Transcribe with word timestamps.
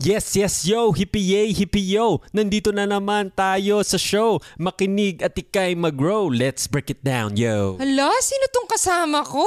Yes, 0.00 0.32
yes, 0.32 0.64
yo, 0.64 0.96
hippie 0.96 1.20
yay, 1.20 1.52
hippie 1.52 1.92
yo. 1.92 2.24
Nandito 2.32 2.72
na 2.72 2.88
naman 2.88 3.28
tayo 3.36 3.84
sa 3.84 4.00
show. 4.00 4.40
Makinig 4.56 5.20
at 5.20 5.36
ikay 5.36 5.76
mag-grow. 5.76 6.32
Let's 6.32 6.64
break 6.64 6.88
it 6.88 7.04
down, 7.04 7.36
yo. 7.36 7.76
Hala, 7.76 8.08
sino 8.24 8.48
tong 8.48 8.64
kasama 8.64 9.20
ko? 9.20 9.44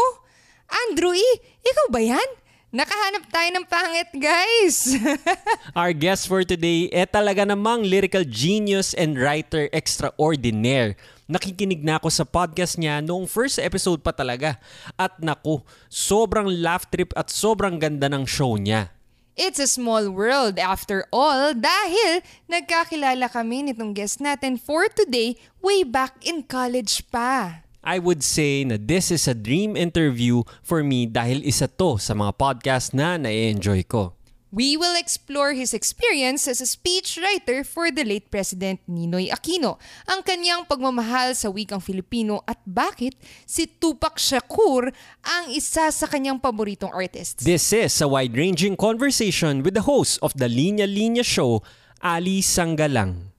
Andrew 0.69 1.09
E., 1.17 1.29
ikaw 1.57 1.89
ba 1.89 2.05
yan? 2.05 2.29
Nakahanap 2.69 3.33
tayo 3.33 3.49
ng 3.49 3.65
pangit, 3.65 4.09
guys. 4.13 4.93
Our 5.81 5.89
guest 5.89 6.29
for 6.29 6.45
today, 6.45 6.85
eh 6.93 7.09
talaga 7.09 7.49
namang 7.49 7.81
lyrical 7.81 8.21
genius 8.21 8.93
and 8.93 9.17
writer 9.17 9.73
extraordinaire. 9.73 10.93
Nakikinig 11.25 11.81
na 11.81 11.97
ako 11.97 12.13
sa 12.13 12.29
podcast 12.29 12.77
niya 12.77 13.01
noong 13.01 13.25
first 13.25 13.57
episode 13.57 14.05
pa 14.05 14.13
talaga. 14.13 14.61
At 15.01 15.17
naku, 15.17 15.65
sobrang 15.89 16.45
laugh 16.61 16.85
trip 16.93 17.09
at 17.17 17.33
sobrang 17.33 17.81
ganda 17.81 18.05
ng 18.05 18.29
show 18.29 18.53
niya. 18.53 18.93
It's 19.33 19.57
a 19.57 19.65
small 19.65 20.13
world 20.13 20.61
after 20.61 21.09
all 21.09 21.57
dahil 21.57 22.21
nagkakilala 22.45 23.33
kami 23.33 23.65
nitong 23.65 23.97
guest 23.97 24.21
natin 24.21 24.61
for 24.61 24.85
today 24.93 25.41
way 25.57 25.81
back 25.81 26.21
in 26.21 26.45
college 26.45 27.01
pa. 27.09 27.65
I 27.81 27.97
would 27.97 28.21
say 28.21 28.61
na 28.61 28.77
this 28.77 29.09
is 29.09 29.25
a 29.25 29.33
dream 29.33 29.73
interview 29.73 30.45
for 30.61 30.85
me 30.85 31.09
dahil 31.09 31.41
isa 31.41 31.65
to 31.65 31.97
sa 31.97 32.13
mga 32.13 32.37
podcast 32.37 32.93
na 32.93 33.17
na-enjoy 33.17 33.81
ko. 33.89 34.13
We 34.53 34.77
will 34.77 34.93
explore 34.93 35.57
his 35.57 35.73
experience 35.73 36.45
as 36.45 36.61
a 36.61 36.69
speechwriter 36.69 37.65
for 37.65 37.89
the 37.89 38.05
late 38.05 38.29
President 38.29 38.85
Ninoy 38.85 39.33
Aquino, 39.33 39.81
ang 40.05 40.21
kanyang 40.21 40.69
pagmamahal 40.69 41.33
sa 41.33 41.49
wikang 41.49 41.81
Filipino 41.81 42.45
at 42.45 42.61
bakit 42.61 43.17
si 43.49 43.65
Tupac 43.65 44.21
Shakur 44.21 44.93
ang 45.25 45.49
isa 45.49 45.89
sa 45.89 46.05
kanyang 46.05 46.37
paboritong 46.37 46.93
artists. 46.93 47.41
This 47.41 47.73
is 47.73 47.97
a 47.97 48.05
wide-ranging 48.05 48.77
conversation 48.77 49.65
with 49.65 49.73
the 49.73 49.89
host 49.89 50.21
of 50.21 50.37
the 50.37 50.45
Linya 50.45 50.85
Linya 50.85 51.25
Show, 51.25 51.65
Ali 51.97 52.45
Sanggalang. 52.45 53.32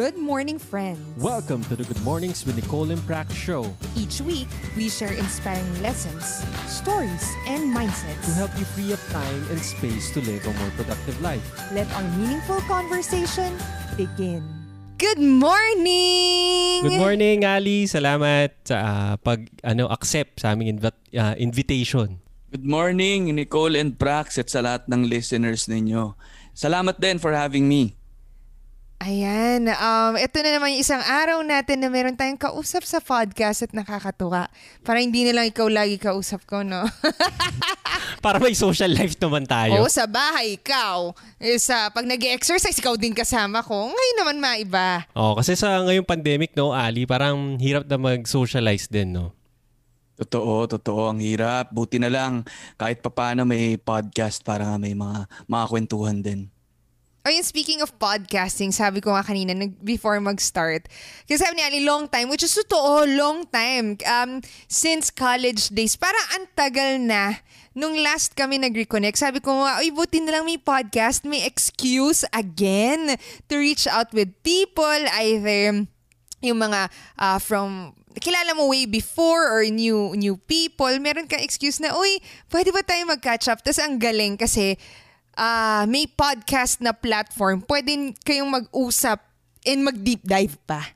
Good 0.00 0.16
morning, 0.16 0.56
friends. 0.56 1.04
Welcome 1.20 1.60
to 1.68 1.76
the 1.76 1.84
Good 1.84 2.00
Mornings 2.00 2.48
with 2.48 2.56
Nicole 2.56 2.88
and 2.88 3.04
Prac 3.04 3.28
show 3.36 3.68
Each 3.92 4.24
week, 4.24 4.48
we 4.72 4.88
share 4.88 5.12
inspiring 5.12 5.68
lessons, 5.84 6.40
stories, 6.64 7.20
and 7.44 7.76
mindsets. 7.76 8.16
to 8.24 8.32
help 8.32 8.48
you 8.56 8.64
free 8.72 8.96
up 8.96 9.02
time 9.12 9.44
and 9.52 9.60
space 9.60 10.08
to 10.16 10.24
live 10.24 10.40
a 10.48 10.56
more 10.56 10.72
productive 10.72 11.20
life. 11.20 11.44
Let 11.76 11.84
our 11.92 12.08
meaningful 12.16 12.64
conversation 12.64 13.52
begin. 14.00 14.40
Good 14.96 15.20
morning! 15.20 16.80
Good 16.80 16.96
morning, 16.96 17.44
Ali. 17.44 17.84
Salamat 17.84 18.56
sa 18.64 18.76
ah, 18.80 19.14
pag 19.20 19.52
ano 19.60 19.84
accept 19.92 20.40
sa 20.40 20.56
aming 20.56 20.80
invi- 20.80 21.12
ah, 21.20 21.36
invitation. 21.36 22.24
Good 22.48 22.64
morning, 22.64 23.36
Nicole 23.36 23.76
and 23.76 24.00
Prax 24.00 24.40
at 24.40 24.48
sa 24.48 24.64
lahat 24.64 24.88
ng 24.88 25.04
listeners 25.12 25.68
ninyo. 25.68 26.16
Salamat 26.56 26.96
din 26.96 27.20
for 27.20 27.36
having 27.36 27.68
me. 27.68 27.99
Ayan, 29.00 29.64
um, 29.64 30.12
ito 30.20 30.36
na 30.44 30.60
naman 30.60 30.76
yung 30.76 30.84
isang 30.84 31.00
araw 31.00 31.40
natin 31.40 31.80
na 31.80 31.88
meron 31.88 32.12
tayong 32.12 32.36
kausap 32.36 32.84
sa 32.84 33.00
podcast 33.00 33.64
at 33.64 33.72
nakakatuwa. 33.72 34.52
Para 34.84 35.00
hindi 35.00 35.24
na 35.24 35.40
lang 35.40 35.48
ikaw 35.48 35.72
lagi 35.72 35.96
kausap 35.96 36.44
ko, 36.44 36.60
no? 36.60 36.84
Para 38.24 38.36
may 38.36 38.52
social 38.52 38.92
life 38.92 39.16
naman 39.16 39.48
tayo. 39.48 39.80
Oo, 39.80 39.88
sa 39.88 40.04
bahay, 40.04 40.60
ikaw. 40.60 41.16
Eh, 41.40 41.56
sa, 41.56 41.88
pag 41.88 42.04
nag 42.04 42.20
exercise 42.28 42.76
ikaw 42.76 42.92
din 43.00 43.16
kasama 43.16 43.64
ko. 43.64 43.88
Ngayon 43.88 44.16
naman 44.20 44.36
maiba. 44.36 45.08
Oh, 45.16 45.32
kasi 45.32 45.56
sa 45.56 45.80
ngayong 45.80 46.04
pandemic, 46.04 46.52
no, 46.52 46.76
Ali, 46.76 47.08
parang 47.08 47.56
hirap 47.56 47.88
na 47.88 47.96
mag-socialize 47.96 48.84
din, 48.92 49.16
no? 49.16 49.32
Totoo, 50.20 50.68
totoo. 50.76 51.08
Ang 51.08 51.24
hirap. 51.24 51.72
Buti 51.72 51.96
na 51.96 52.12
lang 52.12 52.44
kahit 52.76 53.00
papano 53.00 53.48
may 53.48 53.80
podcast 53.80 54.44
para 54.44 54.76
may 54.76 54.92
mga, 54.92 55.24
mga 55.48 55.64
kwentuhan 55.72 56.20
din. 56.20 56.52
Ayun, 57.20 57.44
speaking 57.44 57.84
of 57.84 57.92
podcasting, 58.00 58.72
sabi 58.72 59.04
ko 59.04 59.12
nga 59.12 59.20
kanina 59.20 59.52
nag, 59.52 59.76
before 59.84 60.16
mag-start. 60.24 60.88
Kasi 61.28 61.36
sabi 61.36 61.60
ni 61.60 61.64
Ali, 61.68 61.80
long 61.84 62.08
time, 62.08 62.32
which 62.32 62.40
is 62.40 62.56
totoo, 62.56 63.04
long 63.12 63.44
time. 63.52 64.00
Um, 64.08 64.40
since 64.72 65.12
college 65.12 65.68
days. 65.68 66.00
Parang 66.00 66.26
ang 66.32 66.48
tagal 66.56 66.96
na. 66.96 67.44
Nung 67.76 68.00
last 68.00 68.32
kami 68.32 68.56
nag-reconnect, 68.56 69.20
sabi 69.20 69.44
ko 69.44 69.52
nga, 69.52 69.84
uy, 69.84 69.92
buti 69.92 70.24
na 70.24 70.40
lang 70.40 70.48
may 70.48 70.56
podcast, 70.56 71.28
may 71.28 71.44
excuse 71.44 72.24
again 72.32 73.20
to 73.52 73.60
reach 73.60 73.84
out 73.84 74.08
with 74.16 74.32
people, 74.40 75.00
either 75.20 75.84
yung 76.40 76.56
mga 76.56 76.88
ah, 77.20 77.36
from 77.36 77.92
kilala 78.16 78.56
mo 78.56 78.64
way 78.66 78.88
before 78.88 79.44
or 79.44 79.62
new 79.68 80.16
new 80.16 80.40
people, 80.48 80.90
meron 80.98 81.28
kang 81.28 81.44
excuse 81.44 81.78
na, 81.84 81.92
uy, 81.92 82.18
pwede 82.48 82.72
ba 82.72 82.80
tayo 82.80 83.04
mag-catch 83.06 83.46
up? 83.52 83.60
Tapos 83.60 83.76
ang 83.76 84.00
galing 84.00 84.40
kasi 84.40 84.80
ah, 85.40 85.88
may 85.88 86.04
podcast 86.04 86.84
na 86.84 86.92
platform, 86.92 87.64
pwede 87.64 88.12
kayong 88.20 88.52
mag-usap 88.52 89.24
and 89.64 89.80
mag-deep 89.80 90.20
dive 90.20 90.60
pa. 90.68 90.92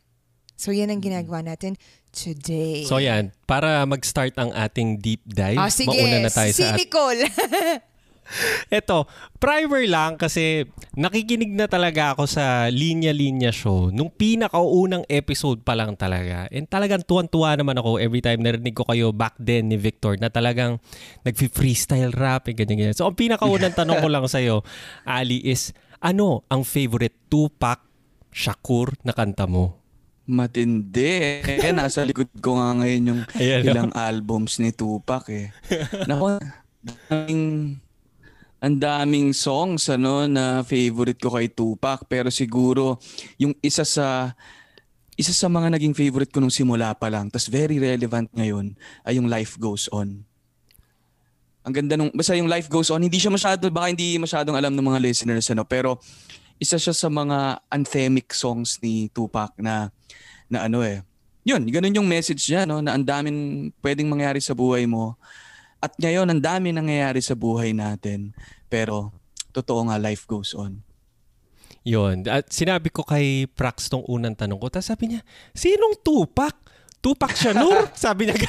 So 0.61 0.69
yan 0.69 0.93
ang 0.93 1.01
ginagawa 1.01 1.41
natin 1.41 1.81
today. 2.13 2.85
So 2.85 3.01
yan, 3.01 3.33
para 3.49 3.81
mag-start 3.89 4.37
ang 4.37 4.53
ating 4.53 5.01
deep 5.01 5.25
dive, 5.25 5.57
Ah, 5.57 5.73
sige, 5.73 5.89
mauna 5.89 6.29
na 6.29 6.31
tayo 6.31 6.53
sa... 6.53 6.77
Nicole. 6.77 7.25
Eto, 8.73 9.07
primer 9.39 9.85
lang 9.87 10.17
kasi 10.17 10.65
nakikinig 10.97 11.53
na 11.53 11.69
talaga 11.69 12.17
ako 12.17 12.25
sa 12.25 12.69
Linya 12.73 13.13
Linya 13.13 13.53
Show 13.53 13.93
nung 13.93 14.11
pinakaunang 14.11 15.05
episode 15.09 15.63
pa 15.63 15.77
lang 15.77 15.95
talaga. 15.95 16.49
And 16.51 16.67
talagang 16.67 17.05
tuwan-tuwa 17.05 17.57
naman 17.59 17.79
ako 17.79 18.01
every 18.01 18.25
time 18.25 18.41
narinig 18.41 18.75
ko 18.75 18.89
kayo 18.89 19.13
back 19.13 19.37
then 19.39 19.69
ni 19.69 19.77
Victor 19.77 20.17
na 20.19 20.33
talagang 20.33 20.81
nag-freestyle 21.23 22.13
rap 22.17 22.49
and 22.49 22.57
ganyan-ganyan. 22.57 22.97
So 22.97 23.07
ang 23.07 23.17
pinakaunang 23.17 23.77
tanong 23.79 24.01
ko 24.01 24.09
lang 24.11 24.27
sa'yo, 24.27 24.65
Ali, 25.05 25.45
is 25.45 25.77
ano 26.05 26.45
ang 26.53 26.65
favorite 26.69 27.29
Tupac 27.33 27.81
Shakur 28.35 28.99
na 29.07 29.15
kanta 29.15 29.47
mo? 29.47 29.85
Matindi. 30.25 31.45
Eh, 31.45 31.73
nasa 31.77 32.01
likod 32.01 32.33
ko 32.41 32.57
nga 32.57 32.73
ngayon 32.81 33.03
yung 33.13 33.21
Ayan, 33.37 33.61
no? 33.61 33.69
ilang 33.71 33.93
albums 33.93 34.57
ni 34.57 34.73
Tupac 34.73 35.29
eh. 35.29 35.53
Nako, 36.09 36.41
daming, 36.81 37.77
ang 38.65 38.81
daming 38.81 39.37
songs 39.37 39.93
ano 39.93 40.25
na 40.25 40.65
favorite 40.65 41.21
ko 41.21 41.37
kay 41.37 41.53
Tupac 41.53 42.09
pero 42.09 42.33
siguro 42.33 42.97
yung 43.37 43.53
isa 43.61 43.85
sa 43.85 44.33
isa 45.21 45.37
sa 45.37 45.53
mga 45.53 45.77
naging 45.77 45.93
favorite 45.93 46.33
ko 46.33 46.41
nung 46.41 46.49
simula 46.49 46.97
pa 46.97 47.13
lang 47.13 47.29
tas 47.29 47.45
very 47.45 47.77
relevant 47.77 48.33
ngayon 48.33 48.73
ay 49.05 49.21
yung 49.21 49.29
Life 49.29 49.61
Goes 49.61 49.93
On. 49.93 50.25
Ang 51.65 51.75
ganda 51.77 52.01
nung 52.01 52.09
basta 52.17 52.33
yung 52.33 52.49
Life 52.49 52.73
Goes 52.73 52.89
On 52.89 53.05
hindi 53.05 53.21
siya 53.21 53.29
masyado 53.29 53.69
baka 53.69 53.93
hindi 53.93 54.17
masyadong 54.17 54.57
alam 54.57 54.73
ng 54.73 54.87
mga 54.97 55.01
listeners 55.13 55.45
ano 55.53 55.69
pero 55.69 56.01
isa 56.57 56.81
siya 56.81 56.97
sa 56.97 57.13
mga 57.13 57.61
anthemic 57.69 58.33
songs 58.33 58.81
ni 58.81 59.13
Tupac 59.13 59.53
na 59.61 59.93
na 60.49 60.65
ano 60.65 60.81
eh. 60.81 61.05
Yun, 61.45 61.69
ganun 61.69 62.01
yung 62.01 62.09
message 62.09 62.49
niya 62.49 62.65
no 62.65 62.81
na 62.81 62.97
ang 62.97 63.05
daming 63.05 63.69
pwedeng 63.85 64.09
mangyari 64.09 64.41
sa 64.41 64.57
buhay 64.57 64.89
mo. 64.89 65.21
At 65.85 65.93
ngayon 66.01 66.33
ang 66.33 66.41
dami 66.41 66.73
nangyayari 66.73 67.21
sa 67.21 67.37
buhay 67.37 67.77
natin. 67.77 68.33
Pero 68.73 69.13
totoo 69.53 69.93
nga 69.93 70.01
life 70.01 70.25
goes 70.25 70.57
on. 70.57 70.81
Yon. 71.85 72.25
At 72.25 72.49
sinabi 72.49 72.89
ko 72.89 73.05
kay 73.05 73.45
Prax 73.45 73.93
tong 73.93 74.09
unang 74.09 74.33
tanong 74.33 74.57
ko. 74.57 74.73
Tapos 74.73 74.89
sabi 74.89 75.13
niya, 75.13 75.21
sinong 75.53 76.01
Tupac? 76.01 76.57
Tupac 77.05 77.37
Shakur? 77.37 77.93
sabi 78.09 78.33
niya. 78.33 78.49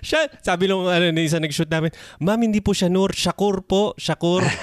Siya, 0.00 0.28
sabi 0.40 0.66
nung 0.68 0.86
ano, 0.86 1.10
na 1.10 1.20
isa 1.20 1.38
nag-shoot 1.42 1.68
namin, 1.68 1.90
Ma'am, 2.22 2.40
hindi 2.40 2.60
po 2.60 2.72
Shanur, 2.72 3.12
Shakur 3.12 3.64
po, 3.64 3.96
Shakur. 3.96 4.44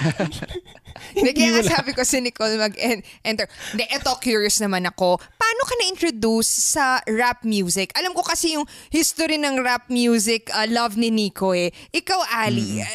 Hindi, 1.14 1.30
kaya 1.30 1.54
nga 1.54 1.78
sabi 1.78 1.94
ko 1.94 2.02
si 2.02 2.18
Nicole 2.18 2.58
mag-enter. 2.58 3.46
Hindi, 3.70 3.84
eto 3.86 4.18
curious 4.18 4.58
naman 4.58 4.82
ako. 4.82 5.22
Paano 5.38 5.62
ka 5.62 5.74
na-introduce 5.78 6.74
sa 6.74 6.98
rap 7.06 7.46
music? 7.46 7.94
Alam 7.94 8.18
ko 8.18 8.26
kasi 8.26 8.58
yung 8.58 8.66
history 8.90 9.38
ng 9.38 9.62
rap 9.62 9.86
music, 9.86 10.50
uh, 10.50 10.66
love 10.66 10.98
ni 10.98 11.14
Nico 11.14 11.54
eh. 11.54 11.70
Ikaw, 11.94 12.20
Ali, 12.42 12.82
eh, 12.82 12.90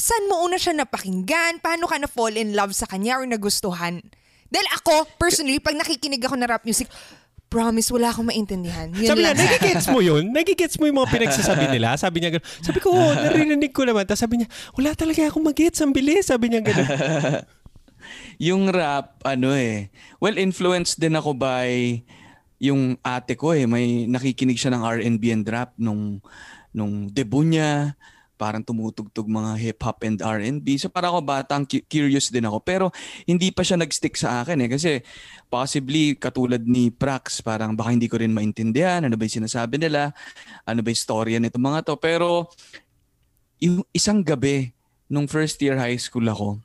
saan 0.00 0.30
mo 0.32 0.40
una 0.46 0.56
siya 0.56 0.72
napakinggan? 0.72 1.60
Paano 1.60 1.84
ka 1.84 2.00
na-fall 2.00 2.40
in 2.40 2.56
love 2.56 2.72
sa 2.72 2.88
kanya 2.88 3.20
or 3.20 3.26
nagustuhan? 3.28 4.00
Dahil 4.48 4.68
ako, 4.80 5.04
personally, 5.20 5.60
pag 5.60 5.76
nakikinig 5.76 6.24
ako 6.24 6.40
ng 6.40 6.48
rap 6.48 6.64
music, 6.64 6.88
promise, 7.48 7.88
wala 7.88 8.12
akong 8.12 8.28
maintindihan. 8.28 8.92
Yun 8.92 9.08
sabi 9.08 9.24
niya, 9.24 9.32
lang. 9.32 9.40
nagigets 9.40 9.86
mo 9.88 9.98
yun? 10.04 10.24
Nagigets 10.30 10.76
mo 10.76 10.84
yung 10.84 10.98
mga 11.00 11.10
pinagsasabi 11.16 11.64
nila? 11.74 11.96
Sabi 11.96 12.20
niya, 12.20 12.30
gano'n. 12.36 12.46
sabi 12.60 12.78
ko, 12.78 12.92
oo, 12.92 13.12
narinig 13.16 13.72
ko 13.72 13.88
naman. 13.88 14.04
Tapos 14.04 14.20
sabi 14.20 14.44
niya, 14.44 14.48
wala 14.76 14.92
talaga 14.92 15.26
akong 15.26 15.44
mag-gets, 15.44 15.80
ang 15.80 15.96
bilis. 15.96 16.28
Sabi 16.28 16.52
niya 16.52 16.60
gano'n. 16.60 16.88
Yung 18.48 18.70
rap, 18.70 19.18
ano 19.26 19.50
eh, 19.52 19.90
well, 20.22 20.38
influenced 20.38 21.02
din 21.02 21.18
ako 21.18 21.34
by 21.34 22.00
yung 22.58 22.98
ate 23.02 23.34
ko 23.34 23.54
eh. 23.54 23.66
May 23.66 24.06
nakikinig 24.06 24.58
siya 24.58 24.74
ng 24.74 24.82
R&B 24.82 25.22
and 25.34 25.46
rap 25.46 25.74
nung, 25.78 26.22
nung 26.70 27.10
debut 27.10 27.46
niya. 27.46 27.98
Parang 28.38 28.62
tumutugtog 28.62 29.26
mga 29.26 29.58
hip-hop 29.58 29.98
and 30.06 30.22
R&B. 30.22 30.78
So 30.78 30.86
para 30.86 31.10
ako 31.10 31.18
batang 31.26 31.66
cu- 31.66 31.82
curious 31.90 32.30
din 32.30 32.46
ako. 32.46 32.62
Pero 32.62 32.84
hindi 33.26 33.50
pa 33.50 33.66
siya 33.66 33.74
nag-stick 33.74 34.14
sa 34.14 34.46
akin 34.46 34.62
eh. 34.62 34.68
Kasi 34.70 34.90
possibly 35.50 36.14
katulad 36.14 36.62
ni 36.62 36.94
Prax, 36.94 37.42
parang 37.42 37.74
baka 37.74 37.90
hindi 37.90 38.06
ko 38.06 38.22
rin 38.22 38.30
maintindihan. 38.30 39.02
Ano 39.02 39.18
ba 39.18 39.26
yung 39.26 39.42
sinasabi 39.42 39.82
nila? 39.82 40.14
Ano 40.62 40.86
ba 40.86 40.88
yung 40.94 41.02
storya 41.02 41.42
nito 41.42 41.58
mga 41.58 41.82
to? 41.82 41.98
Pero 41.98 42.46
yung 43.58 43.82
isang 43.90 44.22
gabi, 44.22 44.70
nung 45.10 45.26
first 45.26 45.58
year 45.58 45.74
high 45.74 45.98
school 45.98 46.24
ako, 46.30 46.62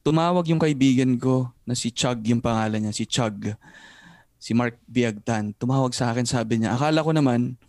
tumawag 0.00 0.48
yung 0.48 0.62
kaibigan 0.62 1.20
ko 1.20 1.52
na 1.68 1.76
si 1.76 1.92
Chug 1.92 2.24
yung 2.24 2.40
pangalan 2.40 2.88
niya, 2.88 2.96
si 2.96 3.04
Chug. 3.04 3.52
Si 4.40 4.56
Mark 4.56 4.80
Biagtan. 4.88 5.52
Tumawag 5.52 5.92
sa 5.92 6.08
akin, 6.08 6.24
sabi 6.24 6.64
niya, 6.64 6.72
akala 6.72 7.04
ko 7.04 7.12
naman 7.12 7.60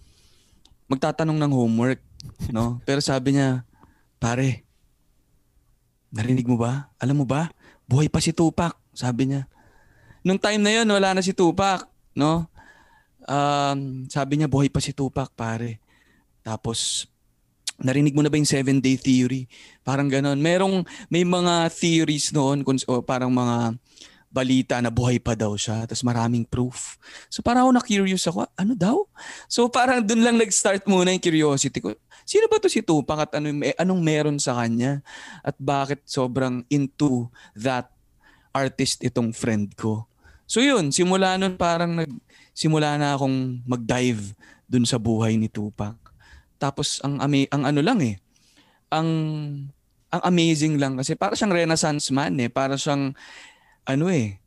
magtatanong 0.92 1.40
ng 1.40 1.52
homework, 1.56 2.00
no? 2.52 2.80
Pero 2.86 3.00
sabi 3.00 3.38
niya, 3.38 3.64
pare, 4.22 4.66
narinig 6.12 6.46
mo 6.46 6.60
ba? 6.60 6.92
Alam 7.00 7.24
mo 7.24 7.26
ba? 7.26 7.50
Buhay 7.88 8.08
pa 8.08 8.20
si 8.24 8.36
Tupac, 8.36 8.78
sabi 8.92 9.32
niya. 9.32 9.48
Nung 10.22 10.38
time 10.38 10.62
na 10.62 10.72
yon 10.82 10.88
wala 10.88 11.18
na 11.18 11.22
si 11.26 11.34
Tupac, 11.34 11.90
no? 12.14 12.46
Um, 13.26 14.06
sabi 14.10 14.38
niya, 14.38 14.52
buhay 14.52 14.70
pa 14.70 14.84
si 14.84 14.94
Tupac, 14.94 15.34
pare. 15.34 15.82
Tapos, 16.46 17.10
narinig 17.82 18.14
mo 18.14 18.22
na 18.22 18.30
ba 18.30 18.38
yung 18.38 18.50
seven 18.50 18.78
day 18.78 18.98
theory? 18.98 19.50
Parang 19.82 20.10
ganon. 20.10 20.38
Merong, 20.38 20.86
may 21.10 21.26
mga 21.26 21.70
theories 21.74 22.30
noon, 22.34 22.62
kung, 22.62 22.78
o 22.86 23.02
parang 23.02 23.34
mga 23.34 23.78
balita 24.32 24.80
na 24.80 24.88
buhay 24.88 25.20
pa 25.20 25.36
daw 25.36 25.54
siya. 25.60 25.84
Tapos 25.84 26.08
maraming 26.08 26.48
proof. 26.48 26.96
So 27.28 27.44
parang 27.44 27.68
ako 27.68 27.72
na-curious 27.76 28.24
ako, 28.32 28.48
ano 28.56 28.74
daw? 28.74 29.04
So 29.52 29.68
parang 29.68 30.02
dun 30.08 30.24
lang 30.24 30.40
nag-start 30.40 30.88
muna 30.88 31.12
yung 31.12 31.22
curiosity 31.22 31.84
ko. 31.84 31.92
Sino 32.24 32.48
ba 32.48 32.62
to 32.62 32.72
si 32.72 32.86
Tupac 32.86 33.30
at 33.30 33.32
ano, 33.38 33.52
anong 33.78 34.02
meron 34.02 34.38
sa 34.38 34.58
kanya? 34.58 35.02
At 35.42 35.58
bakit 35.58 36.06
sobrang 36.06 36.64
into 36.72 37.28
that 37.58 37.92
artist 38.52 39.02
itong 39.04 39.34
friend 39.34 39.74
ko? 39.76 40.06
So 40.52 40.60
yun, 40.60 40.92
simula 40.92 41.40
nun 41.40 41.56
parang 41.56 41.96
nag, 41.96 42.12
simula 42.52 43.00
na 43.00 43.16
akong 43.16 43.64
mag-dive 43.64 44.36
dun 44.68 44.84
sa 44.84 45.00
buhay 45.00 45.40
ni 45.40 45.48
Tupac. 45.48 45.96
Tapos 46.60 47.00
ang 47.02 47.18
ami 47.24 47.48
ang 47.50 47.64
ano 47.66 47.80
lang 47.80 48.00
eh. 48.04 48.20
Ang 48.92 49.10
ang 50.12 50.22
amazing 50.28 50.76
lang 50.76 51.00
kasi 51.00 51.16
para 51.16 51.34
siyang 51.40 51.56
renaissance 51.56 52.12
man 52.12 52.36
eh. 52.38 52.52
Para 52.52 52.76
siyang 52.76 53.16
ano 53.88 54.06
eh. 54.12 54.38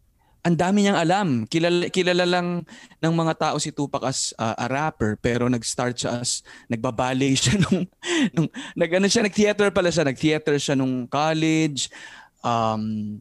Ang 0.45 0.57
dami 0.61 0.85
niyang 0.85 1.01
alam. 1.01 1.29
Kilala, 1.49 1.89
kilala 1.89 2.29
lang 2.29 2.69
ng 3.01 3.15
mga 3.17 3.35
tao 3.41 3.57
si 3.57 3.73
Tupac 3.73 4.05
as 4.05 4.37
uh, 4.37 4.53
a 4.61 4.69
rapper 4.69 5.17
pero 5.17 5.49
nag-start 5.49 5.97
siya 5.97 6.21
as 6.21 6.45
nagbaballet 6.69 7.33
siya 7.49 7.57
nung, 7.65 7.89
nung 8.37 8.49
nag 8.77 8.91
ano 9.01 9.09
siya 9.09 9.25
nag-theater 9.25 9.73
pala 9.73 9.89
siya, 9.89 10.05
nag-theater 10.05 10.61
siya 10.61 10.77
nung 10.77 11.09
college. 11.09 11.89
Um, 12.45 13.17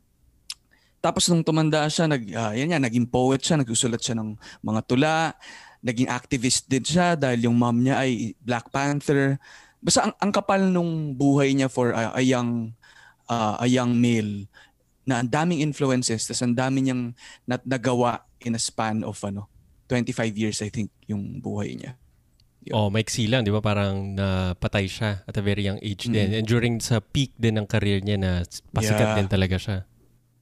tapos 0.99 1.31
nung 1.31 1.47
tumanda 1.47 1.87
siya, 1.87 2.11
nag, 2.11 2.23
uh, 2.27 2.51
yan 2.51 2.75
yan, 2.75 2.83
naging 2.83 3.07
poet 3.07 3.39
siya, 3.39 3.55
nagsusulat 3.55 4.03
siya 4.03 4.19
ng 4.19 4.35
mga 4.59 4.81
tula 4.83 5.31
naging 5.83 6.07
activist 6.07 6.71
din 6.71 6.81
siya 6.81 7.19
dahil 7.19 7.51
yung 7.51 7.59
mom 7.59 7.75
niya 7.75 7.99
ay 7.99 8.31
Black 8.39 8.71
Panther. 8.71 9.35
Basta 9.83 10.07
ang, 10.07 10.15
ang 10.15 10.31
kapal 10.31 10.71
nung 10.71 11.11
buhay 11.11 11.51
niya 11.51 11.67
for 11.67 11.91
a, 11.91 12.15
a 12.15 12.23
young 12.23 12.71
uh, 13.27 13.59
a 13.59 13.67
young 13.67 13.99
male 13.99 14.47
na 15.03 15.19
ang 15.19 15.29
daming 15.29 15.59
influences 15.59 16.27
tas 16.27 16.39
ang 16.39 16.55
dami 16.55 16.87
niyang 16.87 17.11
nat 17.43 17.63
nagawa 17.67 18.23
in 18.43 18.55
a 18.55 18.61
span 18.61 19.03
of 19.03 19.19
ano 19.23 19.51
25 19.91 20.33
years 20.35 20.63
I 20.63 20.71
think 20.71 20.89
yung 21.05 21.43
buhay 21.43 21.75
niya. 21.75 21.99
Yun. 22.63 22.73
Oh, 22.79 22.87
maiksi 22.87 23.27
lang, 23.27 23.43
di 23.43 23.51
ba? 23.51 23.59
Parang 23.59 24.15
napatay 24.15 24.87
siya 24.87 25.19
at 25.27 25.35
a 25.35 25.43
very 25.43 25.67
young 25.67 25.83
age 25.83 26.07
mm-hmm. 26.07 26.15
din. 26.15 26.29
And 26.31 26.47
during 26.47 26.79
sa 26.79 27.03
peak 27.03 27.35
din 27.35 27.59
ng 27.59 27.67
career 27.67 27.99
niya 27.99 28.15
na 28.15 28.31
pasikat 28.71 29.03
yeah. 29.03 29.17
din 29.19 29.27
talaga 29.27 29.59
siya. 29.59 29.77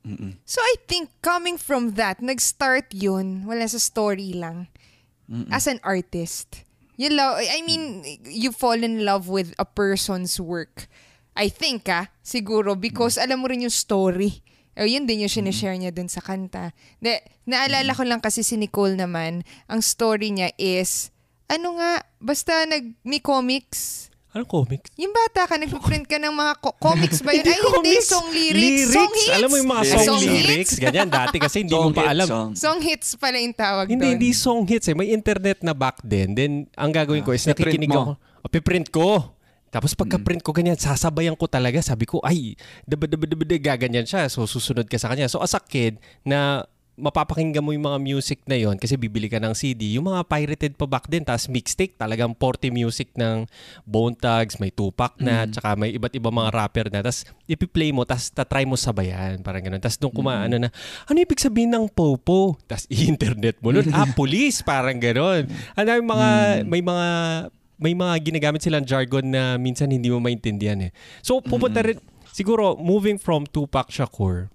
Mm-mm. 0.05 0.37
So 0.45 0.61
I 0.61 0.77
think 0.85 1.09
coming 1.25 1.57
from 1.57 1.97
that, 1.97 2.21
nag-start 2.21 2.93
yun, 2.93 3.49
wala 3.49 3.65
sa 3.65 3.81
story 3.81 4.37
lang. 4.37 4.69
Mm-mm. 5.31 5.47
as 5.47 5.65
an 5.65 5.79
artist. 5.83 6.67
You 6.99 7.09
love, 7.09 7.39
I 7.39 7.63
mean, 7.63 8.03
you 8.27 8.51
fall 8.51 8.83
in 8.83 9.07
love 9.07 9.31
with 9.31 9.55
a 9.57 9.65
person's 9.65 10.37
work. 10.37 10.91
I 11.31 11.47
think 11.47 11.87
ah, 11.87 12.11
siguro 12.19 12.75
because 12.75 13.15
alam 13.15 13.39
mo 13.39 13.47
rin 13.47 13.63
yung 13.63 13.73
story. 13.73 14.43
O 14.81 14.89
yun 14.89 15.05
din 15.05 15.21
yung 15.21 15.29
sinishare 15.29 15.77
niya 15.77 15.93
dun 15.93 16.09
sa 16.09 16.25
kanta. 16.25 16.73
De, 16.97 17.21
naalala 17.45 17.93
ko 17.93 18.01
lang 18.01 18.17
kasi 18.17 18.41
si 18.41 18.57
Nicole 18.57 18.97
naman, 18.97 19.45
ang 19.69 19.85
story 19.85 20.33
niya 20.33 20.49
is, 20.57 21.13
ano 21.45 21.77
nga, 21.77 22.01
basta 22.17 22.65
nag, 22.65 22.97
may 23.05 23.21
comics, 23.21 24.11
Anong 24.31 24.47
comics? 24.47 24.87
Yung 24.95 25.11
bata 25.11 25.43
ka, 25.43 25.59
nag-print 25.59 26.07
ka 26.07 26.15
ng 26.15 26.31
mga 26.31 26.53
co- 26.63 26.79
comics 26.79 27.19
ba 27.19 27.35
yun? 27.35 27.43
Ay, 27.43 27.59
hindi, 27.59 27.99
song 27.99 28.31
lyrics. 28.31 28.63
lyrics. 28.63 28.95
Song 28.95 29.11
hits. 29.11 29.35
Alam 29.35 29.47
mo 29.51 29.55
yung 29.59 29.71
mga 29.75 29.83
song, 29.83 30.05
song 30.07 30.23
lyrics? 30.23 30.73
Ganyan, 30.79 31.09
dati 31.11 31.35
kasi 31.35 31.67
hindi 31.67 31.75
mo 31.75 31.91
pa 31.91 32.15
alam. 32.15 32.27
Song. 32.31 32.51
song 32.55 32.79
hits 32.79 33.19
pala 33.19 33.43
yung 33.43 33.51
tawag 33.51 33.91
hindi, 33.91 34.07
doon. 34.07 34.15
Hindi, 34.15 34.29
song 34.31 34.63
hits 34.63 34.87
eh. 34.87 34.95
May 34.95 35.11
internet 35.11 35.59
na 35.67 35.75
back 35.75 35.99
then. 35.99 36.31
Then, 36.31 36.71
ang 36.79 36.95
gagawin 36.95 37.27
ko 37.27 37.35
is 37.35 37.43
ah, 37.43 37.51
nakikinig 37.51 37.91
ako. 37.91 38.15
O, 38.15 38.45
oh, 38.47 38.49
piprint 38.49 38.87
ko. 38.87 39.35
Tapos 39.71 39.95
pagka-print 39.95 40.43
ko 40.43 40.51
ganyan, 40.51 40.75
sasabayan 40.75 41.39
ko 41.39 41.47
talaga. 41.47 41.79
Sabi 41.79 42.03
ko, 42.03 42.19
ay, 42.21 42.59
daba, 42.83 43.07
daba, 43.07 43.23
daba, 43.23 43.43
gaganyan 43.47 44.03
siya. 44.03 44.27
So, 44.27 44.43
susunod 44.43 44.91
ka 44.91 44.99
sa 44.99 45.07
kanya. 45.07 45.31
So, 45.31 45.39
as 45.39 45.55
a 45.55 45.63
kid, 45.63 45.95
na 46.27 46.67
mapapakinggan 47.01 47.63
mo 47.63 47.71
yung 47.73 47.87
mga 47.87 47.99
music 48.03 48.43
na 48.45 48.59
yon 48.59 48.75
kasi 48.75 48.99
bibili 48.99 49.31
ka 49.31 49.39
ng 49.39 49.55
CD. 49.55 49.97
Yung 49.97 50.11
mga 50.11 50.27
pirated 50.27 50.73
pa 50.75 50.85
back 50.85 51.07
then, 51.07 51.23
tapos 51.23 51.47
mixtape, 51.47 51.97
talagang 51.97 52.37
40 52.37 52.69
music 52.69 53.09
ng 53.15 53.49
Bone 53.87 54.13
Thugs, 54.13 54.61
may 54.61 54.69
Tupac 54.69 55.17
na, 55.17 55.47
mm. 55.47 55.55
tsaka 55.55 55.73
may 55.79 55.95
iba't 55.95 56.13
ibang 56.13 56.35
mga 56.35 56.51
rapper 56.51 56.87
na. 56.93 57.01
Tapos 57.01 57.25
ipi-play 57.49 57.89
mo, 57.95 58.05
tapos 58.05 58.29
tatry 58.29 58.69
mo 58.69 58.77
sabayan, 58.77 59.41
parang 59.41 59.65
ganun. 59.65 59.81
Tapos 59.81 59.97
nung 59.97 60.13
kumaano 60.13 60.59
mm. 60.59 60.61
na, 60.61 60.69
ano 61.09 61.17
ibig 61.17 61.41
sabihin 61.41 61.73
ng 61.73 61.89
popo? 61.89 62.59
Tapos 62.69 62.85
i-internet 62.93 63.57
mo 63.65 63.73
nun, 63.73 63.89
ah, 63.95 64.05
police, 64.19 64.61
parang 64.61 65.01
ganun. 65.01 65.49
Ano 65.73 65.87
yung 65.89 66.09
mga, 66.11 66.29
mm. 66.61 66.63
may 66.69 66.83
mga 66.85 67.07
may 67.81 67.97
mga 67.97 68.13
ginagamit 68.21 68.61
silang 68.61 68.85
jargon 68.85 69.33
na 69.33 69.57
minsan 69.57 69.89
hindi 69.89 70.13
mo 70.13 70.21
maintindihan 70.21 70.77
eh. 70.85 70.91
So 71.25 71.41
pupunta 71.41 71.81
rin, 71.81 71.97
siguro 72.29 72.77
moving 72.77 73.17
from 73.17 73.49
Tupac 73.49 73.89
Shakur, 73.89 74.53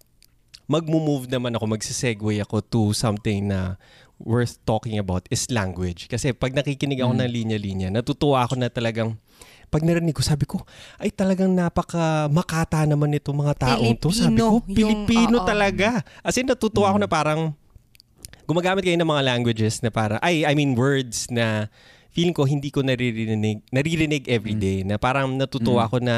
magmo-move 0.70 1.26
naman 1.26 1.58
ako, 1.58 1.74
magsisegue 1.74 2.38
ako 2.42 2.62
to 2.62 2.82
something 2.94 3.50
na 3.50 3.74
worth 4.22 4.62
talking 4.62 4.96
about 5.02 5.26
is 5.28 5.50
language. 5.50 6.06
Kasi 6.06 6.32
pag 6.32 6.54
nakikinig 6.54 7.02
ako 7.02 7.12
mm. 7.14 7.20
ng 7.20 7.30
linya-linya, 7.30 7.88
natutuwa 7.90 8.46
ako 8.46 8.62
na 8.62 8.70
talagang 8.70 9.18
pag 9.66 9.82
narinig 9.82 10.14
ko, 10.14 10.22
sabi 10.22 10.46
ko, 10.46 10.62
ay 11.02 11.10
talagang 11.10 11.50
napaka 11.50 12.30
makata 12.30 12.86
naman 12.86 13.10
nito 13.10 13.34
mga 13.34 13.54
taong 13.66 13.98
to. 13.98 14.14
Sabi 14.14 14.38
ko, 14.38 14.62
Pilipino 14.62 15.42
yung, 15.42 15.46
talaga. 15.46 16.06
As 16.22 16.38
in, 16.38 16.46
natutuwa 16.46 16.86
mm. 16.86 16.90
ako 16.94 16.98
na 17.02 17.10
parang 17.10 17.40
gumagamit 18.46 18.86
kayo 18.86 18.94
ng 18.94 19.10
mga 19.10 19.26
languages 19.26 19.82
na 19.82 19.90
para, 19.90 20.22
ay, 20.22 20.46
I 20.46 20.54
mean 20.54 20.78
words 20.78 21.26
na 21.34 21.66
feeling 22.16 22.32
ko 22.32 22.48
hindi 22.48 22.72
ko 22.72 22.80
naririnig, 22.80 23.60
naririnig 23.68 24.24
everyday. 24.24 24.80
Mm. 24.80 24.88
Na 24.88 24.96
parang 24.96 25.36
natutuwa 25.36 25.84
mm. 25.84 25.88
ako 25.92 25.96
na 26.00 26.16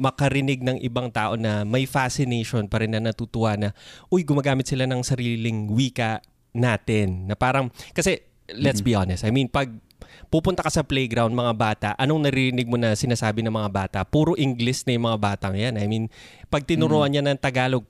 makarinig 0.00 0.64
ng 0.64 0.80
ibang 0.80 1.12
tao 1.12 1.36
na 1.36 1.68
may 1.68 1.84
fascination 1.84 2.64
pa 2.64 2.80
rin 2.80 2.96
na 2.96 3.02
natutuwa 3.02 3.52
na, 3.60 3.76
uy, 4.08 4.24
gumagamit 4.24 4.64
sila 4.64 4.88
ng 4.88 5.04
sariling 5.04 5.68
wika 5.68 6.24
natin. 6.56 7.28
Na 7.28 7.36
parang, 7.36 7.68
kasi, 7.92 8.24
let's 8.56 8.80
be 8.80 8.96
honest, 8.96 9.28
I 9.28 9.34
mean, 9.34 9.52
pag 9.52 9.68
pupunta 10.32 10.64
ka 10.64 10.72
sa 10.72 10.86
playground, 10.86 11.36
mga 11.36 11.54
bata, 11.58 11.88
anong 12.00 12.30
naririnig 12.30 12.64
mo 12.64 12.80
na 12.80 12.96
sinasabi 12.96 13.44
ng 13.44 13.52
mga 13.52 13.68
bata? 13.68 13.98
Puro 14.08 14.32
English 14.38 14.88
na 14.88 14.96
yung 14.96 15.12
mga 15.12 15.18
batang 15.20 15.58
yan. 15.58 15.76
I 15.76 15.84
mean, 15.84 16.08
pag 16.48 16.64
tinuruan 16.64 17.12
niya 17.12 17.20
ng 17.20 17.36
Tagalog, 17.36 17.84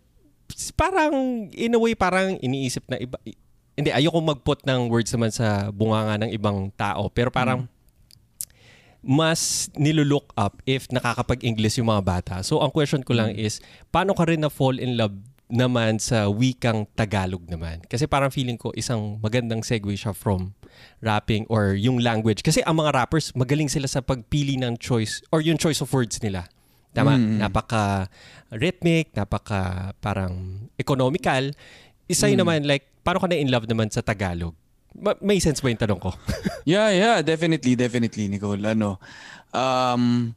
parang, 0.74 1.46
in 1.54 1.76
a 1.76 1.78
way, 1.78 1.94
parang 1.94 2.40
iniisip 2.40 2.82
na 2.88 2.98
iba, 2.98 3.20
hindi, 3.78 3.94
ayoko 3.94 4.18
mag-put 4.18 4.66
ng 4.66 4.90
words 4.90 5.14
naman 5.14 5.30
sa 5.30 5.70
bunganga 5.70 6.26
ng 6.26 6.30
ibang 6.34 6.74
tao. 6.74 7.06
Pero 7.14 7.30
parang, 7.30 7.70
mm 7.70 7.78
mas 8.98 9.70
nilulook 9.78 10.34
up 10.34 10.58
if 10.66 10.90
nakakapag-English 10.90 11.78
yung 11.78 11.90
mga 11.90 12.02
bata. 12.02 12.34
So 12.42 12.58
ang 12.58 12.74
question 12.74 13.06
ko 13.06 13.14
lang 13.14 13.34
mm. 13.34 13.40
is, 13.40 13.62
paano 13.94 14.14
ka 14.14 14.26
rin 14.26 14.42
na-fall 14.42 14.82
in 14.82 14.98
love 14.98 15.14
naman 15.48 15.96
sa 16.02 16.26
wikang 16.28 16.84
Tagalog 16.98 17.46
naman? 17.46 17.80
Kasi 17.86 18.04
parang 18.04 18.34
feeling 18.34 18.58
ko 18.58 18.74
isang 18.74 19.16
magandang 19.22 19.62
segue 19.62 19.94
siya 19.94 20.12
from 20.12 20.52
rapping 21.00 21.46
or 21.48 21.78
yung 21.78 22.02
language. 22.02 22.42
Kasi 22.42 22.60
ang 22.66 22.82
mga 22.82 22.94
rappers, 22.94 23.30
magaling 23.38 23.70
sila 23.70 23.86
sa 23.86 24.02
pagpili 24.02 24.58
ng 24.60 24.76
choice 24.76 25.22
or 25.30 25.40
yung 25.40 25.56
choice 25.56 25.78
of 25.80 25.88
words 25.94 26.18
nila. 26.20 26.50
Tama? 26.92 27.16
Mm. 27.16 27.38
Napaka 27.38 28.10
rhythmic, 28.50 29.14
napaka 29.14 29.94
parang 30.02 30.66
economical. 30.74 31.54
Isa 32.10 32.26
mm. 32.28 32.34
naman 32.34 32.66
like, 32.66 32.90
paano 33.08 33.24
ka 33.24 33.32
na 33.32 33.40
in 33.40 33.48
love 33.48 33.64
naman 33.64 33.88
sa 33.88 34.04
Tagalog? 34.04 34.52
may 35.24 35.40
sense 35.40 35.64
ba 35.64 35.72
yung 35.72 35.80
tanong 35.80 36.00
ko? 36.00 36.12
yeah, 36.68 36.92
yeah, 36.92 37.16
definitely, 37.24 37.72
definitely, 37.72 38.28
Nicole. 38.28 38.60
Ano, 38.60 39.00
um, 39.56 40.36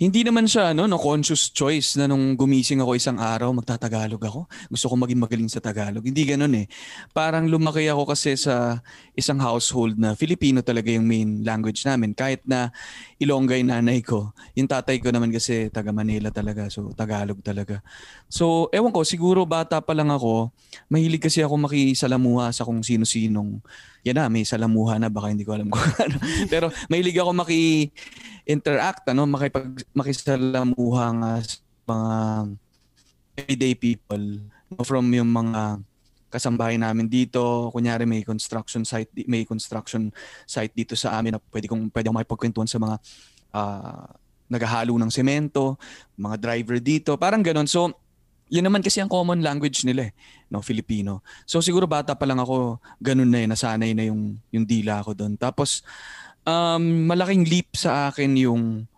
hindi 0.00 0.24
naman 0.24 0.48
siya 0.48 0.72
ano, 0.72 0.88
no, 0.88 0.96
conscious 0.96 1.52
choice 1.52 2.00
na 2.00 2.08
nung 2.08 2.32
gumising 2.32 2.80
ako 2.80 2.96
isang 2.96 3.20
araw, 3.20 3.52
magtatagalog 3.52 4.20
ako. 4.24 4.48
Gusto 4.72 4.88
ko 4.88 4.94
maging 4.96 5.20
magaling 5.20 5.50
sa 5.52 5.60
Tagalog. 5.60 6.00
Hindi 6.00 6.24
ganoon 6.24 6.64
eh. 6.64 6.66
Parang 7.12 7.44
lumaki 7.44 7.84
ako 7.84 8.08
kasi 8.08 8.32
sa 8.32 8.80
isang 9.12 9.36
household 9.36 10.00
na 10.00 10.16
Filipino 10.16 10.64
talaga 10.64 10.88
yung 10.88 11.04
main 11.04 11.44
language 11.44 11.84
namin. 11.84 12.16
Kahit 12.16 12.40
na 12.48 12.72
Ilongga 13.20 13.60
yung 13.60 13.68
nanay 13.76 14.00
ko. 14.00 14.32
Yung 14.56 14.72
tatay 14.72 15.04
ko 15.04 15.12
naman 15.12 15.28
kasi 15.28 15.68
taga 15.68 15.92
Manila 15.92 16.32
talaga. 16.32 16.72
So 16.72 16.96
Tagalog 16.96 17.44
talaga. 17.44 17.84
So 18.30 18.70
ewan 18.70 18.94
ko, 18.94 19.02
siguro 19.02 19.42
bata 19.42 19.82
pa 19.82 19.90
lang 19.90 20.08
ako, 20.08 20.54
mahilig 20.86 21.18
kasi 21.18 21.42
ako 21.42 21.66
makisalamuha 21.66 22.54
sa 22.54 22.62
kung 22.62 22.78
sino-sinong 22.78 23.58
yan 24.00 24.16
na, 24.16 24.32
may 24.32 24.48
salamuha 24.48 24.96
na, 24.96 25.12
baka 25.12 25.28
hindi 25.28 25.44
ko 25.44 25.52
alam 25.52 25.68
kung 25.72 25.82
ano. 25.82 26.16
Pero 26.48 26.72
mahilig 26.88 27.20
ako 27.20 27.30
maki-interact, 27.36 29.04
ano, 29.12 29.28
makipag, 29.28 29.84
makisalamuha 29.92 31.06
nga 31.20 31.32
sa 31.44 31.58
mga 31.90 32.16
everyday 33.40 33.74
people 33.74 34.24
no, 34.72 34.82
from 34.86 35.10
yung 35.12 35.28
mga 35.28 35.84
kasambahay 36.30 36.78
namin 36.78 37.10
dito. 37.10 37.68
Kunyari 37.74 38.06
may 38.06 38.22
construction 38.22 38.86
site, 38.86 39.10
may 39.26 39.44
construction 39.44 40.08
site 40.46 40.72
dito 40.72 40.94
sa 40.94 41.18
amin 41.18 41.36
na 41.36 41.40
pwede 41.50 41.66
kong 41.66 41.90
pwede 41.90 42.06
akong 42.08 42.18
makipagkwentuhan 42.22 42.70
sa 42.70 42.78
mga 42.78 42.96
uh, 43.52 44.06
naghahalo 44.50 44.98
ng 44.98 45.12
semento, 45.12 45.78
mga 46.18 46.36
driver 46.38 46.78
dito, 46.82 47.14
parang 47.14 47.38
ganun. 47.42 47.70
So, 47.70 47.94
yun 48.50 48.66
naman 48.66 48.82
kasi 48.82 48.98
ang 48.98 49.06
common 49.06 49.40
language 49.40 49.86
nila 49.86 50.10
eh, 50.10 50.12
no, 50.50 50.58
Filipino. 50.60 51.22
So 51.46 51.62
siguro 51.62 51.86
bata 51.86 52.18
pa 52.18 52.26
lang 52.26 52.42
ako, 52.42 52.82
ganun 52.98 53.30
na 53.30 53.46
eh, 53.46 53.48
nasanay 53.48 53.94
na 53.94 54.10
yung 54.10 54.36
yung 54.50 54.66
dila 54.66 55.06
ko 55.06 55.14
doon. 55.14 55.38
Tapos 55.38 55.86
um, 56.42 57.06
malaking 57.06 57.46
leap 57.46 57.78
sa 57.78 58.10
akin 58.10 58.34
yung 58.34 58.90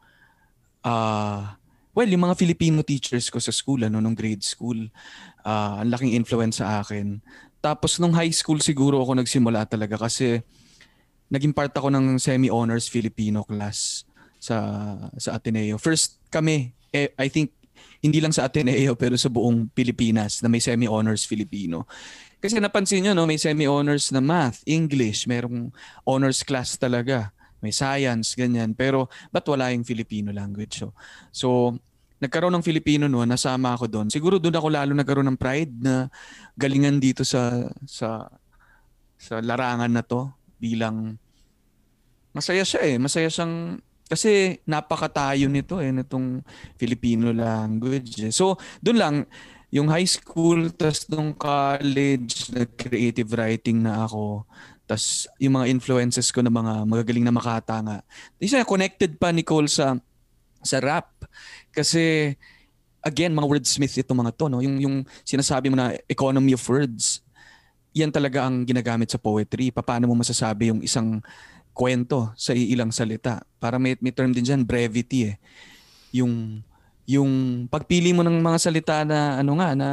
uh, 0.89 1.41
well, 1.93 2.09
yung 2.09 2.25
mga 2.25 2.41
Filipino 2.41 2.81
teachers 2.81 3.29
ko 3.29 3.37
sa 3.37 3.53
school 3.53 3.85
ano 3.85 4.01
nung 4.01 4.17
grade 4.17 4.43
school. 4.43 4.89
Uh, 5.45 5.85
ang 5.85 5.93
laking 5.93 6.17
influence 6.17 6.65
sa 6.65 6.81
akin. 6.81 7.21
Tapos 7.61 8.01
nung 8.01 8.17
high 8.17 8.33
school 8.33 8.59
siguro 8.59 9.05
ako 9.05 9.21
nagsimula 9.21 9.69
talaga 9.69 10.01
kasi 10.01 10.41
naging 11.29 11.53
part 11.53 11.73
ako 11.77 11.93
ng 11.93 12.17
semi-honors 12.17 12.89
Filipino 12.89 13.45
class 13.45 14.09
sa 14.41 14.59
sa 15.21 15.37
Ateneo. 15.37 15.77
First 15.77 16.19
kami, 16.33 16.73
eh, 16.91 17.13
I 17.21 17.29
think 17.29 17.53
hindi 18.03 18.19
lang 18.19 18.35
sa 18.35 18.51
Ateneo 18.51 18.99
pero 18.99 19.15
sa 19.15 19.31
buong 19.31 19.71
Pilipinas 19.71 20.43
na 20.43 20.51
may 20.51 20.59
semi-honors 20.59 21.25
Filipino. 21.25 21.87
Kasi 22.43 22.59
napansin 22.59 23.07
nyo, 23.07 23.12
no, 23.15 23.27
may 23.27 23.39
semi-honors 23.39 24.11
na 24.11 24.19
math, 24.19 24.67
English, 24.67 25.31
merong 25.31 25.71
honors 26.03 26.43
class 26.43 26.75
talaga. 26.75 27.31
May 27.62 27.71
science, 27.71 28.35
ganyan. 28.35 28.75
Pero 28.75 29.07
ba't 29.31 29.47
wala 29.47 29.71
yung 29.71 29.87
Filipino 29.87 30.35
language? 30.35 30.83
So, 30.83 30.91
so 31.31 31.49
nagkaroon 32.23 32.55
ng 32.55 32.67
Filipino 32.67 33.11
no, 33.11 33.27
nasama 33.27 33.75
ako 33.75 33.91
doon. 33.91 34.07
Siguro 34.11 34.39
doon 34.39 34.55
ako 34.55 34.69
lalo 34.71 34.91
nagkaroon 34.95 35.27
ng 35.35 35.39
pride 35.39 35.75
na 35.83 36.07
galingan 36.55 37.03
dito 37.03 37.27
sa 37.27 37.67
sa 37.83 38.31
sa 39.19 39.43
larangan 39.43 39.91
na 39.91 40.07
to 40.07 40.31
bilang 40.59 41.19
masaya 42.31 42.62
siya 42.62 42.95
eh. 42.95 42.97
Masaya 42.99 43.27
siyang 43.27 43.83
kasi 44.12 44.61
napakatayo 44.69 45.49
nito 45.49 45.81
eh, 45.81 45.88
nitong 45.88 46.45
Filipino 46.76 47.33
language. 47.33 48.28
Eh. 48.28 48.33
So, 48.33 48.61
doon 48.85 48.99
lang, 49.00 49.14
yung 49.73 49.88
high 49.88 50.04
school, 50.04 50.69
tas 50.76 51.09
nung 51.09 51.33
college, 51.33 52.52
nag-creative 52.52 53.33
writing 53.33 53.81
na 53.81 54.04
ako. 54.04 54.45
Tas 54.85 55.25
yung 55.40 55.57
mga 55.57 55.73
influences 55.73 56.28
ko 56.28 56.45
na 56.45 56.52
mga 56.52 56.85
magagaling 56.85 57.25
na 57.25 57.33
makata 57.33 57.81
nga. 57.81 57.99
Isa 58.37 58.69
connected 58.69 59.16
pa 59.16 59.33
Nicole 59.33 59.73
sa 59.73 59.97
sa 60.61 60.78
rap 60.78 61.26
kasi 61.75 62.37
again 63.02 63.35
mga 63.35 63.50
wordsmith 63.50 63.99
itong 63.99 64.23
mga 64.23 64.33
to 64.38 64.47
no 64.47 64.62
yung 64.62 64.78
yung 64.78 64.97
sinasabi 65.26 65.66
mo 65.66 65.75
na 65.75 65.99
economy 66.07 66.54
of 66.54 66.62
words 66.71 67.19
yan 67.90 68.14
talaga 68.14 68.47
ang 68.47 68.62
ginagamit 68.62 69.11
sa 69.11 69.19
poetry 69.19 69.75
paano 69.75 70.07
mo 70.07 70.14
masasabi 70.14 70.71
yung 70.71 70.81
isang 70.87 71.19
kwento 71.73 72.33
sa 72.37 72.52
ilang 72.52 72.93
salita. 72.93 73.45
Para 73.57 73.81
may, 73.81 73.97
may 74.00 74.12
term 74.12 74.33
din 74.33 74.45
dyan, 74.45 74.62
brevity 74.64 75.33
eh. 75.33 75.37
Yung, 76.12 76.61
yung 77.09 77.64
pagpili 77.69 78.12
mo 78.12 78.23
ng 78.23 78.38
mga 78.41 78.59
salita 78.61 79.02
na 79.02 79.41
ano 79.41 79.52
nga, 79.59 79.73
na 79.73 79.88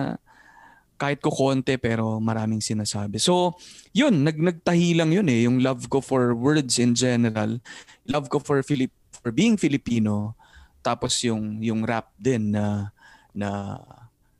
kahit 0.99 1.23
ko 1.23 1.31
konti 1.31 1.79
pero 1.79 2.19
maraming 2.19 2.59
sinasabi. 2.59 3.23
So, 3.23 3.55
yun, 3.95 4.27
nag 4.27 4.35
nagtahi 4.35 4.99
lang 4.99 5.15
yun 5.15 5.31
eh, 5.31 5.47
yung 5.47 5.63
love 5.63 5.87
ko 5.87 6.03
for 6.03 6.35
words 6.35 6.75
in 6.75 6.91
general, 6.91 7.63
love 8.03 8.27
ko 8.27 8.43
for 8.43 8.59
Filip 8.61 8.91
for 9.15 9.31
being 9.31 9.55
Filipino, 9.55 10.35
tapos 10.83 11.23
yung 11.23 11.63
yung 11.63 11.87
rap 11.87 12.11
din 12.19 12.51
na 12.51 12.91
na 13.31 13.79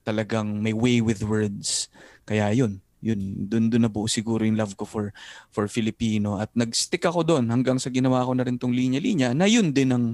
talagang 0.03 0.60
may 0.60 0.75
way 0.75 1.00
with 1.00 1.24
words. 1.24 1.88
Kaya 2.27 2.51
yun, 2.51 2.84
yun 3.00 3.48
doon 3.48 3.72
doon 3.72 3.84
na 3.88 3.91
buo 3.91 4.06
siguro 4.08 4.44
yung 4.44 4.60
love 4.60 4.75
ko 4.75 4.84
for 4.84 5.15
for 5.48 5.72
Filipino 5.72 6.36
at 6.39 6.51
nag-stick 6.51 7.03
ako 7.08 7.24
doon 7.24 7.48
hanggang 7.48 7.79
sa 7.79 7.88
ginawa 7.88 8.27
ko 8.27 8.36
na 8.36 8.44
rin 8.44 8.60
tong 8.60 8.75
linya-linya 8.75 9.32
na 9.32 9.48
yun 9.48 9.72
din 9.72 9.96
ang 9.96 10.06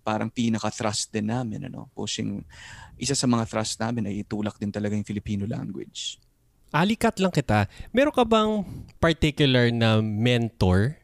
parang 0.00 0.30
pinaka-thrust 0.30 1.10
din 1.10 1.28
namin 1.28 1.66
ano 1.66 1.90
pushing 1.92 2.40
isa 3.00 3.16
sa 3.16 3.24
mga 3.24 3.48
thrust 3.48 3.80
namin 3.80 4.12
ay 4.12 4.22
itulak 4.22 4.60
din 4.60 4.68
talaga 4.68 4.92
yung 4.92 5.08
Filipino 5.08 5.48
language. 5.48 6.20
Alikat 6.70 7.18
lang 7.18 7.34
kita. 7.34 7.66
Meron 7.90 8.14
ka 8.14 8.22
bang 8.22 8.62
particular 9.02 9.74
na 9.74 9.98
mentor 9.98 10.99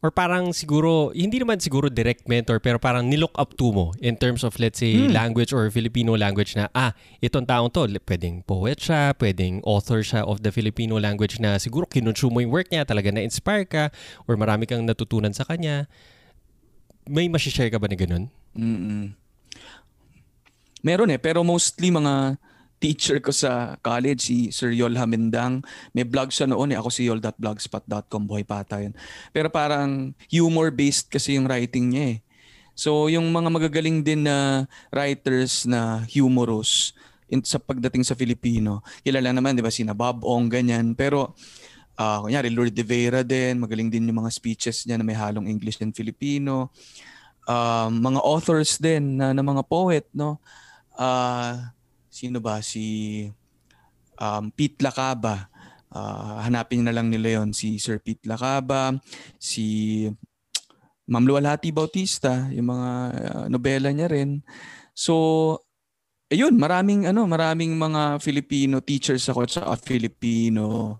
or 0.00 0.08
parang 0.08 0.56
siguro, 0.56 1.12
hindi 1.12 1.36
naman 1.36 1.60
siguro 1.60 1.92
direct 1.92 2.24
mentor, 2.24 2.56
pero 2.56 2.80
parang 2.80 3.04
nilook 3.04 3.36
up 3.36 3.52
to 3.56 3.68
mo 3.68 3.92
in 4.00 4.16
terms 4.16 4.40
of 4.40 4.56
let's 4.56 4.80
say 4.80 4.96
hmm. 4.96 5.12
language 5.12 5.52
or 5.52 5.68
Filipino 5.68 6.16
language 6.16 6.56
na, 6.56 6.72
ah, 6.72 6.96
itong 7.20 7.44
taong 7.44 7.68
to, 7.68 7.84
pwedeng 8.08 8.40
poet 8.48 8.80
siya, 8.80 9.12
pwedeng 9.20 9.60
author 9.68 10.00
siya 10.00 10.24
of 10.24 10.40
the 10.40 10.48
Filipino 10.48 10.96
language 10.96 11.36
na 11.36 11.60
siguro 11.60 11.84
kinonsume 11.84 12.32
mo 12.32 12.40
yung 12.40 12.52
work 12.52 12.72
niya, 12.72 12.88
talaga 12.88 13.12
na-inspire 13.12 13.68
ka, 13.68 13.84
or 14.24 14.40
marami 14.40 14.64
kang 14.64 14.88
natutunan 14.88 15.36
sa 15.36 15.44
kanya. 15.44 15.84
May 17.04 17.28
masishare 17.28 17.68
ka 17.68 17.76
ba 17.76 17.84
na 17.84 17.96
ganun? 17.96 18.32
Mm-mm. 18.56 19.12
Meron 20.80 21.12
eh, 21.12 21.20
pero 21.20 21.44
mostly 21.44 21.92
mga 21.92 22.40
teacher 22.80 23.20
ko 23.20 23.28
sa 23.30 23.76
college, 23.84 24.24
si 24.24 24.36
Sir 24.48 24.72
Yol 24.72 24.96
Hamindang. 24.96 25.60
May 25.92 26.08
blog 26.08 26.32
siya 26.32 26.48
noon 26.48 26.72
eh. 26.72 26.80
Ako 26.80 26.88
si 26.88 27.04
yol.blogspot.com, 27.06 28.24
buhay 28.24 28.42
pata 28.42 28.80
yun. 28.80 28.96
Pero 29.30 29.52
parang 29.52 30.16
humor-based 30.32 31.12
kasi 31.12 31.36
yung 31.36 31.44
writing 31.44 31.92
niya 31.92 32.04
eh. 32.16 32.18
So 32.72 33.12
yung 33.12 33.28
mga 33.28 33.52
magagaling 33.52 34.00
din 34.00 34.24
na 34.24 34.64
writers 34.88 35.68
na 35.68 36.00
humorous 36.08 36.96
in, 37.28 37.44
sa 37.44 37.60
pagdating 37.60 38.02
sa 38.02 38.16
Filipino, 38.16 38.80
kilala 39.04 39.30
naman, 39.30 39.52
di 39.52 39.62
ba, 39.62 39.68
sina 39.68 39.92
Bob 39.92 40.24
Ong, 40.24 40.48
ganyan. 40.48 40.96
Pero 40.96 41.36
uh, 42.00 42.18
kunyari, 42.24 42.48
Lord 42.48 42.72
de 42.72 42.80
Vera 42.80 43.20
din, 43.20 43.60
magaling 43.60 43.92
din 43.92 44.08
yung 44.08 44.24
mga 44.24 44.32
speeches 44.32 44.88
niya 44.88 44.96
na 44.96 45.04
may 45.04 45.14
halong 45.14 45.44
English 45.44 45.76
and 45.84 45.92
Filipino. 45.92 46.72
Uh, 47.44 47.92
mga 47.92 48.20
authors 48.24 48.80
din 48.80 49.20
na, 49.20 49.36
na 49.36 49.44
mga 49.44 49.62
poet, 49.68 50.08
no? 50.16 50.40
Uh, 50.96 51.60
sino 52.10 52.42
ba 52.42 52.58
si 52.60 53.24
um, 54.18 54.50
Pete 54.50 54.82
Lacaba. 54.82 55.48
Uh, 55.90 56.38
hanapin 56.46 56.86
na 56.86 56.94
lang 56.94 57.10
nila 57.10 57.42
yon 57.42 57.50
si 57.50 57.78
Sir 57.82 57.98
Pete 57.98 58.26
Lacaba, 58.26 58.94
si 59.42 60.06
Ma'am 61.10 61.26
Luwalhati 61.26 61.74
Bautista, 61.74 62.46
yung 62.54 62.70
mga 62.70 62.90
uh, 63.10 63.46
nobela 63.50 63.90
niya 63.90 64.06
rin. 64.06 64.38
So, 64.94 65.58
ayun, 66.30 66.54
maraming 66.54 67.10
ano, 67.10 67.26
maraming 67.26 67.74
mga 67.74 68.22
Filipino 68.22 68.78
teachers 68.78 69.26
ako 69.26 69.50
sa 69.50 69.66
Filipino 69.82 70.98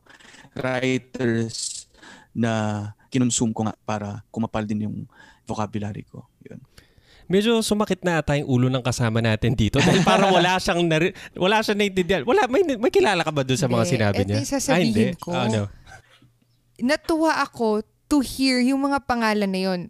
writers 0.59 1.87
na 2.35 2.83
kinonsume 3.11 3.55
ko 3.55 3.71
nga 3.71 3.75
para 3.87 4.27
kumapal 4.35 4.67
din 4.67 4.91
yung 4.91 4.99
vocabulary 5.47 6.03
ko. 6.03 6.27
Yun 6.43 6.59
medyo 7.31 7.63
sumakit 7.63 8.03
na 8.03 8.19
ata 8.19 8.35
yung 8.35 8.51
ulo 8.51 8.67
ng 8.67 8.83
kasama 8.83 9.23
natin 9.23 9.55
dito 9.55 9.79
dahil 9.79 10.03
parang 10.03 10.35
wala 10.37 10.59
siyang 10.59 10.83
nari- 10.83 11.15
wala 11.39 11.63
siyang 11.63 11.79
naiintindihan. 11.79 12.23
Wala 12.27 12.51
may 12.51 12.67
may 12.67 12.91
kilala 12.91 13.23
ka 13.23 13.31
ba 13.31 13.47
doon 13.47 13.57
sa 13.57 13.71
mga 13.71 13.85
sinabi 13.87 14.27
niya? 14.27 14.43
Ito 14.43 14.51
sasabihin 14.59 15.15
ah, 15.15 15.21
ko. 15.23 15.29
Oh, 15.31 15.47
no. 15.47 15.63
Natuwa 16.83 17.39
ako 17.39 17.87
to 18.11 18.19
hear 18.19 18.59
yung 18.59 18.83
mga 18.83 19.07
pangalan 19.07 19.47
na 19.47 19.61
yon. 19.63 19.81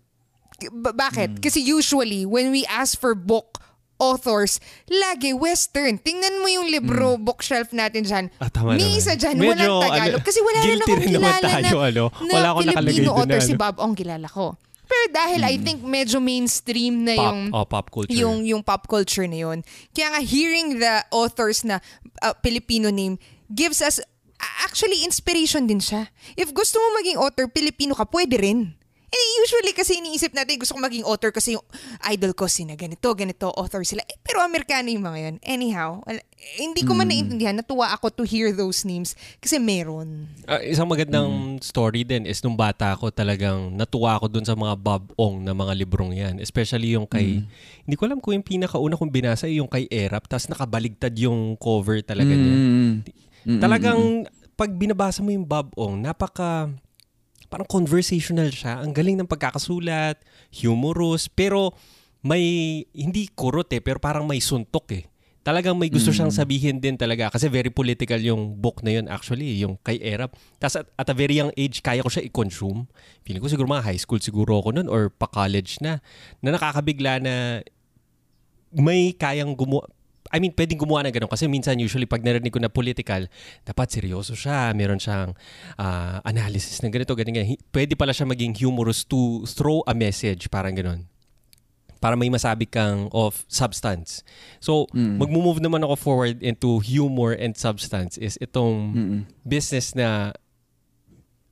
B- 0.61 0.93
bakit? 0.93 1.41
Hmm. 1.41 1.41
Kasi 1.41 1.65
usually 1.65 2.29
when 2.29 2.53
we 2.53 2.69
ask 2.69 3.01
for 3.01 3.17
book 3.17 3.57
authors, 4.01 4.59
lagi 4.89 5.37
Western. 5.37 6.01
Tingnan 6.01 6.41
mo 6.41 6.49
yung 6.49 6.73
libro 6.73 7.21
mm. 7.21 7.23
bookshelf 7.23 7.69
natin 7.77 8.03
dyan. 8.03 8.25
Ah, 8.41 8.49
tama 8.49 8.75
May 8.75 8.97
isa 8.97 9.13
dyan, 9.13 9.37
Medyo, 9.37 9.53
walang 9.53 9.85
Tagalog. 9.85 10.17
Ano, 10.17 10.25
kasi 10.25 10.39
wala 10.41 10.59
na 10.59 10.73
akong 10.81 11.05
kilala 11.05 11.29
tayo, 11.37 11.53
na, 11.53 11.85
ano? 11.85 12.05
wala 12.17 12.49
na 12.49 12.73
Filipino 12.81 13.11
author 13.13 13.29
na, 13.29 13.45
ano? 13.45 13.49
si 13.53 13.55
Bob 13.61 13.77
Ong 13.77 13.93
kilala 13.93 14.27
ko. 14.27 14.57
Pero 14.91 15.05
dahil 15.15 15.41
hmm. 15.47 15.51
I 15.51 15.55
think 15.63 15.79
medyo 15.87 16.19
mainstream 16.19 17.07
na 17.07 17.15
pop, 17.15 17.23
yung 17.23 17.39
oh, 17.55 17.67
pop 17.67 17.87
culture. 17.95 18.19
yung 18.19 18.37
yung 18.43 18.63
pop 18.67 18.91
culture 18.91 19.31
na 19.31 19.39
yun. 19.39 19.59
Kaya 19.95 20.19
nga 20.19 20.21
hearing 20.27 20.83
the 20.83 21.07
authors 21.15 21.63
na 21.63 21.79
uh, 22.19 22.35
Filipino 22.43 22.91
name 22.91 23.15
gives 23.47 23.79
us 23.79 24.03
actually 24.67 25.07
inspiration 25.07 25.71
din 25.71 25.79
siya. 25.79 26.11
If 26.35 26.51
gusto 26.51 26.83
mo 26.83 26.99
maging 26.99 27.23
author 27.23 27.47
Filipino 27.47 27.95
ka, 27.95 28.09
pwede 28.11 28.35
rin. 28.41 28.80
And 29.11 29.27
usually 29.43 29.75
kasi 29.75 29.99
iniisip 29.99 30.31
natin 30.31 30.63
gusto 30.63 30.79
ko 30.79 30.81
maging 30.87 31.03
author 31.03 31.35
kasi 31.35 31.59
yung 31.59 31.67
idol 32.07 32.31
ko 32.31 32.47
sina 32.47 32.79
ganito, 32.79 33.11
ganito, 33.19 33.51
author 33.59 33.83
sila. 33.83 34.07
Eh, 34.07 34.15
pero 34.23 34.39
Amerikano 34.39 34.87
yung 34.87 35.03
mga 35.03 35.19
yun. 35.19 35.37
Anyhow, 35.43 35.99
wala, 36.07 36.23
hindi 36.63 36.87
ko 36.87 36.95
man 36.95 37.11
mm. 37.11 37.13
naintindihan. 37.13 37.57
Natuwa 37.59 37.91
ako 37.91 38.23
to 38.23 38.23
hear 38.23 38.55
those 38.55 38.87
names 38.87 39.19
kasi 39.43 39.59
meron. 39.59 40.31
Uh, 40.47 40.63
isang 40.63 40.87
magandang 40.87 41.59
mm. 41.59 41.67
story 41.67 42.07
din 42.07 42.23
is 42.23 42.39
nung 42.47 42.55
bata 42.55 42.95
ako 42.95 43.11
talagang 43.11 43.75
natuwa 43.75 44.15
ako 44.15 44.31
dun 44.31 44.47
sa 44.47 44.55
mga 44.55 44.79
Bob 44.79 45.11
Ong 45.19 45.43
na 45.43 45.59
mga 45.59 45.75
librong 45.75 46.15
yan. 46.15 46.39
Especially 46.39 46.95
yung 46.95 47.11
kay, 47.11 47.43
mm. 47.43 47.47
hindi 47.91 47.97
ko 47.99 48.07
alam 48.07 48.23
kung 48.23 48.39
yung 48.39 48.47
pinakauna 48.47 48.95
kong 48.95 49.11
binasa 49.11 49.51
yung 49.51 49.67
kay 49.67 49.91
Erap 49.91 50.31
tapos 50.31 50.47
nakabaligtad 50.47 51.11
yung 51.19 51.59
cover 51.59 51.99
talaga 52.07 52.31
niya. 52.31 52.57
Mm. 53.43 53.59
Talagang 53.59 54.31
pag 54.55 54.71
binabasa 54.71 55.19
mo 55.25 55.35
yung 55.35 55.49
Bob 55.49 55.73
Ong, 55.75 55.99
napaka 55.99 56.71
parang 57.51 57.67
conversational 57.67 58.49
siya. 58.55 58.79
Ang 58.79 58.95
galing 58.95 59.19
ng 59.19 59.29
pagkakasulat, 59.29 60.23
humorous, 60.55 61.27
pero 61.27 61.75
may, 62.23 62.87
hindi 62.95 63.27
kurot 63.35 63.69
eh, 63.75 63.83
pero 63.83 63.99
parang 63.99 64.25
may 64.25 64.39
suntok 64.39 64.87
eh. 64.95 65.05
Talagang 65.41 65.73
may 65.73 65.89
gusto 65.89 66.13
siyang 66.13 66.29
sabihin 66.29 66.85
din 66.85 67.01
talaga 67.01 67.33
kasi 67.33 67.49
very 67.49 67.73
political 67.73 68.21
yung 68.21 68.61
book 68.61 68.85
na 68.85 69.01
yun 69.01 69.09
actually, 69.09 69.57
yung 69.57 69.81
kay 69.81 69.97
Erap. 69.97 70.37
Tapos 70.61 70.85
at, 70.85 70.87
at 71.01 71.09
a 71.09 71.17
very 71.17 71.41
young 71.41 71.49
age, 71.57 71.81
kaya 71.81 72.05
ko 72.05 72.13
siya 72.13 72.29
i-consume. 72.29 72.85
Feeling 73.25 73.41
ko 73.41 73.49
siguro 73.49 73.65
mga 73.65 73.89
high 73.89 73.97
school 73.97 74.21
siguro 74.21 74.61
ako 74.61 74.77
nun 74.77 74.87
or 74.93 75.09
pa-college 75.09 75.81
na, 75.81 76.05
na 76.45 76.53
nakakabigla 76.53 77.25
na 77.25 77.65
may 78.69 79.17
kayang 79.17 79.57
gumawa, 79.57 79.89
I 80.31 80.39
mean, 80.39 80.55
pwedeng 80.55 80.79
gumawa 80.79 81.03
ng 81.07 81.15
ganun. 81.15 81.31
Kasi 81.31 81.51
minsan, 81.51 81.75
usually, 81.77 82.07
pag 82.07 82.23
narinig 82.23 82.55
ko 82.55 82.63
na 82.63 82.71
political, 82.71 83.27
dapat 83.67 83.87
seryoso 83.91 84.39
siya. 84.39 84.71
Meron 84.73 85.03
siyang 85.03 85.35
ah, 85.75 86.23
analysis 86.23 86.79
ng 86.81 86.95
ganito, 86.95 87.19
ganyan. 87.19 87.51
Hi- 87.51 87.63
Pwede 87.71 87.99
pala 87.99 88.15
siya 88.15 88.31
maging 88.31 88.55
humorous 88.55 89.03
to 89.03 89.43
throw 89.45 89.83
a 89.85 89.95
message, 89.95 90.47
parang 90.47 90.79
ganun. 90.79 91.11
Para 92.01 92.17
may 92.17 92.33
masabi 92.33 92.65
kang 92.65 93.13
of 93.13 93.45
substance. 93.45 94.25
So, 94.57 94.89
magmo-move 95.21 95.61
naman 95.61 95.85
ako 95.85 95.95
forward 96.01 96.41
into 96.41 96.81
humor 96.81 97.37
and 97.37 97.53
substance 97.53 98.17
is 98.17 98.41
itong 98.41 98.97
Mm-mm. 98.97 99.21
business 99.45 99.93
na 99.93 100.33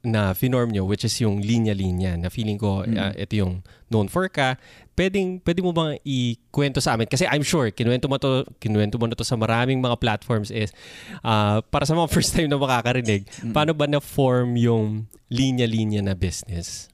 na 0.00 0.32
finorm 0.32 0.70
nyo, 0.70 0.86
which 0.86 1.04
is 1.04 1.12
yung 1.20 1.42
linya-linya, 1.42 2.16
na 2.16 2.30
feeling 2.30 2.56
ko 2.56 2.86
ah, 2.86 3.12
ito 3.12 3.34
yung 3.34 3.60
known 3.90 4.06
for 4.08 4.30
ka. 4.30 4.56
Pwedeng, 4.98 5.38
pwede 5.46 5.62
mo 5.62 5.70
bang 5.70 5.94
ikwento 6.02 6.82
sa 6.82 6.98
amin? 6.98 7.06
Kasi 7.06 7.22
I'm 7.30 7.46
sure, 7.46 7.70
kinuwento 7.70 8.10
mo 8.10 8.18
to, 8.18 8.42
kinuwento 8.58 8.98
mo 8.98 9.06
na 9.06 9.14
to 9.14 9.22
sa 9.22 9.38
maraming 9.38 9.78
mga 9.78 9.94
platforms 10.02 10.50
is, 10.50 10.74
ah, 11.22 11.62
para 11.70 11.86
sa 11.86 11.94
mga 11.94 12.10
first 12.18 12.34
time 12.34 12.50
na 12.50 12.58
makakarinig, 12.58 13.22
paano 13.54 13.78
ba 13.78 13.86
na-form 13.86 14.58
yung 14.58 15.06
linya-linya 15.30 16.02
na 16.02 16.18
business? 16.18 16.90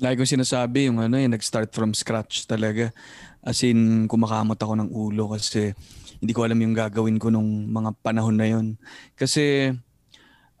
Lagi 0.00 0.16
kong 0.16 0.40
sinasabi 0.40 0.88
yung 0.88 0.96
ano, 0.96 1.20
yung 1.20 1.36
nag-start 1.36 1.76
from 1.76 1.92
scratch 1.92 2.48
talaga. 2.48 2.88
As 3.44 3.60
in, 3.60 4.08
kumakamot 4.08 4.56
ako 4.56 4.80
ng 4.80 4.88
ulo 4.96 5.36
kasi 5.36 5.76
hindi 6.24 6.32
ko 6.32 6.48
alam 6.48 6.56
yung 6.56 6.72
gagawin 6.72 7.20
ko 7.20 7.28
nung 7.28 7.68
mga 7.68 8.00
panahon 8.00 8.32
na 8.32 8.48
yon. 8.48 8.80
Kasi, 9.12 9.76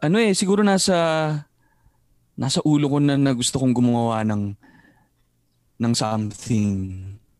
ano 0.04 0.16
eh, 0.20 0.36
siguro 0.36 0.60
nasa, 0.60 0.92
nasa 2.36 2.60
ulo 2.68 2.84
ko 2.92 3.00
na, 3.00 3.16
na 3.16 3.32
gusto 3.32 3.56
kong 3.56 3.72
gumawa 3.72 4.20
ng, 4.28 4.52
ng 5.76 5.92
something. 5.92 6.74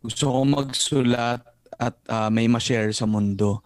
Gusto 0.04 0.30
kong 0.30 0.50
magsulat 0.52 1.42
at 1.76 1.96
ah, 2.08 2.28
may 2.32 2.48
ma-share 2.48 2.92
sa 2.92 3.04
mundo. 3.04 3.60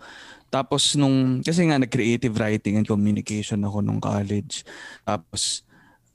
Tapos 0.50 0.98
nung, 0.98 1.44
kasi 1.46 1.62
nga 1.70 1.78
nag-creative 1.78 2.34
writing 2.34 2.82
and 2.82 2.86
communication 2.86 3.62
ako 3.62 3.82
nung 3.82 4.02
college. 4.02 4.66
Tapos, 5.06 5.62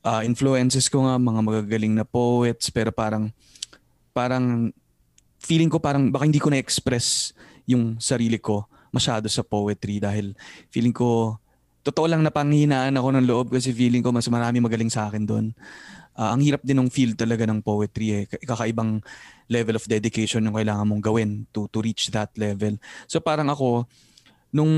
ah, 0.04 0.22
influences 0.22 0.92
ko 0.92 1.08
nga 1.08 1.16
mga 1.16 1.42
magagaling 1.42 1.94
na 1.96 2.06
poets 2.06 2.70
pero 2.70 2.92
parang 2.92 3.32
parang 4.16 4.72
feeling 5.42 5.68
ko 5.68 5.82
parang 5.82 6.14
baka 6.14 6.30
hindi 6.30 6.40
ko 6.40 6.54
na-express 6.54 7.36
yung 7.68 7.98
sarili 8.00 8.40
ko 8.40 8.70
masyado 8.94 9.28
sa 9.28 9.44
poetry 9.44 10.00
dahil 10.00 10.32
feeling 10.72 10.96
ko 10.96 11.36
totoo 11.86 12.10
lang 12.10 12.24
napanghinaan 12.24 12.96
ako 12.98 13.08
ng 13.14 13.26
loob 13.28 13.48
kasi 13.54 13.70
feeling 13.76 14.02
ko 14.02 14.10
mas 14.10 14.26
marami 14.32 14.58
magaling 14.58 14.90
sa 14.90 15.06
akin 15.12 15.22
doon. 15.28 15.46
Ah, 16.16 16.32
ang 16.32 16.40
hirap 16.40 16.64
din 16.64 16.80
ng 16.80 16.88
field 16.88 17.20
talaga 17.20 17.44
ng 17.44 17.60
poetry 17.60 18.24
eh. 18.24 18.24
Kakaibang 18.26 19.04
level 19.52 19.76
of 19.76 19.84
dedication 19.84 20.48
yung 20.48 20.56
kailangan 20.56 20.88
mong 20.88 21.04
gawin 21.04 21.44
to 21.52 21.68
to 21.68 21.84
reach 21.84 22.08
that 22.16 22.32
level. 22.40 22.80
So 23.06 23.20
parang 23.20 23.52
ako 23.52 23.84
nung 24.56 24.72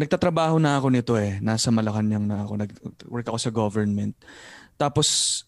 nagtatrabaho 0.00 0.56
na 0.56 0.80
ako 0.80 0.88
nito 0.88 1.12
eh. 1.20 1.36
Nasa 1.44 1.68
Malacanang 1.68 2.24
na 2.24 2.40
ako. 2.48 2.52
Nag-work 2.56 3.26
ako 3.28 3.38
sa 3.38 3.52
government. 3.52 4.16
Tapos, 4.80 5.44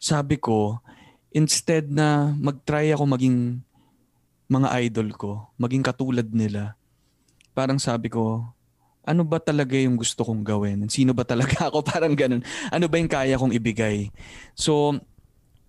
sabi 0.00 0.40
ko, 0.40 0.80
instead 1.28 1.92
na 1.92 2.32
mag-try 2.40 2.88
ako 2.96 3.04
maging 3.04 3.60
mga 4.48 4.68
idol 4.88 5.08
ko, 5.12 5.30
maging 5.60 5.84
katulad 5.84 6.24
nila, 6.32 6.72
parang 7.52 7.76
sabi 7.76 8.08
ko, 8.08 8.48
ano 9.02 9.26
ba 9.26 9.42
talaga 9.42 9.74
yung 9.74 9.98
gusto 9.98 10.22
kong 10.22 10.46
gawin? 10.46 10.86
Sino 10.86 11.10
ba 11.10 11.26
talaga 11.26 11.66
ako? 11.68 11.82
Parang 11.92 12.14
ganun. 12.14 12.42
Ano 12.70 12.86
ba 12.86 12.96
yung 12.98 13.10
kaya 13.10 13.34
kong 13.34 13.54
ibigay? 13.54 14.14
So, 14.54 14.94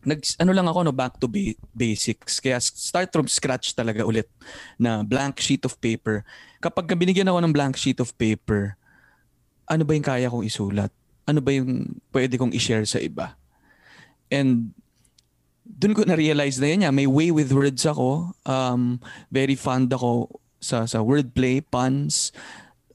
nag, 0.06 0.22
ano 0.38 0.52
lang 0.54 0.68
ako, 0.70 0.80
no, 0.86 0.94
back 0.94 1.18
to 1.18 1.26
ba- 1.26 1.58
basics. 1.74 2.38
Kaya 2.38 2.62
start 2.62 3.10
from 3.10 3.26
scratch 3.26 3.74
talaga 3.74 4.06
ulit 4.06 4.30
na 4.78 5.02
blank 5.02 5.42
sheet 5.42 5.66
of 5.66 5.80
paper. 5.82 6.22
Kapag 6.62 6.86
ka 6.86 6.94
binigyan 6.94 7.28
ako 7.28 7.40
ng 7.42 7.54
blank 7.56 7.76
sheet 7.76 7.98
of 8.04 8.14
paper, 8.20 8.78
ano 9.66 9.82
ba 9.82 9.98
yung 9.98 10.06
kaya 10.06 10.30
kong 10.30 10.46
isulat? 10.46 10.92
Ano 11.26 11.40
ba 11.40 11.56
yung 11.56 11.98
pwede 12.14 12.36
kong 12.38 12.54
i-share 12.54 12.86
sa 12.86 13.00
iba? 13.02 13.34
And 14.30 14.76
doon 15.64 15.96
ko 15.96 16.04
na-realize 16.04 16.60
na 16.60 16.68
yan, 16.70 16.84
yeah, 16.86 16.94
may 16.94 17.08
way 17.08 17.32
with 17.32 17.56
words 17.56 17.88
ako. 17.88 18.36
Um, 18.44 19.00
very 19.32 19.56
fond 19.56 19.88
ako 19.88 20.44
sa, 20.60 20.84
sa 20.84 21.00
wordplay, 21.00 21.64
puns, 21.64 22.36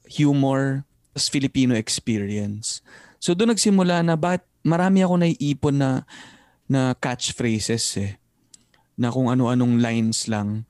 humor, 0.09 0.83
tas 1.13 1.29
Filipino 1.29 1.77
experience. 1.77 2.81
So 3.21 3.37
doon 3.37 3.53
nagsimula 3.53 4.01
na 4.01 4.17
bakit 4.17 4.43
marami 4.65 5.05
ako 5.05 5.15
naiipon 5.21 5.77
na 5.77 6.03
na 6.69 6.93
catchphrases 6.97 7.85
eh. 7.97 8.11
Na 8.99 9.09
kung 9.09 9.31
ano-anong 9.31 9.81
lines 9.81 10.29
lang. 10.29 10.67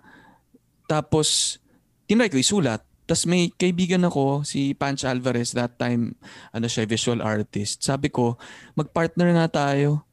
Tapos, 0.87 1.59
tinry 2.07 2.31
ko 2.31 2.39
isulat. 2.39 2.81
Tapos 3.09 3.25
may 3.25 3.49
kaibigan 3.57 4.05
ako, 4.05 4.45
si 4.45 4.77
Panch 4.77 5.01
Alvarez, 5.03 5.51
that 5.57 5.75
time, 5.81 6.13
ano 6.53 6.69
siya, 6.69 6.85
visual 6.85 7.25
artist. 7.25 7.81
Sabi 7.81 8.13
ko, 8.13 8.37
mag-partner 8.77 9.33
na 9.33 9.49
tayo. 9.49 10.05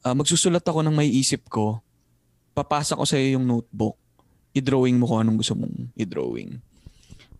Ah, 0.00 0.16
magsusulat 0.16 0.64
ako 0.64 0.80
ng 0.82 0.96
may 0.96 1.12
isip 1.12 1.46
ko. 1.52 1.84
Papasa 2.56 2.96
ko 2.96 3.04
sa 3.04 3.20
iyo 3.20 3.36
yung 3.36 3.44
notebook. 3.44 4.00
I-drawing 4.56 4.96
mo 4.96 5.04
kung 5.04 5.20
anong 5.20 5.38
gusto 5.44 5.52
mong 5.52 5.92
i-drawing. 5.94 6.58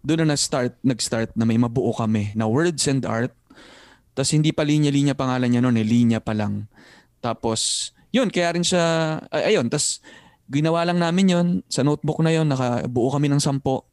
Doon 0.00 0.24
na 0.24 0.34
na-start, 0.34 0.80
nag-start 0.80 1.36
na 1.36 1.44
may 1.44 1.60
mabuo 1.60 1.92
kami 1.92 2.32
na 2.32 2.48
words 2.48 2.88
and 2.88 3.04
art. 3.04 3.36
Tapos 4.16 4.32
hindi 4.32 4.50
pa 4.50 4.64
linya-linya 4.64 5.12
pangalan 5.14 5.48
niya 5.52 5.62
noon 5.62 5.80
eh, 5.80 5.86
linya 5.86 6.20
pa 6.20 6.32
lang. 6.32 6.66
Tapos, 7.20 7.92
yun, 8.10 8.32
kaya 8.32 8.56
rin 8.56 8.64
siya, 8.64 9.16
ay, 9.28 9.54
ayun, 9.54 9.68
tapos 9.68 10.00
ginawa 10.50 10.82
lang 10.88 10.98
namin 10.98 11.26
yun, 11.30 11.48
sa 11.68 11.84
notebook 11.84 12.24
na 12.24 12.32
yun, 12.32 12.48
nakabuo 12.48 13.12
kami 13.12 13.28
ng 13.28 13.38
sampo, 13.38 13.86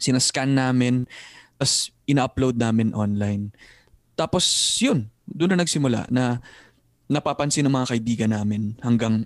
sinascan 0.00 0.56
namin, 0.56 1.04
tapos 1.60 1.92
ina-upload 2.08 2.56
namin 2.56 2.96
online. 2.96 3.52
Tapos, 4.16 4.44
yun, 4.80 5.12
doon 5.28 5.54
na 5.54 5.62
nagsimula 5.62 6.08
na 6.08 6.40
napapansin 7.06 7.62
ng 7.68 7.74
mga 7.76 7.90
kaibigan 7.94 8.32
namin 8.34 8.74
hanggang 8.82 9.22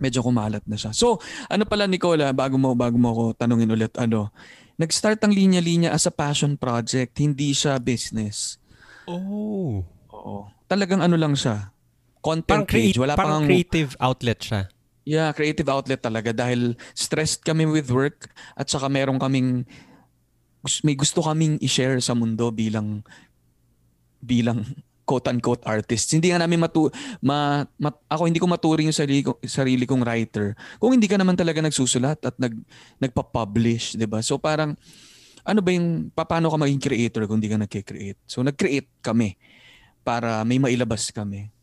medyo 0.00 0.24
kumalat 0.24 0.64
na 0.64 0.76
siya. 0.76 0.92
So, 0.92 1.20
ano 1.48 1.64
pala 1.68 1.88
Nicola, 1.88 2.32
bago 2.32 2.56
mo 2.56 2.72
bago 2.72 2.96
mo 2.96 3.12
ako 3.12 3.22
tanungin 3.36 3.72
ulit 3.72 3.92
ano, 4.00 4.32
nag-start 4.76 5.20
ang 5.24 5.32
linya-linya 5.32 5.92
as 5.92 6.04
a 6.04 6.12
passion 6.12 6.56
project, 6.60 7.16
hindi 7.20 7.56
siya 7.56 7.80
business. 7.80 8.60
Oh. 9.08 9.84
Oo. 10.12 10.36
Talagang 10.68 11.00
ano 11.00 11.16
lang 11.16 11.32
siya. 11.32 11.72
Content 12.20 12.64
Parang, 12.64 12.68
page. 12.68 12.96
create, 12.96 12.98
Wala 13.00 13.14
parang 13.14 13.44
pang 13.44 13.48
creative 13.48 13.92
outlet 14.02 14.38
siya. 14.42 14.62
Yeah, 15.06 15.30
creative 15.30 15.70
outlet 15.70 16.02
talaga 16.02 16.34
dahil 16.34 16.74
stressed 16.90 17.46
kami 17.46 17.62
with 17.62 17.94
work 17.94 18.26
at 18.58 18.66
saka 18.66 18.90
meron 18.90 19.22
kaming 19.22 19.62
may 20.82 20.98
gusto 20.98 21.22
kaming 21.22 21.62
i-share 21.62 22.02
sa 22.02 22.18
mundo 22.18 22.50
bilang 22.50 23.06
bilang 24.18 24.66
quote-unquote 25.06 25.62
artists. 25.62 26.10
Hindi 26.10 26.34
nga 26.34 26.42
namin 26.42 26.58
matu 26.58 26.90
ma, 27.22 27.62
ma- 27.78 27.94
ako 28.10 28.26
hindi 28.26 28.42
ko 28.42 28.50
maturing 28.50 28.90
yung 28.90 28.98
sarili, 28.98 29.22
ko, 29.22 29.38
sarili 29.46 29.86
kong 29.86 30.02
writer 30.02 30.58
kung 30.82 30.92
hindi 30.98 31.06
ka 31.06 31.16
naman 31.16 31.38
talaga 31.38 31.62
nagsusulat 31.62 32.18
at 32.26 32.34
nag 32.36 32.52
nagpa-publish, 32.98 33.94
'di 33.94 34.04
ba? 34.10 34.18
So 34.20 34.36
parang 34.36 34.74
ano 35.46 35.60
ba 35.62 35.70
yung 35.70 36.10
paano 36.10 36.50
ka 36.50 36.58
maging 36.58 36.82
creator 36.82 37.22
kung 37.30 37.38
hindi 37.38 37.48
ka 37.48 37.62
nagke-create? 37.62 38.18
So 38.26 38.42
nag-create 38.42 38.90
kami 38.98 39.38
para 40.02 40.42
may 40.42 40.58
mailabas 40.58 41.14
kami. 41.14 41.54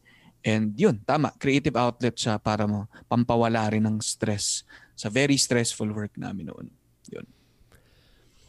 And 0.43 0.75
yun, 0.75 0.99
tama, 1.03 1.31
creative 1.39 1.75
outlet 1.79 2.15
siya 2.15 2.35
para 2.39 2.67
mo 2.67 2.87
pampawala 3.07 3.63
rin 3.71 3.83
ng 3.83 3.99
stress 4.03 4.67
sa 4.95 5.07
very 5.07 5.35
stressful 5.39 5.87
work 5.91 6.15
namin 6.19 6.51
noon. 6.51 6.67
Yun. 7.11 7.27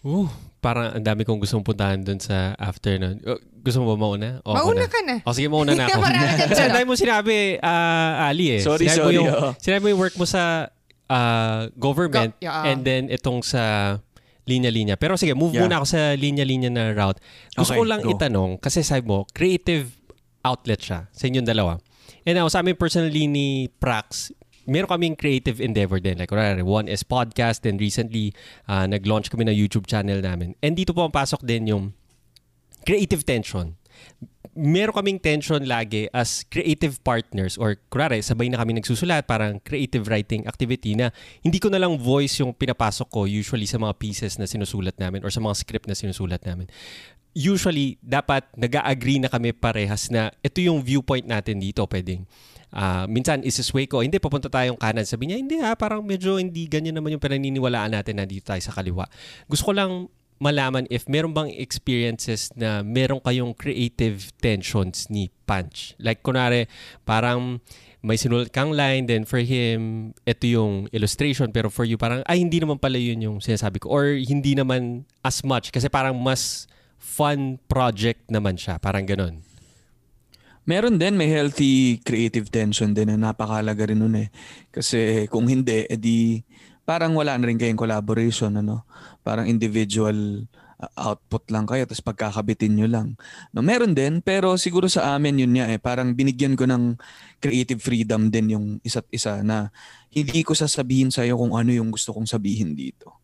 Uh, 0.05 0.29
parang 0.61 0.93
ang 0.93 1.01
dami 1.03 1.25
kong 1.25 1.41
gustong 1.41 1.65
puntahan 1.65 1.97
dun 1.99 2.21
sa 2.21 2.53
afternoon. 2.55 3.25
Uh, 3.25 3.41
gusto 3.59 3.81
mo 3.81 3.93
ba 3.93 3.99
mauna? 3.99 4.45
O, 4.45 4.53
ako 4.53 4.71
Mauna 4.71 4.85
ka 4.85 5.01
na. 5.01 5.17
O 5.25 5.33
sige, 5.33 5.49
mauna 5.49 5.73
na 5.73 5.85
ako. 5.89 6.05
Kasi 6.47 6.63
dami 6.69 6.85
mo 6.85 6.95
sinabi, 6.95 7.57
ah, 7.59 8.29
Ali 8.29 8.53
eh. 8.53 8.61
Sorry, 8.61 8.85
sinabi 8.85 9.01
sorry, 9.01 9.17
Mo 9.17 9.25
yung, 9.25 9.29
oh. 9.33 9.53
Sinabi 9.57 9.81
mo 9.81 9.89
yung 9.89 10.03
work 10.03 10.15
mo 10.15 10.29
sa 10.29 10.69
ah, 11.07 11.73
government 11.75 12.37
Go- 12.37 12.45
yeah. 12.45 12.69
and 12.69 12.85
then 12.85 13.09
itong 13.09 13.41
sa 13.41 13.97
linya-linya. 14.45 15.01
Pero 15.01 15.17
sige, 15.17 15.33
move 15.33 15.57
Yeah. 15.57 15.65
muna 15.65 15.81
ako 15.81 15.87
sa 15.89 16.13
linya-linya 16.13 16.69
na 16.69 16.93
route. 16.93 17.17
Gusto 17.51 17.73
Okay, 17.73 17.81
ko 17.81 17.89
lang 17.89 18.01
go. 18.05 18.13
itanong, 18.13 18.51
kasi 18.61 18.85
sabi 18.85 19.09
mo, 19.09 19.25
creative 19.33 19.89
outlet 20.45 20.77
siya 20.79 21.09
sa 21.09 21.25
inyong 21.25 21.49
dalawa. 21.49 21.81
And 22.25 22.37
now, 22.37 22.49
sa 22.49 22.61
amin 22.61 22.77
personally 22.77 23.25
ni 23.25 23.49
Prax, 23.75 24.29
meron 24.67 24.89
kaming 24.89 25.17
creative 25.17 25.61
endeavor 25.61 26.01
din. 26.01 26.19
Like, 26.19 26.33
kunwari, 26.33 26.65
one 26.65 26.89
is 26.89 27.05
podcast, 27.05 27.63
then 27.63 27.77
recently, 27.77 28.35
ah, 28.69 28.85
nag-launch 28.85 29.31
kami 29.31 29.47
ng 29.49 29.57
YouTube 29.57 29.87
channel 29.87 30.21
namin. 30.21 30.59
And 30.65 30.77
dito 30.77 30.93
po 30.93 31.09
pasok 31.09 31.45
din 31.45 31.69
yung 31.71 31.97
creative 32.85 33.25
tension. 33.25 33.77
meron 34.55 34.95
kaming 34.95 35.19
tension 35.19 35.67
lagi 35.67 36.07
as 36.15 36.47
creative 36.47 37.03
partners 37.03 37.59
or 37.59 37.75
kurare, 37.91 38.23
sabay 38.23 38.47
na 38.47 38.63
kami 38.63 38.79
nagsusulat, 38.79 39.27
parang 39.27 39.59
creative 39.67 40.07
writing 40.07 40.47
activity 40.47 40.95
na 40.95 41.11
hindi 41.43 41.59
ko 41.59 41.69
na 41.69 41.83
lang 41.83 41.99
voice 41.99 42.39
yung 42.39 42.55
pinapasok 42.55 43.09
ko 43.11 43.27
usually 43.27 43.67
sa 43.67 43.83
mga 43.83 43.99
pieces 43.99 44.39
na 44.39 44.47
sinusulat 44.47 44.95
namin 44.97 45.27
or 45.27 45.31
sa 45.35 45.43
mga 45.43 45.59
script 45.59 45.87
na 45.91 45.99
sinusulat 45.99 46.41
namin. 46.47 46.71
Usually, 47.35 47.99
dapat 47.99 48.47
nag-agree 48.55 49.19
na 49.19 49.27
kami 49.27 49.51
parehas 49.51 50.07
na 50.07 50.31
ito 50.39 50.63
yung 50.63 50.87
viewpoint 50.87 51.27
natin 51.27 51.59
dito, 51.59 51.83
pwedeng. 51.91 52.23
Uh, 52.75 53.07
minsan, 53.07 53.39
isisway 53.47 53.87
ko, 53.87 54.03
hindi, 54.03 54.19
papunta 54.19 54.51
tayong 54.51 54.75
kanan. 54.75 55.07
Sabi 55.07 55.31
niya, 55.31 55.39
hindi 55.39 55.63
ha, 55.63 55.79
parang 55.79 56.03
medyo 56.03 56.43
hindi 56.43 56.67
ganyan 56.67 56.99
naman 56.99 57.15
yung 57.15 57.23
pinaniniwalaan 57.23 57.95
natin 57.95 58.19
na 58.19 58.27
dito 58.27 58.51
tayo 58.51 58.59
sa 58.59 58.75
kaliwa. 58.75 59.07
Gusto 59.47 59.71
ko 59.71 59.73
lang 59.79 60.11
malaman 60.43 60.83
if 60.91 61.07
meron 61.07 61.31
bang 61.31 61.55
experiences 61.55 62.51
na 62.59 62.83
meron 62.83 63.23
kayong 63.23 63.55
creative 63.55 64.35
tensions 64.43 65.07
ni 65.07 65.31
Punch. 65.47 65.95
Like 66.03 66.27
kunare, 66.27 66.67
parang 67.07 67.63
may 68.05 68.19
sinulat 68.19 68.51
kang 68.53 68.75
line, 68.75 69.07
then 69.07 69.25
for 69.25 69.41
him, 69.41 70.11
ito 70.29 70.45
yung 70.45 70.91
illustration, 70.93 71.49
pero 71.55 71.73
for 71.73 71.89
you, 71.89 71.97
parang, 71.97 72.21
ay, 72.29 72.43
hindi 72.43 72.61
naman 72.61 72.77
pala 72.77 73.01
yun 73.01 73.17
yung 73.23 73.39
sinasabi 73.41 73.81
ko. 73.81 73.89
Or 73.89 74.13
hindi 74.13 74.53
naman 74.53 75.09
as 75.25 75.41
much, 75.41 75.73
kasi 75.73 75.89
parang 75.89 76.13
mas 76.13 76.69
fun 77.01 77.57
project 77.69 78.25
naman 78.29 78.57
siya. 78.61 78.77
Parang 78.77 79.05
ganun. 79.09 79.44
Meron 80.65 80.97
din, 80.97 81.21
may 81.21 81.29
healthy 81.29 82.01
creative 82.01 82.49
tension 82.49 82.97
din 82.97 83.13
na 83.13 83.21
napakalaga 83.21 83.85
rin 83.85 84.01
nun 84.01 84.17
eh. 84.17 84.29
Kasi 84.73 85.29
kung 85.29 85.45
hindi, 85.45 85.85
edi 85.93 86.41
parang 86.89 87.13
wala 87.17 87.37
na 87.37 87.49
rin 87.49 87.61
kayong 87.61 87.81
collaboration, 87.81 88.57
ano? 88.57 88.89
Parang 89.21 89.45
individual 89.45 90.49
uh, 90.81 90.93
output 90.97 91.49
lang 91.53 91.65
kayo 91.69 91.85
tapos 91.89 92.05
pagkakabitin 92.05 92.77
nyo 92.77 92.89
lang. 92.89 93.09
No, 93.53 93.65
meron 93.65 93.97
din 93.97 94.21
pero 94.21 94.57
siguro 94.61 94.89
sa 94.89 95.17
amin 95.17 95.41
yun 95.41 95.53
niya 95.57 95.69
eh 95.73 95.81
parang 95.81 96.13
binigyan 96.13 96.57
ko 96.57 96.69
ng 96.69 96.97
creative 97.41 97.81
freedom 97.81 98.29
din 98.29 98.53
yung 98.53 98.67
isa't 98.85 99.09
isa 99.13 99.41
na 99.41 99.73
hindi 100.13 100.45
ko 100.45 100.53
sasabihin 100.53 101.09
sa 101.09 101.25
iyo 101.25 101.41
kung 101.41 101.57
ano 101.57 101.73
yung 101.73 101.93
gusto 101.93 102.13
kong 102.13 102.29
sabihin 102.29 102.77
dito. 102.77 103.24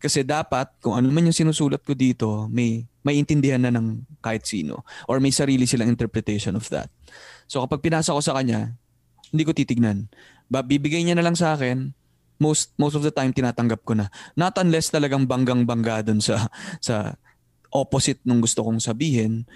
Kasi 0.00 0.24
dapat 0.24 0.72
kung 0.80 0.96
ano 0.96 1.12
man 1.12 1.28
yung 1.28 1.36
sinusulat 1.36 1.84
ko 1.84 1.92
dito, 1.92 2.48
may 2.48 2.88
maintindihan 3.04 3.60
na 3.60 3.68
ng 3.68 4.00
kahit 4.24 4.48
sino 4.48 4.84
or 5.04 5.20
may 5.20 5.32
sarili 5.32 5.68
silang 5.68 5.92
interpretation 5.92 6.56
of 6.56 6.64
that. 6.72 6.88
So 7.44 7.60
kapag 7.60 7.84
pinasa 7.84 8.16
ko 8.16 8.20
sa 8.24 8.32
kanya, 8.32 8.72
hindi 9.28 9.44
ko 9.44 9.52
titignan. 9.52 10.08
Ba, 10.48 10.64
bibigay 10.64 11.04
niya 11.04 11.14
na 11.14 11.24
lang 11.24 11.36
sa 11.36 11.52
akin, 11.54 11.92
most 12.40 12.72
most 12.80 12.96
of 12.96 13.04
the 13.04 13.12
time 13.12 13.30
tinatanggap 13.30 13.84
ko 13.84 13.92
na. 13.92 14.08
Not 14.34 14.56
unless 14.56 14.88
talagang 14.88 15.28
banggang-bangga 15.28 16.08
dun 16.08 16.24
sa 16.24 16.48
sa 16.80 17.14
opposite 17.70 18.24
nung 18.24 18.42
gusto 18.42 18.64
kong 18.66 18.82
sabihin, 18.82 19.46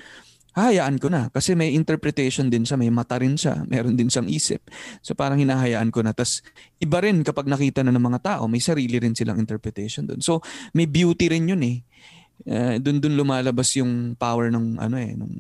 hayaan 0.55 1.03
ko 1.03 1.11
na. 1.11 1.29
Kasi 1.35 1.59
may 1.59 1.75
interpretation 1.75 2.49
din 2.49 2.63
siya, 2.63 2.79
may 2.79 2.89
mata 2.89 3.19
rin 3.19 3.35
siya, 3.35 3.67
meron 3.67 3.99
din 3.99 4.09
siyang 4.09 4.31
isip. 4.31 4.65
So 5.03 5.13
parang 5.19 5.43
hinahayaan 5.43 5.91
ko 5.91 6.01
na. 6.07 6.15
Tapos 6.15 6.41
iba 6.79 7.03
rin 7.03 7.21
kapag 7.27 7.51
nakita 7.51 7.83
na 7.83 7.91
ng 7.91 8.03
mga 8.03 8.21
tao, 8.23 8.47
may 8.47 8.63
sarili 8.63 8.97
rin 8.97 9.13
silang 9.13 9.43
interpretation 9.43 10.07
dun. 10.07 10.23
So 10.23 10.41
may 10.73 10.87
beauty 10.87 11.29
rin 11.29 11.51
yun 11.51 11.63
eh. 11.67 11.79
Uh, 12.47 12.83
dun 12.83 12.99
dun 12.99 13.15
lumalabas 13.15 13.75
yung 13.79 14.19
power 14.19 14.51
ng 14.51 14.79
ano 14.83 14.97
eh, 14.99 15.15
ng, 15.15 15.33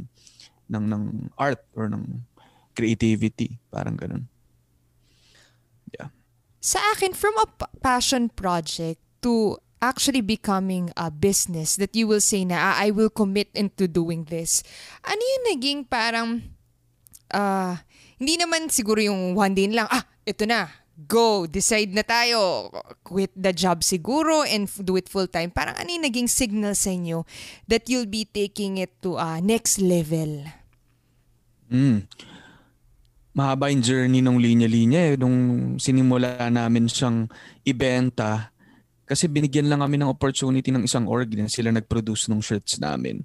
ng, 0.70 0.84
ng 0.90 1.04
art 1.34 1.62
or 1.74 1.90
ng 1.90 2.22
creativity. 2.74 3.58
Parang 3.70 3.98
ganun 3.98 4.30
sa 6.64 6.80
akin, 6.96 7.12
from 7.12 7.36
a 7.36 7.46
passion 7.84 8.32
project 8.32 8.96
to 9.20 9.60
actually 9.82 10.20
becoming 10.20 10.90
a 10.96 11.10
business 11.10 11.76
that 11.76 11.94
you 11.94 12.06
will 12.06 12.22
say 12.22 12.44
na, 12.44 12.56
ah, 12.56 12.76
I 12.78 12.90
will 12.90 13.10
commit 13.10 13.50
into 13.54 13.86
doing 13.86 14.24
this. 14.26 14.62
Ano 15.04 15.20
yung 15.20 15.44
naging 15.54 15.80
parang, 15.88 16.28
uh, 17.32 17.76
hindi 18.18 18.34
naman 18.38 18.70
siguro 18.70 19.02
yung 19.02 19.34
one 19.34 19.54
day 19.54 19.68
lang, 19.68 19.88
ah, 19.90 20.04
ito 20.24 20.46
na, 20.46 20.70
go, 20.94 21.44
decide 21.44 21.90
na 21.90 22.06
tayo, 22.06 22.70
quit 23.02 23.34
the 23.34 23.52
job 23.52 23.82
siguro 23.82 24.46
and 24.46 24.70
do 24.86 24.96
it 24.96 25.10
full 25.10 25.26
time. 25.26 25.50
Parang 25.50 25.74
ano 25.74 25.90
yung 25.90 26.06
naging 26.06 26.30
signal 26.30 26.78
sa 26.78 26.94
inyo 26.94 27.26
that 27.66 27.90
you'll 27.90 28.08
be 28.08 28.24
taking 28.24 28.78
it 28.78 28.94
to 29.02 29.18
a 29.18 29.36
uh, 29.36 29.38
next 29.42 29.82
level? 29.82 30.46
Mm 31.68 32.06
mahaba 33.34 33.68
yung 33.68 33.82
journey 33.82 34.22
ng 34.22 34.38
linya-linya 34.38 35.00
eh. 35.12 35.14
Nung 35.18 35.36
sinimula 35.76 36.48
namin 36.48 36.86
siyang 36.86 37.26
ibenta, 37.66 38.53
kasi 39.04 39.28
binigyan 39.28 39.68
lang 39.68 39.84
kami 39.84 40.00
ng 40.00 40.08
opportunity 40.08 40.72
ng 40.72 40.84
isang 40.84 41.04
org 41.04 41.28
na 41.36 41.48
sila 41.48 41.68
nag-produce 41.72 42.32
ng 42.32 42.40
shirts 42.40 42.80
namin. 42.80 43.20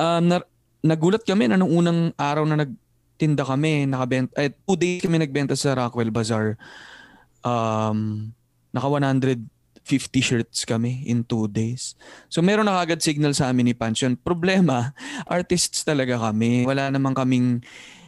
Um, 0.00 0.28
na, 0.28 0.36
nagulat 0.82 1.22
kami 1.22 1.48
na 1.48 1.60
nung 1.60 1.70
unang 1.70 2.10
araw 2.18 2.42
na 2.48 2.64
nagtinda 2.64 3.46
kami, 3.46 3.86
nakabenta, 3.86 4.34
eh, 4.40 4.50
two 4.50 4.76
days 4.76 5.04
kami 5.04 5.20
nagbenta 5.20 5.54
sa 5.54 5.76
Rockwell 5.78 6.10
Bazaar. 6.10 6.58
Um, 7.44 8.32
naka 8.72 8.88
150 8.88 9.44
shirts 10.24 10.64
kami 10.64 11.04
in 11.06 11.22
two 11.22 11.46
days. 11.46 11.94
So 12.32 12.40
meron 12.40 12.66
na 12.66 12.80
kagad 12.82 13.04
signal 13.04 13.36
sa 13.36 13.52
amin 13.52 13.70
ni 13.70 13.74
Pansion. 13.76 14.16
Problema, 14.16 14.96
artists 15.28 15.84
talaga 15.84 16.18
kami. 16.18 16.64
Wala 16.64 16.88
naman 16.88 17.12
kaming 17.12 17.62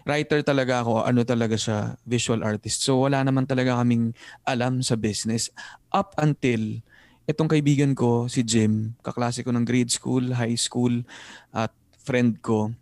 writer 0.04 0.44
talaga 0.44 0.84
ako, 0.84 1.04
ano 1.04 1.24
talaga 1.24 1.56
siya, 1.56 1.96
visual 2.04 2.44
artist. 2.44 2.84
So 2.84 3.04
wala 3.04 3.24
naman 3.24 3.48
talaga 3.48 3.80
kaming 3.80 4.12
alam 4.44 4.84
sa 4.84 5.00
business. 5.00 5.48
Up 5.92 6.12
until 6.20 6.84
itong 7.24 7.48
kaibigan 7.48 7.96
ko, 7.96 8.28
si 8.28 8.44
Jim, 8.44 8.92
kaklase 9.00 9.40
ko 9.40 9.50
ng 9.52 9.64
grade 9.64 9.92
school, 9.92 10.32
high 10.36 10.56
school, 10.56 11.04
at 11.52 11.72
friend 12.04 12.40
ko, 12.44 12.72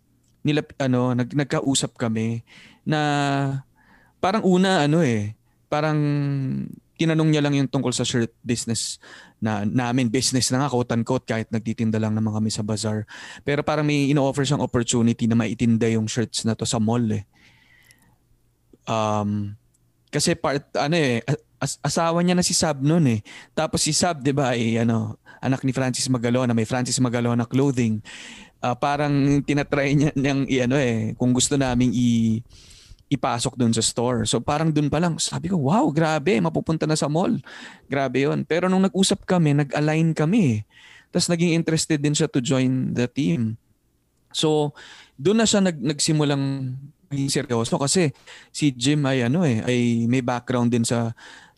nila, 0.43 0.67
ano, 0.83 1.15
nag, 1.15 1.31
nagkausap 1.31 1.95
kami 1.95 2.43
na 2.83 3.01
parang 4.19 4.43
una, 4.43 4.87
ano 4.87 5.03
eh, 5.03 5.39
parang 5.71 5.99
tinanong 6.99 7.35
niya 7.35 7.43
lang 7.43 7.55
yung 7.59 7.71
tungkol 7.71 7.91
sa 7.91 8.07
shirt 8.07 8.31
business 8.47 9.03
na 9.43 9.67
namin 9.67 10.07
business 10.07 10.55
na 10.55 10.63
nga 10.63 10.71
quote 10.71 10.95
unquote 10.95 11.27
kahit 11.27 11.51
nagtitinda 11.51 11.99
lang 11.99 12.15
naman 12.15 12.31
kami 12.31 12.51
sa 12.53 12.63
bazaar. 12.63 13.09
Pero 13.43 13.67
parang 13.67 13.83
may 13.83 14.13
ino-offer 14.15 14.47
siyang 14.47 14.63
opportunity 14.63 15.27
na 15.27 15.35
maitinda 15.35 15.91
yung 15.91 16.07
shirts 16.07 16.47
na 16.47 16.55
to 16.55 16.63
sa 16.63 16.79
mall 16.79 17.03
eh. 17.11 17.27
Um, 18.87 19.59
kasi 20.13 20.37
part 20.39 20.63
ano 20.79 20.95
eh 20.95 21.25
as- 21.63 21.79
asawa 21.79 22.19
niya 22.27 22.35
na 22.35 22.43
si 22.43 22.51
Sab 22.51 22.83
noon 22.83 23.07
eh. 23.07 23.21
Tapos 23.55 23.87
si 23.87 23.95
Sab 23.95 24.19
'di 24.19 24.35
ba 24.35 24.59
ay 24.59 24.83
ano 24.83 25.15
anak 25.39 25.63
ni 25.63 25.71
Francis 25.71 26.11
Magalona, 26.11 26.51
may 26.51 26.67
Francis 26.67 26.99
Magalona 26.99 27.47
clothing. 27.47 28.03
Uh, 28.63 28.75
parang 28.79 29.43
tinatry 29.43 29.95
niya 29.95 30.11
niyang 30.15 30.47
ano 30.71 30.77
eh 30.79 31.15
kung 31.19 31.35
gusto 31.35 31.59
naming 31.59 31.91
i 31.95 32.39
ipasok 33.13 33.61
doon 33.61 33.77
sa 33.77 33.85
store. 33.85 34.25
So 34.25 34.41
parang 34.41 34.73
doon 34.73 34.89
pa 34.89 34.97
lang, 34.97 35.21
sabi 35.21 35.53
ko, 35.53 35.61
wow, 35.61 35.85
grabe, 35.93 36.33
mapupunta 36.41 36.89
na 36.89 36.97
sa 36.97 37.13
mall. 37.13 37.37
Grabe 37.85 38.25
yon 38.25 38.49
Pero 38.49 38.73
nung 38.73 38.89
nag-usap 38.89 39.29
kami, 39.29 39.53
nag-align 39.53 40.17
kami. 40.17 40.65
Tapos 41.13 41.29
naging 41.29 41.53
interested 41.53 42.01
din 42.01 42.17
siya 42.17 42.25
to 42.25 42.41
join 42.41 42.97
the 42.97 43.05
team. 43.05 43.61
So 44.33 44.73
doon 45.21 45.45
na 45.45 45.47
siya 45.47 45.61
nag 45.61 45.77
nagsimulang 45.77 46.73
maging 47.13 47.29
seryoso 47.29 47.77
kasi 47.77 48.17
si 48.49 48.73
Jim 48.73 49.05
ay 49.05 49.29
ano 49.29 49.45
eh 49.45 49.61
ay 49.61 50.09
may 50.09 50.25
background 50.25 50.73
din 50.73 50.89
sa 50.89 51.13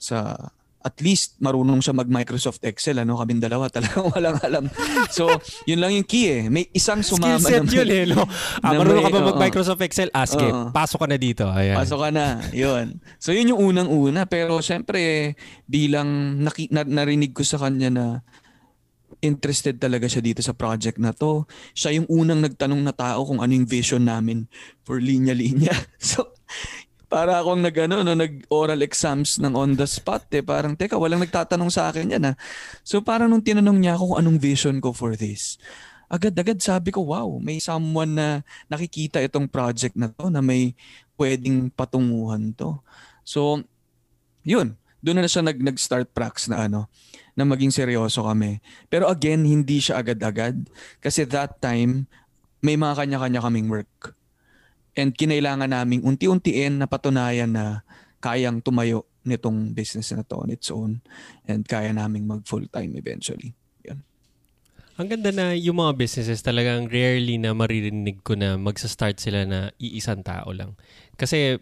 sa 0.05 0.37
at 0.85 1.01
least 1.01 1.41
marunong 1.41 1.81
siya 1.81 1.97
mag-Microsoft 1.97 2.61
Excel. 2.61 3.01
Ano, 3.01 3.17
kaming 3.17 3.41
dalawa 3.41 3.73
talagang 3.73 4.05
walang 4.13 4.37
alam. 4.45 4.69
So, 5.09 5.33
yun 5.65 5.81
lang 5.81 5.97
yung 5.97 6.05
key 6.05 6.29
eh. 6.29 6.43
May 6.53 6.69
isang 6.77 7.01
sumama 7.01 7.41
Skill 7.41 7.65
set 7.65 7.73
yun 7.73 7.89
eh. 7.89 8.05
No? 8.13 8.29
Ah, 8.65 8.77
marunong 8.77 9.01
ka 9.01 9.11
ba 9.11 9.21
mag-Microsoft 9.33 9.81
Excel? 9.81 10.13
Ask 10.13 10.37
uh, 10.37 10.69
Pasok 10.77 11.01
ka 11.01 11.09
na 11.09 11.17
dito. 11.17 11.49
Ayan. 11.49 11.81
Pasok 11.81 12.05
ka 12.05 12.09
na. 12.13 12.45
Yun. 12.53 13.01
So, 13.17 13.33
yun 13.33 13.57
yung 13.57 13.73
unang-una. 13.73 14.29
Pero 14.29 14.61
syempre, 14.61 15.33
bilang 15.65 16.37
naki, 16.45 16.69
na, 16.69 16.85
narinig 16.85 17.33
ko 17.33 17.41
sa 17.41 17.57
kanya 17.57 17.89
na 17.89 18.05
interested 19.25 19.81
talaga 19.81 20.05
siya 20.05 20.21
dito 20.21 20.45
sa 20.45 20.53
project 20.53 21.01
na 21.01 21.17
to. 21.17 21.49
Siya 21.73 21.97
yung 21.97 22.09
unang 22.13 22.45
nagtanong 22.45 22.85
na 22.85 22.93
tao 22.93 23.25
kung 23.25 23.41
ano 23.41 23.57
yung 23.57 23.65
vision 23.65 24.05
namin 24.05 24.45
for 24.85 25.01
linya-linya. 25.01 25.73
So, 26.05 26.29
para 27.15 27.39
akong 27.39 27.63
nag, 27.63 27.77
ano, 27.87 28.03
no, 28.03 28.19
nag-oral 28.19 28.83
exams 28.83 29.39
ng 29.39 29.55
on 29.55 29.79
the 29.79 29.87
spot 29.87 30.27
eh. 30.35 30.43
Parang, 30.43 30.75
teka, 30.75 30.99
walang 30.99 31.23
nagtatanong 31.23 31.71
sa 31.71 31.95
akin 31.95 32.19
yan 32.19 32.27
ha. 32.27 32.35
Ah. 32.35 32.37
So 32.83 32.99
parang 32.99 33.31
nung 33.31 33.47
tinanong 33.47 33.79
niya 33.79 33.95
ako 33.95 34.11
kung 34.11 34.19
anong 34.19 34.39
vision 34.43 34.77
ko 34.83 34.91
for 34.91 35.15
this, 35.15 35.55
agad-agad 36.11 36.59
sabi 36.59 36.91
ko, 36.91 37.07
wow, 37.07 37.39
may 37.39 37.63
someone 37.63 38.19
na 38.19 38.43
nakikita 38.67 39.23
itong 39.23 39.47
project 39.47 39.95
na 39.95 40.11
to 40.11 40.27
na 40.27 40.43
may 40.43 40.75
pwedeng 41.15 41.71
patunguhan 41.71 42.51
to. 42.59 42.83
So, 43.23 43.63
yun. 44.43 44.75
Doon 44.99 45.23
na 45.23 45.31
siya 45.31 45.47
nag, 45.47 45.63
nag-start 45.63 46.11
prax 46.11 46.51
na 46.51 46.67
ano, 46.67 46.91
na 47.39 47.47
maging 47.47 47.71
seryoso 47.71 48.27
kami. 48.27 48.59
Pero 48.91 49.07
again, 49.07 49.47
hindi 49.47 49.79
siya 49.79 50.03
agad-agad. 50.03 50.67
Kasi 50.99 51.23
that 51.31 51.63
time, 51.63 52.11
may 52.59 52.75
mga 52.75 53.07
kanya-kanya 53.07 53.39
kaming 53.39 53.71
work 53.71 54.19
and 54.95 55.15
kinailangan 55.15 55.71
naming 55.71 56.03
unti-untiin 56.03 56.79
na 56.83 56.87
patunayan 56.87 57.51
na 57.51 57.83
kayang 58.23 58.63
tumayo 58.65 59.05
nitong 59.25 59.73
business 59.73 60.13
na 60.13 60.25
to 60.25 60.41
on 60.41 60.53
its 60.53 60.69
own 60.69 61.01
and 61.49 61.65
kaya 61.69 61.93
naming 61.93 62.29
mag 62.29 62.45
full-time 62.45 62.97
eventually. 62.97 63.57
Yan. 63.85 64.01
Ang 65.01 65.09
ganda 65.11 65.31
na 65.35 65.57
yung 65.57 65.81
mga 65.81 65.99
businesses 65.99 66.45
talagang 66.45 66.87
rarely 66.87 67.41
na 67.41 67.57
maririnig 67.57 68.23
ko 68.23 68.39
na 68.39 68.55
magsa-start 68.55 69.19
sila 69.19 69.43
na 69.49 69.75
iisang 69.81 70.23
tao 70.23 70.55
lang. 70.55 70.79
Kasi 71.19 71.59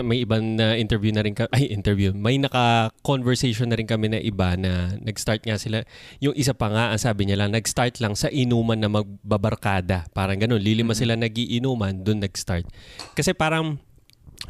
may 0.00 0.24
ibang 0.24 0.56
na 0.56 0.72
interview 0.76 1.12
na 1.12 1.20
rin 1.20 1.36
ka 1.36 1.48
ay 1.52 1.68
interview. 1.68 2.12
May 2.16 2.40
naka 2.40 2.88
conversation 3.04 3.68
na 3.68 3.76
rin 3.76 3.84
kami 3.84 4.08
na 4.08 4.20
iba 4.20 4.56
na 4.56 4.96
nag-start 5.00 5.44
nga 5.44 5.60
sila. 5.60 5.84
Yung 6.20 6.32
isa 6.32 6.56
pa 6.56 6.72
nga 6.72 6.84
ang 6.96 7.00
sabi 7.00 7.28
niya 7.28 7.44
lang 7.44 7.52
nag-start 7.52 8.00
lang 8.00 8.16
sa 8.16 8.32
inuman 8.32 8.80
na 8.80 8.88
magbabarkada. 8.88 10.08
Parang 10.16 10.40
ganun. 10.40 10.60
Lilima 10.64 10.96
mm-hmm. 10.96 11.00
sila 11.00 11.14
nagiinuman 11.20 12.00
doon 12.00 12.24
nag-start. 12.24 12.64
Kasi 13.12 13.36
parang 13.36 13.76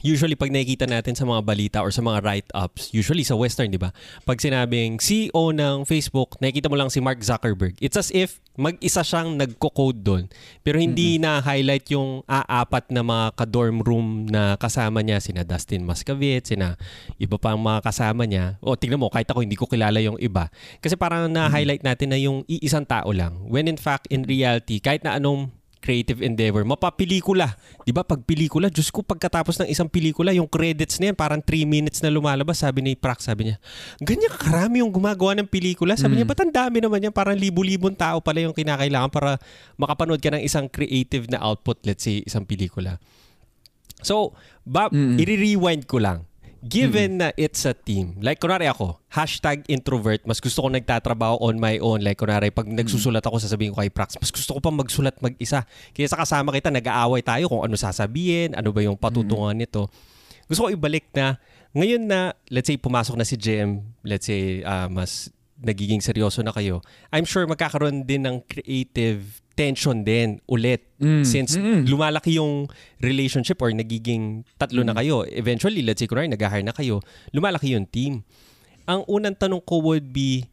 usually 0.02 0.38
pag 0.38 0.52
nakikita 0.52 0.86
natin 0.86 1.14
sa 1.16 1.24
mga 1.26 1.40
balita 1.42 1.78
or 1.82 1.90
sa 1.90 2.02
mga 2.04 2.22
write-ups, 2.22 2.92
usually 2.94 3.24
sa 3.24 3.34
Western, 3.34 3.72
di 3.72 3.80
ba? 3.80 3.90
Pag 4.22 4.38
sinabing 4.38 5.02
CEO 5.02 5.50
ng 5.50 5.88
Facebook, 5.88 6.36
nakikita 6.38 6.70
mo 6.70 6.76
lang 6.76 6.92
si 6.92 7.02
Mark 7.02 7.18
Zuckerberg. 7.22 7.74
It's 7.80 7.96
as 7.96 8.12
if 8.14 8.38
mag-isa 8.56 9.04
siyang 9.04 9.36
nagko-code 9.36 10.00
doon. 10.00 10.24
Pero 10.64 10.80
hindi 10.80 11.16
mm-hmm. 11.16 11.24
na-highlight 11.24 11.86
yung 11.92 12.24
aapat 12.24 12.88
na 12.92 13.04
mga 13.04 13.26
ka-dorm 13.36 13.84
room 13.84 14.06
na 14.28 14.56
kasama 14.56 15.04
niya, 15.04 15.20
sina 15.20 15.44
Dustin 15.44 15.84
Mascavit, 15.84 16.48
sina 16.48 16.80
iba 17.20 17.36
pang 17.36 17.60
mga 17.60 17.84
kasama 17.84 18.24
niya. 18.24 18.56
O 18.64 18.76
tingnan 18.76 19.00
mo, 19.00 19.12
kahit 19.12 19.28
ako 19.28 19.44
hindi 19.44 19.56
ko 19.56 19.68
kilala 19.68 20.00
yung 20.00 20.16
iba. 20.20 20.48
Kasi 20.80 20.96
parang 20.96 21.28
na-highlight 21.28 21.84
natin 21.84 22.12
na 22.12 22.18
yung 22.18 22.42
iisang 22.48 22.88
tao 22.88 23.12
lang. 23.12 23.36
When 23.48 23.68
in 23.68 23.76
fact, 23.80 24.08
in 24.08 24.24
reality, 24.24 24.80
kahit 24.80 25.04
na 25.04 25.20
anong 25.20 25.52
creative 25.86 26.18
endeavor. 26.18 26.66
Mapapelikula. 26.66 27.54
Di 27.86 27.94
ba? 27.94 28.02
Pag 28.02 28.26
pelikula, 28.26 28.66
Diyos 28.66 28.90
ko, 28.90 29.06
pagkatapos 29.06 29.62
ng 29.62 29.70
isang 29.70 29.86
pelikula, 29.86 30.34
yung 30.34 30.50
credits 30.50 30.98
na 30.98 31.14
yan, 31.14 31.16
parang 31.16 31.38
3 31.38 31.62
minutes 31.62 32.02
na 32.02 32.10
lumalabas. 32.10 32.58
Sabi 32.58 32.82
ni 32.82 32.98
Prax, 32.98 33.30
sabi 33.30 33.54
niya, 33.54 33.56
ganyan 34.02 34.34
karami 34.34 34.82
yung 34.82 34.90
gumagawa 34.90 35.38
ng 35.38 35.46
pelikula. 35.46 35.94
Sabi 35.94 36.18
mm. 36.18 36.26
niya, 36.26 36.26
ba't 36.26 36.40
ang 36.42 36.50
dami 36.50 36.82
naman 36.82 37.06
yan? 37.06 37.14
Parang 37.14 37.38
libu-libong 37.38 37.94
tao 37.94 38.18
pala 38.18 38.42
yung 38.42 38.50
kinakailangan 38.50 39.14
para 39.14 39.38
makapanood 39.78 40.18
ka 40.18 40.34
ng 40.34 40.42
isang 40.42 40.66
creative 40.66 41.30
na 41.30 41.38
output, 41.38 41.78
let's 41.86 42.02
say, 42.02 42.26
isang 42.26 42.42
pelikula. 42.42 42.98
So, 44.02 44.34
ba, 44.66 44.90
mm. 44.90 45.22
i-rewind 45.22 45.86
ko 45.86 46.02
lang 46.02 46.26
Given 46.66 47.22
mm-hmm. 47.22 47.30
na 47.30 47.38
it's 47.38 47.62
a 47.62 47.72
team, 47.72 48.18
like 48.18 48.42
kunwari 48.42 48.66
ako, 48.66 48.98
hashtag 49.14 49.62
introvert, 49.70 50.26
mas 50.26 50.42
gusto 50.42 50.66
ko 50.66 50.68
nagtatrabaho 50.68 51.38
on 51.38 51.62
my 51.62 51.78
own. 51.78 52.02
Like 52.02 52.18
kunwari, 52.18 52.50
pag 52.50 52.66
mm-hmm. 52.66 52.82
nagsusulat 52.82 53.22
ako, 53.22 53.38
sasabihin 53.38 53.70
ko 53.70 53.80
kay 53.80 53.92
Prax, 53.94 54.18
mas 54.18 54.34
gusto 54.34 54.58
ko 54.58 54.60
pa 54.60 54.74
magsulat 54.74 55.14
mag-isa. 55.22 55.62
Kaya 55.94 56.06
sa 56.10 56.18
kasama 56.18 56.50
kita, 56.50 56.74
nag-aaway 56.74 57.22
tayo 57.22 57.46
kung 57.46 57.62
ano 57.62 57.78
sasabihin, 57.78 58.58
ano 58.58 58.74
ba 58.74 58.82
yung 58.82 58.98
patutungan 58.98 59.54
mm-hmm. 59.54 59.62
nito. 59.62 59.86
Gusto 60.50 60.66
ko 60.66 60.68
ibalik 60.74 61.10
na, 61.14 61.38
ngayon 61.76 62.02
na, 62.08 62.34
let's 62.50 62.66
say, 62.66 62.78
pumasok 62.80 63.14
na 63.14 63.26
si 63.26 63.38
Jem, 63.38 63.82
let's 64.02 64.26
say, 64.26 64.62
uh, 64.66 64.90
mas 64.90 65.30
nagiging 65.60 66.04
seryoso 66.04 66.44
na 66.44 66.52
kayo, 66.52 66.84
I'm 67.12 67.24
sure 67.24 67.48
magkakaroon 67.48 68.04
din 68.04 68.28
ng 68.28 68.44
creative 68.44 69.44
tension 69.56 70.04
din 70.04 70.36
ulit 70.46 70.84
mm. 71.00 71.24
since 71.24 71.56
mm-hmm. 71.56 71.88
lumalaki 71.88 72.36
yung 72.36 72.68
relationship 73.00 73.56
or 73.64 73.72
nagiging 73.72 74.44
tatlo 74.60 74.84
mm. 74.84 74.88
na 74.92 74.94
kayo. 74.94 75.24
Eventually, 75.32 75.80
let's 75.80 75.98
say 75.98 76.06
kunwari 76.06 76.28
nag-hire 76.28 76.62
na 76.62 76.76
kayo, 76.76 77.00
lumalaki 77.32 77.72
yung 77.72 77.88
team. 77.88 78.20
Ang 78.84 79.02
unang 79.08 79.34
tanong 79.34 79.64
ko 79.64 79.80
would 79.82 80.12
be, 80.12 80.44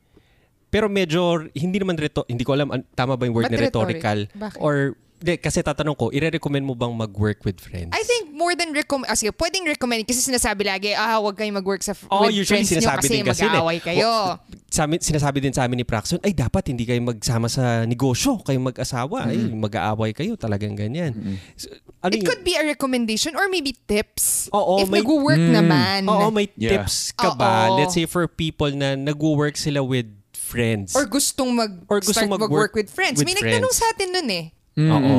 pero 0.74 0.90
medyo 0.90 1.46
hindi 1.54 1.78
naman 1.78 2.00
reto, 2.00 2.26
hindi 2.26 2.42
ko 2.42 2.58
alam 2.58 2.72
tama 2.98 3.14
ba 3.14 3.30
yung 3.30 3.36
word 3.38 3.52
But 3.52 3.54
na 3.54 3.70
rhetorical 3.70 4.26
rhetoric? 4.26 4.58
or 4.58 4.98
de, 5.24 5.40
kasi 5.40 5.64
tatanong 5.64 5.96
ko, 5.96 6.12
ire-recommend 6.12 6.68
mo 6.68 6.76
bang 6.76 6.92
mag-work 6.92 7.40
with 7.48 7.64
friends? 7.64 7.96
I 7.96 8.04
think 8.04 8.36
more 8.36 8.52
than 8.60 8.76
recommend, 8.76 9.08
ah, 9.08 9.16
sige, 9.16 9.32
pwedeng 9.32 9.64
recommend 9.64 10.04
kasi 10.04 10.20
sinasabi 10.20 10.68
lagi, 10.68 10.92
ah, 10.92 11.16
huwag 11.24 11.40
kayong 11.40 11.64
mag-work 11.64 11.80
sa 11.80 11.96
oh, 12.12 12.28
with 12.28 12.44
usually 12.44 12.68
friends 12.68 12.76
sinasabi 12.76 13.08
nyo 13.08 13.08
kasi, 13.08 13.16
din 13.16 13.24
kasi 13.24 13.44
mag-aaway 13.48 13.78
kayo. 13.80 14.04
Oh, 14.04 14.36
sa 14.68 14.84
amin, 14.84 15.00
sinasabi 15.00 15.40
din 15.40 15.56
sa 15.56 15.64
amin 15.64 15.80
ni 15.80 15.88
Praxon, 15.88 16.20
ay 16.28 16.36
dapat 16.36 16.76
hindi 16.76 16.84
kayo 16.84 17.00
magsama 17.00 17.48
sa 17.48 17.88
negosyo, 17.88 18.44
kayong 18.44 18.68
mag-asawa, 18.76 19.32
mm-hmm. 19.32 19.56
ay 19.56 19.64
mag-aaway 19.64 20.12
kayo, 20.12 20.36
talagang 20.36 20.76
ganyan. 20.76 21.16
Mm-hmm. 21.16 21.36
So, 21.56 21.72
ano 22.04 22.12
It 22.12 22.20
yung, 22.20 22.28
could 22.28 22.44
be 22.44 22.60
a 22.60 22.64
recommendation 22.68 23.40
or 23.40 23.48
maybe 23.48 23.72
tips. 23.88 24.52
Oo, 24.52 24.84
if 24.84 24.92
may, 24.92 25.00
nag-work 25.00 25.40
mm, 25.40 25.56
naman. 25.56 26.00
Oo, 26.04 26.28
may 26.36 26.52
yeah. 26.60 26.84
tips 26.84 27.16
ka 27.16 27.32
ba? 27.32 27.72
Oo. 27.72 27.80
Let's 27.80 27.96
say 27.96 28.04
for 28.04 28.28
people 28.28 28.68
na 28.76 29.00
nag-work 29.00 29.56
sila 29.56 29.80
with 29.80 30.12
friends. 30.36 30.92
Or 31.00 31.08
gustong 31.08 31.56
mag 31.56 31.72
or 31.88 32.04
gustong 32.04 32.28
mag-work 32.28 32.76
with 32.76 32.92
friends. 32.92 33.18
With 33.18 33.26
may 33.26 33.40
friends. 33.40 33.58
nagtanong 33.58 33.74
sa 33.74 33.86
atin 33.96 34.10
nun 34.12 34.30
eh. 34.30 34.46
Mm. 34.74 34.92
Oo. 34.92 35.18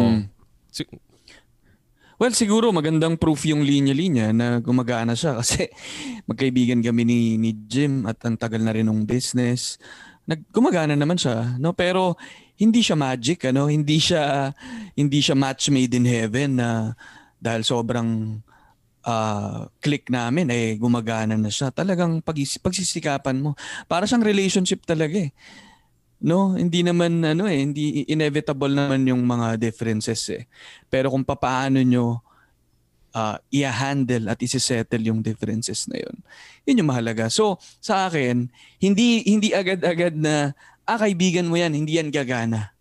Well, 2.14 2.30
siguro 2.30 2.70
magandang 2.70 3.18
proof 3.18 3.42
yung 3.44 3.66
linya-linya 3.66 4.30
na 4.30 4.62
gumagana 4.62 5.18
siya 5.18 5.34
kasi 5.42 5.66
magkaibigan 6.30 6.78
kami 6.78 7.02
ni, 7.02 7.20
ni 7.38 7.50
Jim 7.66 8.06
at 8.06 8.22
ang 8.22 8.38
tagal 8.38 8.62
na 8.62 8.70
rin 8.70 8.86
ng 8.86 9.02
business. 9.02 9.76
Nag, 10.24 10.46
gumagana 10.54 10.94
naman 10.94 11.18
siya, 11.18 11.58
no? 11.58 11.74
Pero 11.74 12.14
hindi 12.54 12.80
siya 12.80 12.94
magic, 12.94 13.50
ano? 13.50 13.66
Hindi 13.66 13.98
siya 13.98 14.54
hindi 14.94 15.18
siya 15.18 15.34
match 15.34 15.74
made 15.74 15.92
in 15.92 16.06
heaven 16.06 16.62
na 16.62 16.94
dahil 17.42 17.66
sobrang 17.66 18.40
uh, 19.04 19.68
click 19.82 20.08
namin 20.08 20.48
eh 20.54 20.78
gumagana 20.78 21.34
na 21.36 21.50
siya. 21.50 21.74
Talagang 21.74 22.22
pag 22.22 22.38
pagsisikapan 22.38 23.42
mo. 23.42 23.58
Para 23.90 24.06
siyang 24.06 24.24
relationship 24.24 24.86
talaga 24.86 25.18
eh 25.18 25.34
no 26.24 26.56
hindi 26.56 26.80
naman 26.80 27.20
ano 27.20 27.44
eh 27.44 27.60
hindi 27.60 28.08
inevitable 28.08 28.72
naman 28.72 29.04
yung 29.04 29.20
mga 29.28 29.60
differences 29.60 30.24
eh. 30.32 30.48
Pero 30.88 31.12
kung 31.12 31.20
paano 31.20 31.84
nyo 31.84 32.24
uh, 33.12 33.36
i-handle 33.52 34.32
at 34.32 34.40
i-settle 34.40 35.04
yung 35.04 35.20
differences 35.20 35.84
na 35.84 36.00
yun 36.00 36.16
yun 36.64 36.80
yung 36.80 36.88
mahalaga. 36.88 37.28
So 37.28 37.60
sa 37.76 38.08
akin 38.08 38.48
hindi 38.80 39.20
hindi 39.28 39.52
agad-agad 39.52 40.16
na 40.16 40.56
ah 40.88 40.96
kaibigan 40.96 41.44
mo 41.44 41.60
yan 41.60 41.76
hindi 41.76 42.00
yan 42.00 42.08
gagana. 42.08 42.72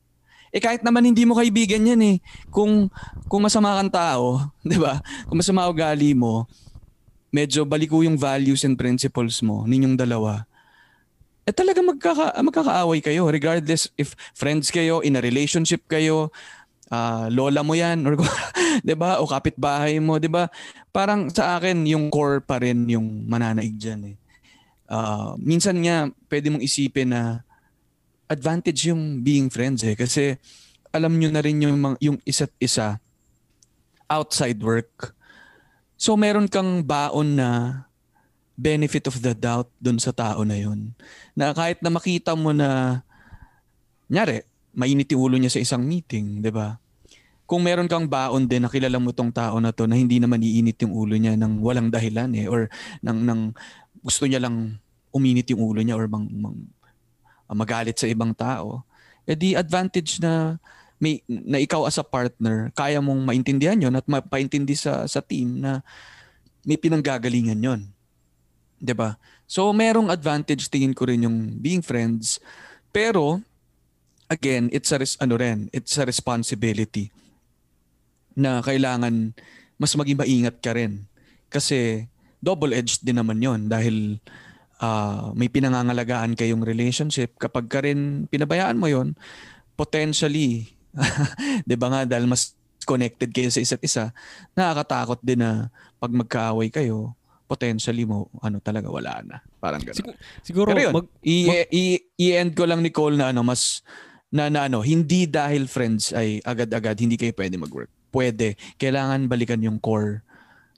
Eh 0.56 0.63
kahit 0.63 0.79
naman 0.79 1.03
hindi 1.03 1.27
mo 1.27 1.36
kaibigan 1.36 1.84
yan 1.84 1.99
eh 1.99 2.17
kung 2.47 2.88
kung 3.27 3.43
masama 3.43 3.75
kang 3.75 3.91
tao 3.91 4.39
'di 4.63 4.79
ba? 4.79 5.03
Kung 5.27 5.43
masama 5.43 5.67
ugali 5.67 6.15
mo 6.15 6.47
medyo 7.27 7.67
baliko 7.67 7.99
yung 8.08 8.15
values 8.15 8.63
and 8.63 8.79
principles 8.79 9.43
mo 9.43 9.67
ninyong 9.67 9.99
dalawa 9.99 10.47
eh 11.43 11.51
talaga 11.51 11.84
magkaka, 11.84 12.39
magkakaaway 12.39 13.03
kayo 13.03 13.27
regardless 13.27 13.91
if 13.99 14.15
friends 14.32 14.71
kayo, 14.71 15.03
in 15.03 15.19
a 15.19 15.21
relationship 15.21 15.84
kayo, 15.91 16.32
uh, 16.93 17.27
lola 17.27 17.62
mo 17.65 17.75
yan 17.75 18.06
or 18.08 18.15
'di 18.86 18.95
ba 18.95 19.19
o 19.19 19.27
kapitbahay 19.27 19.97
mo, 19.97 20.21
'di 20.21 20.32
ba? 20.32 20.47
Parang 20.93 21.27
sa 21.34 21.58
akin 21.58 21.84
yung 21.89 22.08
core 22.13 22.39
pa 22.39 22.62
rin 22.62 22.86
yung 22.88 23.25
mananaig 23.25 23.75
diyan 23.75 24.13
eh. 24.13 24.15
Uh, 24.88 25.34
minsan 25.41 25.79
nga 25.82 26.12
pwede 26.29 26.53
mong 26.53 26.63
isipin 26.63 27.12
na 27.12 27.41
advantage 28.29 28.88
yung 28.88 29.25
being 29.25 29.49
friends 29.49 29.82
eh 29.82 29.97
kasi 29.97 30.38
alam 30.93 31.17
nyo 31.17 31.34
na 31.34 31.41
rin 31.41 31.58
yung 31.60 31.97
yung 31.97 32.17
isa't 32.23 32.53
isa 32.62 33.01
outside 34.06 34.62
work. 34.62 35.17
So 35.97 36.13
meron 36.13 36.51
kang 36.51 36.86
baon 36.86 37.39
na 37.39 37.49
benefit 38.54 39.10
of 39.10 39.18
the 39.20 39.34
doubt 39.34 39.70
dun 39.82 39.98
sa 39.98 40.13
tao 40.13 40.46
na 40.46 40.58
yun. 40.58 40.94
Na 41.34 41.54
kahit 41.54 41.82
na 41.82 41.89
makita 41.89 42.38
mo 42.38 42.54
na, 42.54 43.02
nyari, 44.10 44.46
mainit 44.74 45.10
yung 45.13 45.30
ulo 45.30 45.36
niya 45.38 45.54
sa 45.54 45.62
isang 45.62 45.82
meeting, 45.86 46.42
di 46.42 46.50
ba? 46.54 46.78
Kung 47.46 47.66
meron 47.66 47.89
kang 47.89 48.10
baon 48.10 48.50
din, 48.50 48.66
nakilala 48.66 48.98
mo 48.98 49.13
tong 49.13 49.30
tao 49.30 49.58
na 49.62 49.70
to 49.70 49.86
na 49.86 49.98
hindi 49.98 50.18
naman 50.18 50.42
iinit 50.42 50.82
yung 50.86 50.94
ulo 50.94 51.13
niya 51.18 51.38
ng 51.38 51.62
walang 51.62 51.89
dahilan 51.94 52.30
eh, 52.34 52.50
or 52.50 52.70
ng, 53.06 53.20
ng 53.26 53.39
gusto 54.02 54.26
niya 54.26 54.42
lang 54.42 54.82
uminit 55.13 55.46
yung 55.54 55.62
ulo 55.62 55.82
niya 55.86 55.94
or 55.94 56.10
mang, 56.10 56.26
mang, 56.34 56.58
uh, 57.46 57.56
magalit 57.56 57.98
sa 57.98 58.10
ibang 58.10 58.34
tao, 58.34 58.82
eh 59.30 59.38
di 59.38 59.54
advantage 59.54 60.18
na 60.18 60.58
may 60.98 61.20
na 61.28 61.60
ikaw 61.60 61.84
as 61.84 62.00
a 62.00 62.06
partner, 62.06 62.72
kaya 62.74 63.04
mong 63.04 63.28
maintindihan 63.28 63.76
yon 63.76 63.94
at 63.94 64.08
mapaintindi 64.08 64.74
sa 64.74 65.04
sa 65.04 65.20
team 65.20 65.60
na 65.60 65.84
may 66.63 66.80
pinanggagalingan 66.80 67.60
yon 67.60 67.82
'di 68.84 68.91
ba? 68.91 69.15
So 69.48 69.72
merong 69.72 70.12
advantage 70.12 70.67
tingin 70.67 70.91
ko 70.91 71.08
rin 71.08 71.24
yung 71.24 71.56
being 71.63 71.80
friends. 71.80 72.43
Pero 72.91 73.39
again, 74.28 74.67
it's 74.76 74.91
a 74.91 75.00
ano 75.24 75.39
rin, 75.39 75.72
it's 75.72 75.96
a 75.96 76.04
responsibility 76.04 77.08
na 78.36 78.60
kailangan 78.60 79.32
mas 79.80 79.96
maging 79.96 80.19
maingat 80.19 80.60
ka 80.60 80.76
rin. 80.76 81.08
Kasi 81.48 82.12
double-edged 82.43 83.08
din 83.08 83.24
naman 83.24 83.39
'yon 83.39 83.72
dahil 83.72 84.19
uh, 84.84 85.32
may 85.32 85.48
pinangangalagaan 85.48 86.36
kayong 86.36 86.67
relationship. 86.67 87.39
Kapag 87.39 87.72
ka 87.72 87.80
rin 87.88 88.28
pinabayaan 88.28 88.76
mo 88.76 88.91
'yon, 88.91 89.15
potentially 89.80 90.76
'di 91.65 91.76
ba 91.80 91.88
nga 91.88 92.02
dahil 92.04 92.28
mas 92.28 92.52
connected 92.84 93.32
kayo 93.32 93.48
sa 93.48 93.63
isa't 93.63 93.80
isa, 93.80 94.12
nakakatakot 94.54 95.24
din 95.24 95.39
na 95.39 95.72
pag 96.04 96.12
magkaaway 96.12 96.67
kayo, 96.67 97.15
potentially 97.54 98.02
mo 98.04 98.34
ano 98.42 98.58
talaga 98.58 98.89
wala 98.89 99.22
na. 99.22 99.38
Parang 99.62 99.78
gano'n. 99.80 99.94
Siguro, 99.94 100.16
siguro 100.42 100.68
Pero 100.74 100.82
yun, 100.82 100.92
mag, 100.92 101.06
i- 101.22 101.46
mag, 101.46 101.58
i- 101.70 102.04
i-end 102.18 102.52
ko 102.52 102.66
lang 102.66 102.82
Nicole 102.82 103.13
na 103.13 103.30
ano 103.30 103.46
mas 103.46 103.86
na, 104.34 104.50
na 104.50 104.66
ano, 104.66 104.82
hindi 104.82 105.30
dahil 105.30 105.70
friends 105.70 106.10
ay 106.10 106.42
agad-agad 106.42 106.98
hindi 106.98 107.13
kayo 107.16 107.38
pwede 107.38 107.54
mag-work. 107.56 107.94
Pwede. 108.10 108.58
Kailangan 108.76 109.30
balikan 109.30 109.62
yung 109.62 109.78
core 109.78 110.26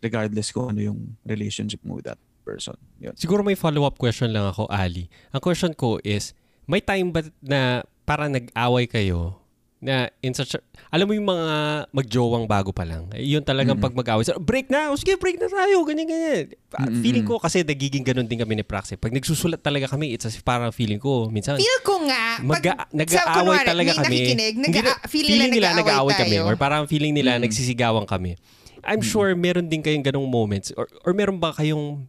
regardless 0.03 0.51
kung 0.51 0.69
ano 0.69 0.83
yung 0.83 0.99
relationship 1.23 1.79
mo 1.81 1.95
with 1.95 2.05
that 2.05 2.19
person. 2.43 2.75
Yun. 2.99 3.15
Siguro 3.15 3.41
may 3.41 3.55
follow-up 3.55 3.95
question 3.95 4.29
lang 4.29 4.43
ako, 4.45 4.67
Ali. 4.67 5.07
Ang 5.31 5.39
question 5.39 5.71
ko 5.71 6.03
is, 6.03 6.35
may 6.67 6.77
time 6.77 7.09
ba 7.09 7.23
na 7.39 7.59
parang 8.03 8.29
nag-away 8.29 8.85
kayo 8.85 9.39
na 9.85 9.95
in 10.19 10.33
such 10.33 10.53
a, 10.53 10.59
alam 10.89 11.05
mo 11.05 11.13
yung 11.13 11.23
mga 11.23 11.47
magjowang 11.89 12.43
bago 12.43 12.73
pa 12.73 12.81
lang. 12.81 13.05
Eh, 13.13 13.23
Yun 13.27 13.39
talagang 13.39 13.77
Mm-mm. 13.77 13.85
pag 13.85 13.93
mag-away. 13.93 14.25
So, 14.25 14.35
break 14.35 14.67
na! 14.67 14.89
O 14.89 14.97
sige, 14.97 15.13
break 15.15 15.37
na 15.37 15.45
tayo! 15.45 15.85
Ganyan, 15.85 16.03
ganyan. 16.03 16.45
Mm-mm. 16.73 16.99
Feeling 16.99 17.23
ko 17.23 17.37
kasi 17.37 17.61
nagiging 17.61 18.01
ganun 18.01 18.25
din 18.25 18.35
kami 18.35 18.55
ni 18.55 18.65
Praxi. 18.65 18.95
Pag 18.95 19.13
nagsusulat 19.13 19.61
talaga 19.61 19.85
kami, 19.87 20.11
it's 20.11 20.25
as 20.25 20.33
if 20.33 20.41
parang 20.41 20.71
feeling 20.71 20.97
ko, 20.97 21.29
minsan, 21.29 21.55
Feel 21.55 21.79
ko 21.81 22.01
nga, 22.03 22.41
Mag- 22.41 22.59
pag, 22.59 22.89
nag-aaway 22.89 23.61
kunwari, 23.61 23.67
talaga 23.67 23.89
may 23.91 23.99
kami. 23.99 24.09
nakikinig, 24.09 24.53
nag- 24.57 24.65
Hindi 24.65 24.81
na- 24.81 24.99
feeling, 25.05 25.51
nila 25.53 25.67
nag-aaway 25.71 26.13
kami. 26.17 26.35
tayo. 26.35 26.43
Or 26.43 26.55
parang 26.55 26.83
feeling 26.85 27.13
nila 27.13 27.37
Mm. 27.37 27.45
nagsisigawan 27.45 28.03
kami. 28.03 28.33
I'm 28.81 29.01
sure 29.01 29.33
meron 29.33 29.65
din 29.65 29.79
kayong 29.79 30.01
ganong 30.03 30.25
moments. 30.25 30.73
Or, 30.73 30.89
or 31.01 31.13
meron 31.13 31.37
ba 31.37 31.51
kayong... 31.51 32.05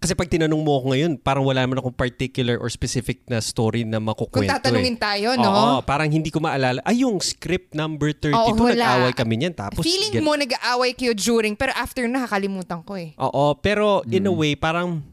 Kasi 0.00 0.16
pag 0.16 0.32
tinanong 0.32 0.64
mo 0.64 0.80
ako 0.80 0.96
ngayon, 0.96 1.12
parang 1.20 1.44
wala 1.44 1.60
naman 1.60 1.76
akong 1.76 1.92
particular 1.92 2.56
or 2.56 2.72
specific 2.72 3.20
na 3.28 3.36
story 3.36 3.84
na 3.84 4.00
Kung 4.00 4.08
makukwento 4.08 4.48
tatanungin 4.48 4.96
eh. 4.96 4.98
tayo, 4.98 5.36
Oo, 5.36 5.44
no? 5.76 5.84
parang 5.84 6.08
hindi 6.08 6.32
ko 6.32 6.40
maalala. 6.40 6.80
Ay, 6.88 7.04
yung 7.04 7.20
script 7.20 7.76
number 7.76 8.16
32, 8.16 8.32
Oo, 8.32 8.64
wala. 8.64 8.80
nag-away 8.80 9.12
kami 9.12 9.34
niyan. 9.36 9.52
Tapos, 9.52 9.84
Feeling 9.84 10.16
gan- 10.16 10.24
mo 10.24 10.32
nag-aaway 10.32 10.96
kayo 10.96 11.12
during, 11.12 11.52
pero 11.52 11.76
after 11.76 12.08
nakakalimutan 12.08 12.80
ko 12.80 12.96
eh. 12.96 13.12
Oo, 13.20 13.60
pero 13.60 14.00
in 14.08 14.24
a 14.24 14.32
way, 14.32 14.56
parang 14.56 15.04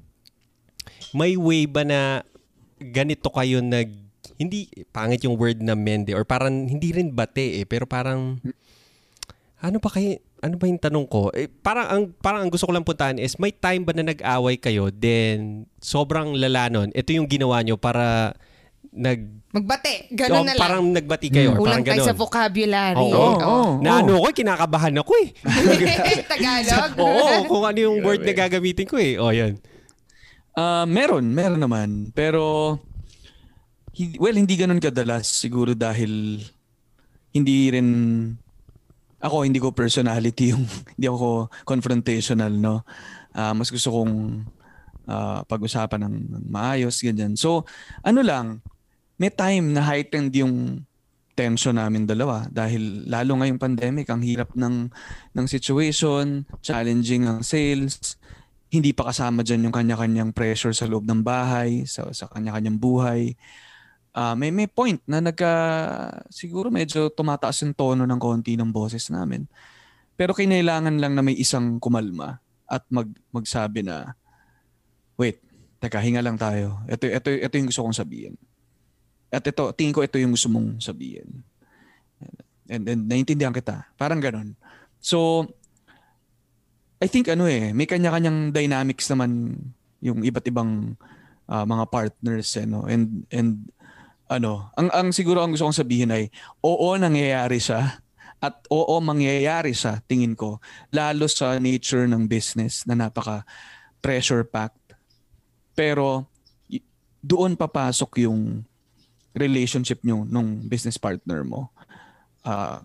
may 1.11 1.35
way 1.35 1.67
ba 1.67 1.83
na 1.83 2.23
ganito 2.79 3.27
kayo 3.27 3.59
nag 3.59 3.91
hindi 4.37 4.69
pangit 4.93 5.25
yung 5.25 5.33
word 5.33 5.59
na 5.59 5.73
mende 5.73 6.13
or 6.13 6.21
parang 6.21 6.69
hindi 6.69 6.93
rin 6.93 7.09
bate 7.09 7.57
eh 7.57 7.65
pero 7.65 7.89
parang 7.89 8.37
ano 9.57 9.77
ba 9.81 9.89
kayo 9.89 10.21
ano 10.37 10.55
ba 10.55 10.69
yung 10.69 10.77
tanong 10.77 11.07
ko? 11.09 11.33
Eh, 11.33 11.49
parang 11.49 11.87
ang 11.89 12.03
parang 12.13 12.45
ang 12.45 12.51
gusto 12.53 12.69
ko 12.69 12.73
lang 12.73 12.85
puntahan 12.85 13.17
is 13.17 13.41
may 13.41 13.49
time 13.49 13.81
ba 13.81 13.91
na 13.91 14.05
nag-away 14.05 14.61
kayo 14.61 14.93
then 14.93 15.65
sobrang 15.81 16.37
lala 16.37 16.69
nun. 16.69 16.89
Ito 16.93 17.09
yung 17.11 17.25
ginawa 17.25 17.65
nyo 17.65 17.75
para 17.75 18.37
nag 18.93 19.37
Magbate, 19.47 20.11
oh, 20.11 20.13
ganun 20.13 20.45
na 20.45 20.53
lang. 20.53 20.61
parang 20.61 20.83
nagbati 20.91 21.27
kayo 21.31 21.55
or 21.55 21.63
Kulang 21.63 21.81
parang 21.81 21.85
tayo 21.87 22.01
ganun. 22.03 22.09
sa 22.09 22.15
vocabulary. 22.15 22.99
Oo. 22.99 23.09
Oo, 23.09 23.17
Oo. 23.17 23.41
oo. 23.41 23.71
Na 23.81 24.03
ano 24.03 24.21
ko, 24.21 24.29
kinakabahan 24.29 25.01
ako 25.01 25.11
eh. 25.17 25.27
Tagalog. 26.29 26.91
Oo, 27.01 27.27
kung 27.47 27.63
ano 27.65 27.79
yung 27.79 27.97
word 28.03 28.21
na 28.21 28.33
gagamitin 28.35 28.85
ko 28.85 29.01
eh. 29.01 29.17
Oh, 29.17 29.33
yan. 29.33 29.57
Ah, 30.53 30.85
meron, 30.85 31.25
meron 31.31 31.57
naman. 31.57 32.11
Pero 32.13 32.75
hindi, 33.95 34.19
well, 34.21 34.37
hindi 34.37 34.53
ganun 34.53 34.77
kadalas 34.77 35.25
siguro 35.25 35.73
dahil 35.73 36.43
hindi 37.33 37.57
rin 37.73 37.87
ako 39.17 39.45
hindi 39.45 39.57
ko 39.57 39.73
personality 39.73 40.53
yung 40.53 40.65
hindi 40.95 41.07
ako 41.07 41.49
confrontational 41.65 42.53
no. 42.53 42.85
Ah, 43.33 43.53
mas 43.53 43.69
gusto 43.69 43.93
kong 43.93 44.45
ah, 45.09 45.41
pag-usapan 45.45 46.05
ng, 46.05 46.15
ng 46.37 46.45
maayos 46.49 47.01
ganyan. 47.01 47.37
So, 47.37 47.65
ano 48.01 48.21
lang, 48.21 48.65
may 49.17 49.33
time 49.33 49.73
na 49.73 49.81
heightened 49.81 50.33
yung 50.37 50.85
tension 51.37 51.77
namin 51.77 52.09
dalawa 52.09 52.49
dahil 52.49 53.05
lalo 53.05 53.37
ngayong 53.37 53.61
pandemic 53.61 54.09
ang 54.09 54.25
hirap 54.25 54.57
ng 54.57 54.89
ng 55.37 55.45
situation, 55.45 56.49
challenging 56.65 57.29
ang 57.29 57.45
sales, 57.45 58.17
hindi 58.73 58.91
pa 58.91 59.13
kasama 59.13 59.45
dyan 59.45 59.69
yung 59.69 59.75
kanya-kanyang 59.75 60.33
pressure 60.33 60.73
sa 60.73 60.89
loob 60.89 61.05
ng 61.05 61.21
bahay, 61.21 61.85
sa, 61.85 62.09
sa 62.11 62.25
kanya-kanyang 62.27 62.81
buhay. 62.81 63.37
Ah, 64.17 64.33
may 64.33 64.49
may 64.49 64.65
point 64.65 64.97
na 65.05 65.21
nagka 65.21 65.45
siguro 66.33 66.73
medyo 66.73 67.13
tumataas 67.13 67.61
yung 67.61 67.77
tono 67.77 68.01
ng 68.01 68.17
konti 68.17 68.57
ng 68.57 68.73
boses 68.73 69.13
namin. 69.13 69.45
Pero 70.17 70.33
kinailangan 70.33 70.97
lang 70.97 71.13
na 71.13 71.21
may 71.21 71.37
isang 71.37 71.77
kumalma 71.77 72.41
at 72.65 72.81
mag 72.89 73.05
magsabi 73.29 73.85
na 73.85 74.17
wait, 75.21 75.37
teka, 75.77 76.01
hinga 76.01 76.25
lang 76.25 76.33
tayo. 76.33 76.81
Ito 76.89 77.05
ito 77.05 77.29
ito 77.29 77.53
yung 77.61 77.69
gusto 77.69 77.85
kong 77.85 77.93
sabihin. 77.93 78.33
At 79.29 79.45
ito, 79.45 79.69
tingin 79.77 79.93
ko 79.93 80.01
ito 80.01 80.17
yung 80.17 80.33
gusto 80.33 80.49
mong 80.49 80.81
sabihin. 80.81 81.45
And 82.73 82.89
then 82.89 83.05
naiintindihan 83.05 83.53
kita. 83.53 83.85
Parang 84.01 84.17
ganun. 84.17 84.57
So, 84.97 85.45
I 86.97 87.05
think 87.05 87.29
ano 87.29 87.45
eh, 87.45 87.69
may 87.69 87.85
kanya-kanyang 87.85 88.49
dynamics 88.49 89.05
naman 89.13 89.61
yung 90.01 90.25
iba't 90.25 90.49
ibang 90.49 90.97
ah, 91.45 91.69
mga 91.69 91.85
partners 91.93 92.49
eh, 92.57 92.65
no? 92.65 92.89
And 92.89 93.29
and 93.29 93.69
ano, 94.27 94.71
ang 94.75 94.91
ang 94.91 95.09
siguro 95.15 95.43
ang 95.43 95.55
gusto 95.55 95.67
kong 95.67 95.81
sabihin 95.83 96.11
ay 96.11 96.27
oo 96.63 96.95
nangyayari 96.99 97.59
siya 97.59 98.03
at 98.37 98.55
oo 98.69 98.95
mangyayari 99.01 99.73
sa 99.73 99.97
tingin 100.05 100.37
ko 100.37 100.61
lalo 100.93 101.25
sa 101.25 101.57
nature 101.57 102.05
ng 102.05 102.29
business 102.29 102.85
na 102.85 102.93
napaka 102.93 103.47
pressure 104.03 104.45
packed. 104.45 104.93
Pero 105.73 106.27
doon 107.23 107.57
papasok 107.57 108.23
yung 108.27 108.63
relationship 109.37 110.01
nyo 110.01 110.25
nung 110.25 110.65
business 110.65 110.97
partner 110.97 111.45
mo. 111.45 111.69
Ah, 112.41 112.81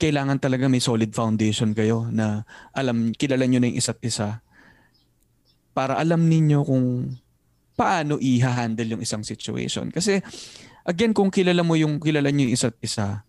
kailangan 0.00 0.40
talaga 0.40 0.64
may 0.64 0.80
solid 0.80 1.12
foundation 1.12 1.76
kayo 1.76 2.08
na 2.08 2.48
alam, 2.72 3.12
kilala 3.12 3.44
nyo 3.44 3.60
na 3.60 3.68
yung 3.68 3.78
isa't 3.78 4.00
isa 4.00 4.40
para 5.76 6.00
alam 6.00 6.24
ninyo 6.24 6.64
kung 6.64 7.14
paano 7.76 8.16
i-handle 8.16 8.96
yung 8.96 9.02
isang 9.04 9.20
situation. 9.20 9.92
Kasi 9.92 10.24
again, 10.84 11.12
kung 11.12 11.32
kilala 11.32 11.64
mo 11.64 11.74
yung 11.76 12.00
kilala 12.00 12.28
nyo 12.30 12.48
yung 12.48 12.54
isa't 12.54 12.76
isa, 12.80 13.24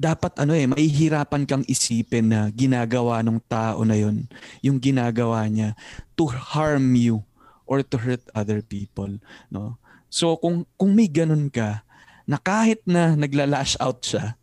dapat 0.00 0.32
ano 0.40 0.56
eh, 0.56 0.64
mahihirapan 0.64 1.44
kang 1.44 1.64
isipin 1.68 2.32
na 2.32 2.48
ginagawa 2.48 3.20
ng 3.20 3.36
tao 3.44 3.84
na 3.84 4.00
yun, 4.00 4.24
yung 4.64 4.80
ginagawa 4.80 5.44
niya 5.44 5.76
to 6.16 6.24
harm 6.24 6.96
you 6.96 7.20
or 7.68 7.84
to 7.84 8.00
hurt 8.00 8.24
other 8.32 8.64
people, 8.64 9.20
no? 9.52 9.76
So 10.08 10.40
kung 10.40 10.64
kung 10.80 10.96
may 10.96 11.06
ganun 11.06 11.52
ka 11.52 11.84
na 12.24 12.40
kahit 12.40 12.80
na 12.88 13.12
nagla-lash 13.12 13.76
out 13.76 14.02
siya 14.02 14.34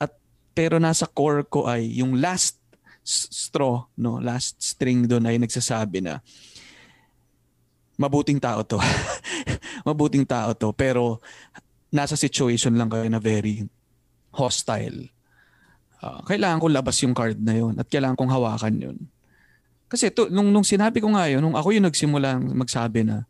at 0.00 0.16
pero 0.56 0.80
nasa 0.80 1.04
core 1.04 1.44
ko 1.44 1.68
ay 1.68 2.00
yung 2.00 2.16
last 2.16 2.56
straw, 3.06 3.86
no, 3.94 4.18
last 4.18 4.58
string 4.58 5.06
doon 5.06 5.28
ay 5.30 5.36
nagsasabi 5.38 6.02
na 6.02 6.24
mabuting 8.00 8.40
tao 8.42 8.64
to. 8.64 8.80
mabuting 9.86 10.26
tao 10.26 10.50
to 10.52 10.74
pero 10.74 11.22
nasa 11.94 12.18
situation 12.18 12.74
lang 12.74 12.90
kayo 12.90 13.06
na 13.06 13.22
very 13.22 13.62
hostile. 14.34 15.08
Ah, 16.02 16.20
kailangan 16.26 16.60
ko 16.60 16.66
labas 16.68 16.98
yung 17.00 17.14
card 17.14 17.38
na 17.40 17.54
yun 17.56 17.78
at 17.78 17.86
kailangan 17.88 18.18
kong 18.18 18.34
hawakan 18.34 18.74
yun. 18.76 18.98
Kasi 19.86 20.10
to, 20.10 20.26
nung, 20.28 20.50
nung 20.50 20.66
sinabi 20.66 20.98
ko 20.98 21.14
nga 21.14 21.30
yun, 21.30 21.40
nung 21.40 21.54
ako 21.54 21.70
yung 21.72 21.86
nagsimula 21.86 22.36
magsabi 22.42 23.06
na 23.06 23.24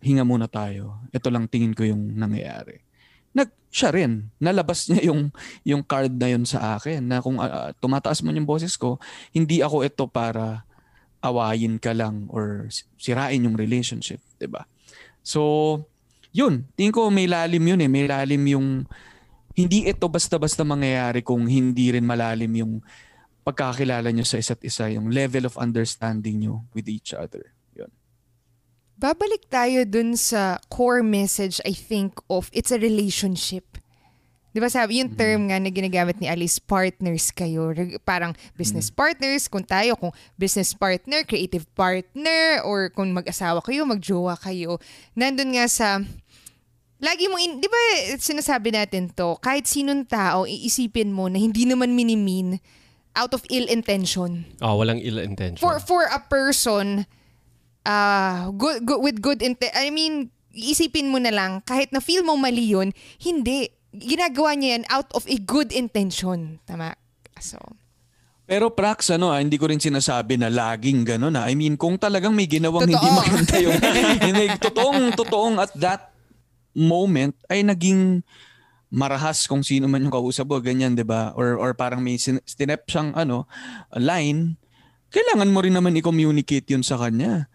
hinga 0.00 0.24
muna 0.24 0.48
tayo. 0.48 0.98
Ito 1.12 1.28
lang 1.28 1.46
tingin 1.46 1.76
ko 1.76 1.84
yung 1.84 2.16
nangyayari. 2.16 2.80
Nag, 3.36 3.52
siya 3.68 3.92
rin, 3.92 4.32
nalabas 4.40 4.88
niya 4.88 5.12
yung, 5.12 5.30
yung 5.62 5.82
card 5.84 6.16
na 6.16 6.32
yun 6.32 6.48
sa 6.48 6.80
akin 6.80 7.04
na 7.04 7.20
kung 7.20 7.38
ah, 7.38 7.70
tumataas 7.78 8.24
man 8.24 8.34
yung 8.34 8.48
boses 8.48 8.74
ko, 8.74 8.96
hindi 9.30 9.60
ako 9.60 9.84
ito 9.84 10.08
para 10.08 10.64
awayin 11.24 11.80
ka 11.80 11.96
lang 11.96 12.28
or 12.28 12.68
sirain 13.00 13.40
yung 13.40 13.56
relationship, 13.56 14.20
'di 14.36 14.44
ba? 14.52 14.68
So, 15.24 15.40
yun, 16.36 16.68
tingin 16.76 16.92
ko 16.92 17.08
may 17.08 17.24
lalim 17.24 17.64
yun 17.64 17.80
eh, 17.80 17.88
may 17.88 18.04
lalim 18.04 18.44
yung 18.44 18.68
hindi 19.56 19.88
ito 19.88 20.04
basta-basta 20.10 20.66
mangyayari 20.66 21.24
kung 21.24 21.48
hindi 21.48 21.94
rin 21.94 22.04
malalim 22.04 22.52
yung 22.58 22.72
pagkakilala 23.46 24.10
nyo 24.10 24.26
sa 24.26 24.36
isa't 24.36 24.60
isa, 24.66 24.90
yung 24.92 25.08
level 25.08 25.48
of 25.48 25.56
understanding 25.56 26.44
nyo 26.44 26.66
with 26.76 26.90
each 26.90 27.16
other. 27.16 27.54
Yun. 27.72 27.92
Babalik 29.00 29.46
tayo 29.52 29.86
dun 29.88 30.18
sa 30.18 30.58
core 30.68 31.04
message, 31.04 31.60
I 31.62 31.72
think, 31.72 32.18
of 32.28 32.50
it's 32.52 32.74
a 32.74 32.80
relationship. 32.80 33.78
Di 34.54 34.62
ba 34.62 34.70
sabi, 34.70 35.02
yung 35.02 35.10
term 35.18 35.50
nga 35.50 35.58
na 35.58 35.66
ginagamit 35.66 36.14
ni 36.22 36.30
Alice, 36.30 36.62
partners 36.62 37.34
kayo. 37.34 37.74
Parang 38.06 38.38
business 38.54 38.86
partners, 38.86 39.50
kung 39.50 39.66
tayo, 39.66 39.98
kung 39.98 40.14
business 40.38 40.70
partner, 40.70 41.26
creative 41.26 41.66
partner, 41.74 42.62
or 42.62 42.86
kung 42.94 43.10
mag-asawa 43.10 43.58
kayo, 43.66 43.82
magjowa 43.82 44.38
kayo. 44.38 44.78
Nandun 45.18 45.58
nga 45.58 45.66
sa, 45.66 45.98
lagi 47.02 47.26
mo, 47.26 47.34
in, 47.42 47.58
di 47.58 47.66
ba 47.66 47.82
sinasabi 48.14 48.70
natin 48.70 49.10
to, 49.10 49.34
kahit 49.42 49.66
sinong 49.66 50.06
tao, 50.06 50.46
iisipin 50.46 51.10
mo 51.10 51.26
na 51.26 51.42
hindi 51.42 51.66
naman 51.66 51.90
minimin 51.90 52.62
out 53.14 53.30
of 53.34 53.42
ill 53.50 53.66
intention 53.70 54.42
Oh, 54.58 54.74
walang 54.74 54.98
ill 54.98 55.22
intention. 55.22 55.62
for 55.62 55.78
for 55.78 56.02
a 56.10 56.18
person 56.18 57.06
uh 57.86 58.50
good, 58.58 58.82
good 58.82 58.98
with 58.98 59.22
good 59.22 59.38
inte 59.38 59.70
I 59.70 59.94
mean 59.94 60.34
isipin 60.50 61.14
mo 61.14 61.22
na 61.22 61.30
lang 61.30 61.62
kahit 61.62 61.94
na 61.94 62.02
feel 62.02 62.26
mo 62.26 62.34
mali 62.34 62.74
yun 62.74 62.90
hindi 63.22 63.70
ginagawa 63.94 64.58
niya 64.58 64.78
yan 64.78 64.84
out 64.90 65.08
of 65.14 65.22
a 65.30 65.38
good 65.38 65.70
intention 65.70 66.58
tama 66.66 66.98
so 67.38 67.58
Pero 68.44 68.68
Prax, 68.68 69.08
ano, 69.08 69.32
ah, 69.32 69.40
hindi 69.40 69.56
ko 69.56 69.72
rin 69.72 69.80
sinasabi 69.80 70.36
na 70.36 70.52
laging 70.52 71.00
gano'n. 71.00 71.32
Ah. 71.32 71.48
I 71.48 71.56
mean, 71.56 71.80
kung 71.80 71.96
talagang 71.96 72.36
may 72.36 72.44
ginawang 72.44 72.84
hindi 72.84 72.92
Totoo. 72.92 73.16
maganda 73.16 73.56
yung, 73.56 73.78
hindi, 74.28 74.44
totoong, 74.60 75.04
totoong 75.16 75.56
at 75.64 75.72
that 75.80 76.12
moment 76.76 77.32
ay 77.48 77.64
naging 77.64 78.20
marahas 78.92 79.48
kung 79.48 79.64
sino 79.64 79.88
man 79.88 80.04
yung 80.04 80.12
kausap 80.12 80.44
mo, 80.44 80.60
ganyan, 80.60 80.92
di 80.92 81.08
ba? 81.08 81.32
Or, 81.40 81.56
or 81.56 81.72
parang 81.72 82.04
may 82.04 82.20
sin- 82.20 82.44
stinep 82.44 82.84
siyang 82.84 83.16
ano, 83.16 83.48
line, 83.96 84.60
kailangan 85.08 85.48
mo 85.48 85.64
rin 85.64 85.74
naman 85.74 85.96
i-communicate 85.96 86.68
yun 86.68 86.84
sa 86.84 87.00
kanya. 87.00 87.48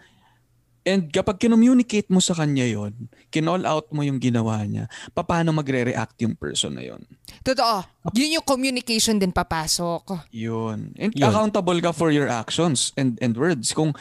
And 0.87 1.11
kapag 1.11 1.43
kinommunicate 1.43 2.07
mo 2.07 2.23
sa 2.23 2.31
kanya 2.31 2.63
yon, 2.63 3.11
kinall 3.29 3.67
out 3.67 3.91
mo 3.91 3.99
yung 4.01 4.17
ginawa 4.17 4.63
niya, 4.63 4.87
paano 5.11 5.51
magre-react 5.51 6.15
yung 6.23 6.39
person 6.39 6.79
na 6.79 6.83
yon? 6.87 7.03
Totoo. 7.43 7.83
Yun 8.15 8.39
yung 8.39 8.47
communication 8.47 9.19
din 9.19 9.35
papasok. 9.35 10.31
Yun. 10.31 10.95
And 10.95 11.11
Yun. 11.11 11.27
accountable 11.27 11.79
ka 11.83 11.91
for 11.91 12.09
your 12.15 12.31
actions 12.31 12.95
and 12.95 13.19
and 13.19 13.35
words. 13.35 13.75
Kung 13.75 13.91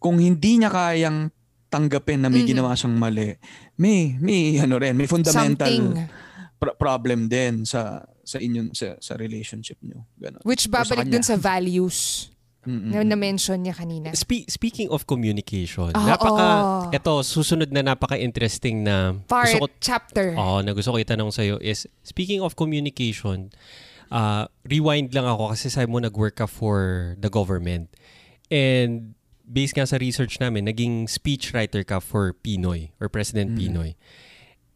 kung 0.00 0.16
hindi 0.16 0.60
niya 0.60 0.72
kayang 0.72 1.28
tanggapin 1.68 2.24
na 2.24 2.32
may 2.32 2.46
ginawa 2.48 2.72
siyang 2.72 2.96
mali, 2.96 3.36
may 3.76 4.16
may 4.18 4.58
ano 4.58 4.80
rin, 4.80 4.96
may 4.96 5.10
fundamental 5.10 5.68
Something. 5.68 6.08
pro- 6.56 6.76
problem 6.80 7.28
din 7.28 7.68
sa 7.68 8.00
sa 8.24 8.40
inyong 8.40 8.72
sa, 8.72 8.96
sa 8.98 9.14
relationship 9.20 9.76
niyo. 9.84 10.08
Ganun. 10.16 10.40
Which 10.42 10.72
babalik 10.72 11.12
dun 11.12 11.22
sa 11.22 11.36
values 11.36 12.32
Mm-mm. 12.64 12.90
na 12.90 13.04
na-mention 13.04 13.60
niya 13.60 13.76
kanina. 13.76 14.12
Spe- 14.16 14.48
speaking 14.48 14.88
of 14.88 15.04
communication, 15.04 15.92
Oo. 15.92 16.04
napaka, 16.04 16.48
eto, 16.90 17.20
susunod 17.20 17.68
na 17.70 17.84
napaka-interesting 17.84 18.84
na 18.84 19.20
Part, 19.28 19.52
gusto 19.52 19.64
ko, 19.64 19.68
chapter. 19.80 20.26
Oo, 20.34 20.64
na 20.64 20.72
gusto 20.72 20.92
ko 20.92 20.98
itanong 21.00 21.30
sa'yo 21.30 21.60
is, 21.60 21.84
speaking 22.02 22.40
of 22.40 22.56
communication, 22.56 23.52
uh, 24.08 24.48
rewind 24.64 25.12
lang 25.12 25.28
ako 25.28 25.52
kasi 25.52 25.68
sabi 25.68 25.88
mo 25.88 26.00
nag-work 26.00 26.40
ka 26.40 26.48
for 26.48 27.14
the 27.20 27.28
government. 27.28 27.92
And 28.48 29.14
based 29.44 29.76
nga 29.76 29.84
sa 29.84 30.00
research 30.00 30.40
namin, 30.40 30.64
naging 30.64 31.08
speechwriter 31.08 31.84
ka 31.84 32.00
for 32.00 32.32
Pinoy 32.32 32.96
or 33.00 33.12
President 33.12 33.56
Pinoy. 33.60 33.96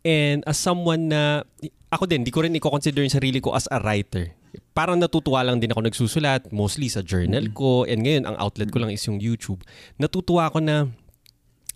And 0.04 0.44
as 0.46 0.60
someone 0.60 1.08
na, 1.08 1.44
ako 1.92 2.04
din, 2.04 2.24
di 2.24 2.32
ko 2.32 2.44
rin 2.44 2.54
i-consider 2.54 3.00
yung 3.00 3.12
sarili 3.12 3.40
ko 3.40 3.56
as 3.56 3.68
a 3.72 3.80
writer. 3.80 4.36
Parang 4.72 4.96
natutuwa 4.96 5.42
lang 5.42 5.58
din 5.58 5.70
ako 5.70 5.84
nagsusulat, 5.84 6.48
mostly 6.54 6.86
sa 6.86 7.02
journal 7.02 7.50
ko. 7.50 7.82
And 7.84 8.04
ngayon, 8.04 8.24
ang 8.28 8.36
outlet 8.38 8.70
ko 8.70 8.78
lang 8.78 8.94
is 8.94 9.02
yung 9.06 9.18
YouTube. 9.18 9.62
Natutuwa 9.98 10.48
ako 10.48 10.62
na, 10.62 10.88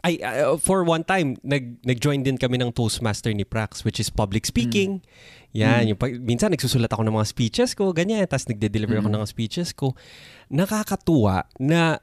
ay, 0.03 0.19
uh, 0.23 0.59
for 0.59 0.83
one 0.83 1.03
time, 1.03 1.39
nag, 1.43 1.83
nag-join 1.83 2.23
din 2.23 2.39
kami 2.39 2.59
ng 2.59 2.71
Toastmaster 2.75 3.31
ni 3.35 3.47
Prax, 3.47 3.83
which 3.87 3.99
is 3.99 4.11
public 4.11 4.47
speaking. 4.47 5.03
Yan, 5.53 5.93
yung, 5.93 5.99
pag- 6.01 6.17
minsan 6.19 6.49
nagsusulat 6.49 6.89
ako 6.89 7.05
ng 7.05 7.15
mga 7.15 7.29
speeches 7.29 7.77
ko, 7.77 7.93
ganyan. 7.93 8.25
Tapos 8.25 8.49
nagde-deliver 8.49 8.99
ako 8.99 9.09
ng 9.13 9.21
mga 9.21 9.31
speeches 9.31 9.71
ko. 9.77 9.93
Nakakatuwa 10.49 11.45
na 11.61 12.01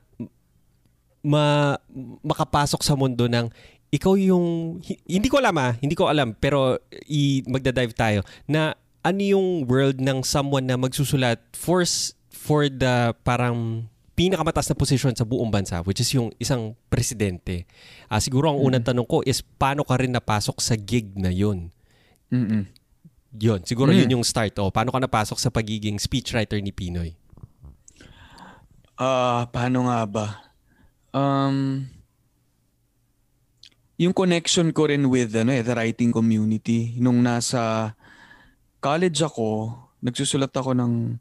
ma 1.19 1.75
makapasok 2.23 2.79
sa 2.79 2.95
mundo 2.95 3.27
ng 3.27 3.51
ikaw 3.91 4.15
yung 4.15 4.79
hi- 4.79 5.01
hindi 5.03 5.27
ko 5.27 5.41
alam 5.41 5.55
ah, 5.59 5.75
hindi 5.83 5.91
ko 5.97 6.07
alam 6.07 6.31
pero 6.31 6.79
i 7.11 7.43
magda-dive 7.43 7.91
tayo 7.91 8.21
na 8.47 8.71
ano 9.09 9.21
yung 9.25 9.47
world 9.65 9.97
ng 9.97 10.21
someone 10.21 10.69
na 10.69 10.77
magsusulat 10.77 11.41
for 11.57 11.81
for 12.29 12.69
the 12.69 13.09
parang 13.25 13.89
pinakamataas 14.13 14.69
na 14.69 14.77
posisyon 14.77 15.17
sa 15.17 15.25
buong 15.25 15.49
bansa 15.49 15.81
which 15.81 15.97
is 15.97 16.11
yung 16.13 16.29
isang 16.37 16.77
presidente. 16.93 17.65
Ah 18.05 18.21
siguro 18.21 18.53
ang 18.53 18.59
unang 18.61 18.85
tanong 18.85 19.07
ko 19.09 19.25
is 19.25 19.41
paano 19.41 19.81
ka 19.81 19.97
rin 19.97 20.13
napasok 20.13 20.61
sa 20.61 20.77
gig 20.77 21.17
na 21.17 21.33
yun? 21.33 21.73
Mm-mm. 22.29 22.69
Yun, 23.29 23.61
siguro 23.61 23.93
Mm. 23.93 23.97
yun 24.05 24.13
yung 24.19 24.25
start. 24.25 24.57
O, 24.57 24.73
paano 24.73 24.89
ka 24.89 24.97
napasok 24.97 25.37
sa 25.37 25.53
pagiging 25.53 26.01
speechwriter 26.01 26.57
ni 26.61 26.73
Pinoy? 26.73 27.13
Ah, 28.97 29.45
paano 29.53 29.85
nga 29.85 30.01
ba? 30.09 30.27
Um, 31.13 31.85
yung 34.01 34.17
connection 34.17 34.73
ko 34.73 34.89
rin 34.89 35.05
with 35.13 35.29
ano, 35.37 35.53
eh, 35.53 35.61
the 35.61 35.77
writing 35.77 36.09
community. 36.09 36.97
Nung 36.97 37.21
nasa 37.21 37.93
college 38.79 39.19
ako, 39.23 39.75
nagsusulat 39.99 40.51
ako 40.51 40.75
ng 40.75 41.19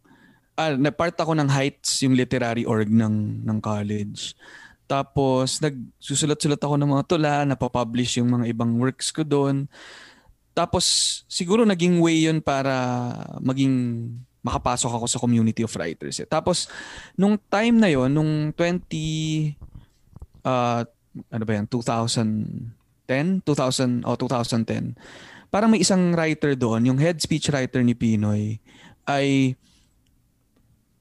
ah, 0.59 0.75
na 0.75 0.91
part 0.91 1.15
ako 1.15 1.39
ng 1.39 1.51
Heights, 1.51 2.03
yung 2.03 2.15
literary 2.19 2.67
org 2.67 2.91
ng 2.91 3.47
ng 3.47 3.59
college. 3.63 4.35
Tapos 4.89 5.61
nagsusulat-sulat 5.61 6.59
ako 6.65 6.75
ng 6.81 6.89
mga 6.89 7.05
tula, 7.05 7.35
napapublish 7.45 8.17
yung 8.17 8.33
mga 8.33 8.49
ibang 8.51 8.81
works 8.81 9.13
ko 9.13 9.21
doon. 9.21 9.69
Tapos 10.57 11.23
siguro 11.29 11.69
naging 11.69 12.01
way 12.01 12.25
yun 12.25 12.41
para 12.41 12.73
maging 13.39 14.09
makapasok 14.41 14.89
ako 14.89 15.07
sa 15.07 15.21
community 15.21 15.61
of 15.61 15.77
writers. 15.77 16.17
Eh. 16.25 16.27
Tapos 16.27 16.73
nung 17.15 17.37
time 17.37 17.77
na 17.77 17.93
yon, 17.93 18.09
nung 18.09 18.49
20 18.57 19.55
uh, 20.49 20.83
ano 21.29 21.45
ba 21.45 21.53
yan, 21.53 21.69
2010, 21.69 23.45
2000 23.45 24.09
o 24.09 24.11
2010. 24.17 24.97
Parang 25.49 25.73
may 25.73 25.81
isang 25.81 26.13
writer 26.13 26.53
doon, 26.53 26.93
yung 26.93 26.99
head 27.01 27.17
speech 27.21 27.49
writer 27.49 27.81
ni 27.81 27.97
Pinoy 27.97 28.61
ay 29.09 29.57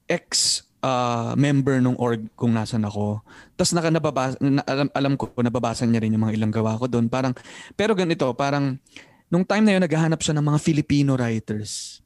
ex 0.08 0.64
uh, 0.80 1.36
member 1.36 1.78
nung 1.84 1.98
org 2.00 2.24
kung 2.32 2.56
nasan 2.56 2.88
ako. 2.88 3.20
Tapos 3.54 3.72
naka 3.76 3.92
nababasa, 3.92 4.36
na, 4.40 4.64
alam, 4.64 4.88
alam 4.96 5.12
ko 5.20 5.28
nababasa 5.36 5.84
niya 5.84 6.00
rin 6.00 6.16
yung 6.16 6.24
mga 6.24 6.36
ilang 6.40 6.52
gawa 6.52 6.80
ko 6.80 6.88
doon. 6.88 7.12
Parang 7.12 7.36
pero 7.76 7.92
ganito, 7.92 8.24
parang 8.32 8.80
nung 9.28 9.44
time 9.44 9.64
na 9.68 9.72
yun 9.76 9.84
naghahanap 9.84 10.20
siya 10.24 10.40
ng 10.40 10.46
mga 10.48 10.58
Filipino 10.64 11.12
writers. 11.20 12.00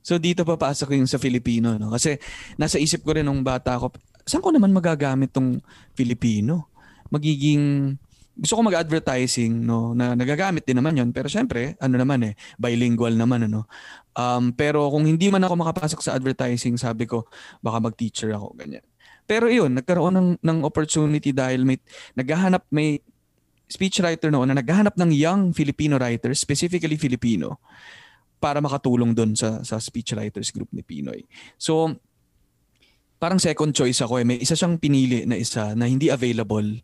So 0.00 0.16
dito 0.16 0.44
papasok 0.44 0.96
yung 0.96 1.08
sa 1.08 1.20
Filipino, 1.20 1.76
no? 1.76 1.92
Kasi 1.92 2.16
nasa 2.56 2.80
isip 2.80 3.04
ko 3.04 3.16
rin 3.16 3.24
nung 3.24 3.44
bata 3.44 3.76
ako, 3.76 3.96
saan 4.24 4.44
ko 4.44 4.52
naman 4.52 4.72
magagamit 4.72 5.32
tong 5.32 5.60
Filipino? 5.96 6.68
Magiging 7.12 7.96
gusto 8.36 8.54
ko 8.56 8.62
mag-advertising, 8.66 9.52
no, 9.66 9.92
na 9.92 10.14
nagagamit 10.14 10.64
din 10.64 10.78
naman 10.78 10.96
'yon, 10.96 11.10
pero 11.10 11.26
syempre, 11.26 11.74
ano 11.82 11.94
naman 11.98 12.32
eh, 12.32 12.34
bilingual 12.56 13.14
naman 13.14 13.50
ano. 13.50 13.66
Um, 14.14 14.54
pero 14.54 14.90
kung 14.90 15.06
hindi 15.06 15.30
man 15.30 15.42
ako 15.44 15.54
makapasok 15.60 16.00
sa 16.02 16.14
advertising, 16.14 16.78
sabi 16.78 17.06
ko, 17.06 17.26
baka 17.60 17.78
mag-teacher 17.82 18.30
ako 18.34 18.54
ganyan. 18.56 18.84
Pero 19.26 19.46
'yun, 19.46 19.76
nagkaroon 19.78 20.14
ng 20.14 20.28
ng 20.42 20.58
opportunity 20.66 21.30
dahil 21.30 21.62
may 21.62 21.78
naghahanap 22.18 22.66
may 22.74 22.98
speechwriter 23.70 24.34
noon 24.34 24.50
na 24.50 24.58
naghahanap 24.58 24.98
ng 24.98 25.10
young 25.14 25.42
Filipino 25.54 25.94
writers, 25.94 26.42
specifically 26.42 26.98
Filipino, 26.98 27.62
para 28.42 28.58
makatulong 28.58 29.14
doon 29.14 29.38
sa 29.38 29.62
sa 29.62 29.78
speechwriters 29.78 30.50
group 30.50 30.66
ni 30.74 30.82
Pinoy. 30.82 31.22
So 31.54 31.94
parang 33.20 33.38
second 33.38 33.76
choice 33.76 34.00
ako 34.00 34.18
eh. 34.18 34.26
May 34.26 34.40
isa 34.40 34.56
siyang 34.56 34.80
pinili 34.80 35.28
na 35.28 35.36
isa 35.36 35.76
na 35.76 35.86
hindi 35.86 36.08
available. 36.08 36.80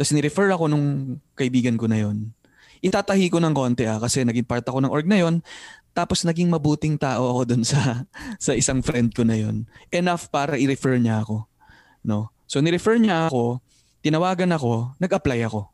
Tapos 0.00 0.16
ni-refer 0.16 0.48
ako 0.48 0.64
nung 0.72 1.20
kaibigan 1.36 1.76
ko 1.76 1.84
na 1.84 2.00
yon. 2.00 2.32
Itatahi 2.80 3.28
ko 3.28 3.36
ng 3.36 3.52
konti 3.52 3.84
ah 3.84 4.00
kasi 4.00 4.24
naging 4.24 4.48
part 4.48 4.64
ako 4.64 4.80
ng 4.80 4.88
org 4.88 5.04
na 5.04 5.20
yon. 5.20 5.44
Tapos 5.92 6.24
naging 6.24 6.48
mabuting 6.48 6.96
tao 6.96 7.36
ako 7.36 7.52
doon 7.52 7.68
sa 7.68 8.08
sa 8.48 8.56
isang 8.56 8.80
friend 8.80 9.12
ko 9.12 9.28
na 9.28 9.36
yon. 9.36 9.68
Enough 9.92 10.32
para 10.32 10.56
i-refer 10.56 10.96
niya 10.96 11.20
ako. 11.20 11.44
No? 12.00 12.32
So 12.48 12.64
ni-refer 12.64 12.96
niya 12.96 13.28
ako, 13.28 13.60
tinawagan 14.00 14.56
ako, 14.56 14.96
nag-apply 14.96 15.44
ako. 15.44 15.68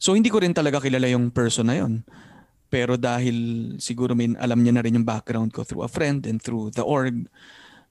So 0.00 0.16
hindi 0.16 0.32
ko 0.32 0.40
rin 0.40 0.56
talaga 0.56 0.80
kilala 0.80 1.04
yung 1.12 1.28
person 1.28 1.68
na 1.68 1.76
yon. 1.84 2.00
Pero 2.72 2.96
dahil 2.96 3.76
siguro 3.76 4.16
may 4.16 4.32
alam 4.40 4.64
niya 4.64 4.72
na 4.72 4.80
rin 4.80 4.96
yung 4.96 5.04
background 5.04 5.52
ko 5.52 5.68
through 5.68 5.84
a 5.84 5.92
friend 5.92 6.24
and 6.24 6.40
through 6.40 6.72
the 6.72 6.80
org, 6.80 7.28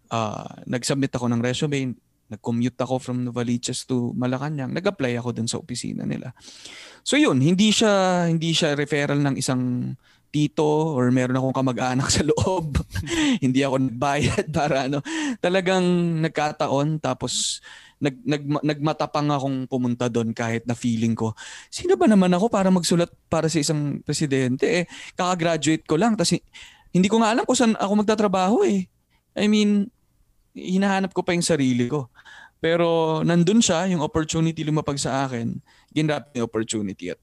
uh, 0.09 0.49
nag-submit 0.65 1.13
ako 1.13 1.29
ng 1.29 1.45
resume, 1.45 1.93
nag-commute 2.33 2.79
ako 2.81 2.97
from 2.97 3.21
Novaliches 3.21 3.85
to 3.85 4.11
Malacanang, 4.17 4.73
nag-apply 4.73 5.17
ako 5.21 5.29
dun 5.31 5.49
sa 5.49 5.61
opisina 5.61 6.03
nila. 6.03 6.33
So 7.05 7.19
yun, 7.19 7.39
hindi 7.43 7.69
siya 7.69 8.25
hindi 8.27 8.55
siya 8.55 8.73
referral 8.73 9.21
ng 9.21 9.35
isang 9.37 9.93
tito 10.33 10.97
or 10.97 11.13
meron 11.13 11.37
akong 11.37 11.53
kamag-anak 11.53 12.09
sa 12.09 12.25
loob. 12.25 12.81
hindi 13.45 13.61
ako 13.61 13.85
nagbayad 13.85 14.49
para 14.49 14.89
ano. 14.89 15.05
Talagang 15.37 15.85
nagkataon 16.25 16.97
tapos 16.97 17.61
nag, 18.01 18.17
nag, 18.25 18.43
nagmatapang 18.65 19.29
akong 19.29 19.69
pumunta 19.69 20.09
doon 20.09 20.33
kahit 20.33 20.65
na 20.67 20.75
feeling 20.75 21.13
ko, 21.15 21.31
sino 21.69 21.95
ba 21.95 22.09
naman 22.09 22.33
ako 22.33 22.49
para 22.49 22.67
magsulat 22.73 23.07
para 23.29 23.47
sa 23.47 23.61
isang 23.61 24.01
presidente? 24.01 24.65
Eh, 24.65 24.85
kaka-graduate 25.13 25.85
ko 25.85 25.95
lang. 25.95 26.17
Tapos 26.17 26.35
hindi 26.93 27.07
ko 27.07 27.21
nga 27.21 27.31
alam 27.31 27.45
kung 27.45 27.55
saan 27.55 27.77
ako 27.77 27.93
magtatrabaho 28.03 28.65
eh. 28.65 28.89
I 29.37 29.45
mean, 29.45 29.89
hinahanap 30.53 31.11
ko 31.11 31.25
pa 31.25 31.33
yung 31.33 31.45
sarili 31.45 31.89
ko. 31.89 32.09
Pero 32.63 33.19
nandun 33.27 33.59
siya, 33.59 33.91
yung 33.91 33.99
opportunity 33.99 34.63
lumapag 34.63 34.95
sa 34.95 35.27
akin, 35.27 35.59
ginrap 35.91 36.31
yung 36.31 36.47
opportunity 36.47 37.11
at 37.11 37.19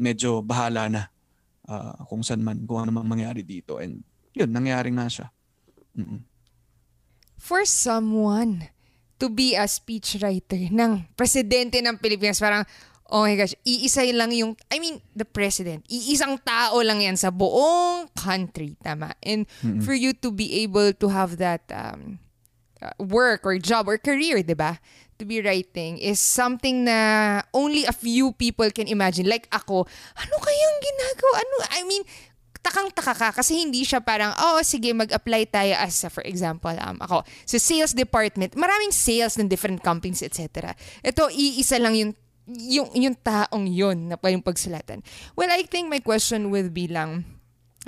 medyo 0.00 0.40
bahala 0.40 0.88
na 0.88 1.02
uh, 1.68 1.92
kung 2.08 2.24
saan 2.24 2.40
man, 2.40 2.64
kung 2.64 2.88
ano 2.88 2.90
man 2.94 3.04
mangyari 3.04 3.44
dito. 3.44 3.76
And 3.76 4.00
yun, 4.32 4.48
nangyari 4.48 4.88
nga 4.96 5.12
siya. 5.12 5.28
Mm-mm. 5.92 6.24
For 7.36 7.68
someone 7.68 8.72
to 9.20 9.28
be 9.28 9.52
a 9.58 9.68
speechwriter 9.68 10.72
ng 10.72 11.12
presidente 11.18 11.82
ng 11.84 12.00
Pilipinas, 12.00 12.40
parang, 12.40 12.64
oh 13.12 13.28
my 13.28 13.36
gosh, 13.36 13.52
iisa 13.60 14.00
lang 14.08 14.32
yung, 14.32 14.56
I 14.72 14.80
mean, 14.80 15.04
the 15.12 15.28
president, 15.28 15.84
iisang 15.90 16.40
tao 16.40 16.80
lang 16.80 17.04
yan 17.04 17.20
sa 17.20 17.28
buong 17.28 18.08
country, 18.16 18.78
tama? 18.80 19.12
And 19.20 19.44
Mm-mm. 19.60 19.84
for 19.84 19.92
you 19.92 20.16
to 20.24 20.32
be 20.32 20.64
able 20.64 20.96
to 20.96 21.06
have 21.12 21.36
that 21.36 21.66
um, 21.68 22.21
work 22.98 23.46
or 23.46 23.58
job 23.58 23.88
or 23.88 23.98
career, 23.98 24.42
di 24.42 24.54
ba? 24.54 24.78
To 25.20 25.24
be 25.28 25.38
writing 25.38 26.02
is 26.02 26.18
something 26.18 26.82
na 26.82 27.42
only 27.54 27.86
a 27.86 27.94
few 27.94 28.34
people 28.34 28.66
can 28.74 28.90
imagine. 28.90 29.28
Like 29.28 29.46
ako, 29.54 29.86
ano 30.18 30.34
kayang 30.40 30.78
ginagawa? 30.82 31.34
Ano, 31.38 31.54
I 31.70 31.80
mean, 31.86 32.02
takang-taka 32.62 33.14
ka 33.18 33.28
kasi 33.42 33.58
hindi 33.58 33.82
siya 33.82 33.98
parang, 33.98 34.34
oh, 34.38 34.62
sige, 34.62 34.94
mag-apply 34.94 35.50
tayo 35.50 35.74
as, 35.82 35.98
uh, 36.06 36.10
for 36.10 36.22
example, 36.22 36.70
um, 36.70 36.98
ako, 37.02 37.26
sa 37.42 37.58
sales 37.58 37.90
department, 37.90 38.54
maraming 38.54 38.94
sales 38.94 39.34
ng 39.34 39.50
different 39.50 39.82
companies, 39.82 40.22
etc. 40.22 40.74
Ito, 41.02 41.28
iisa 41.30 41.82
lang 41.82 41.98
yung 41.98 42.12
yung, 42.46 42.90
yung 42.98 43.14
taong 43.22 43.70
yun 43.70 44.10
na 44.10 44.18
pa 44.18 44.30
yung 44.34 44.42
pagsulatan. 44.42 45.02
Well, 45.38 45.50
I 45.50 45.62
think 45.62 45.86
my 45.86 46.02
question 46.02 46.50
would 46.50 46.74
be 46.74 46.90
lang, 46.90 47.22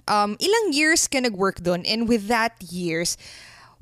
um, 0.07 0.39
ilang 0.39 0.67
years 0.71 1.07
ka 1.11 1.19
nag-work 1.19 1.63
doon? 1.63 1.83
And 1.87 2.07
with 2.07 2.27
that 2.31 2.59
years, 2.63 3.19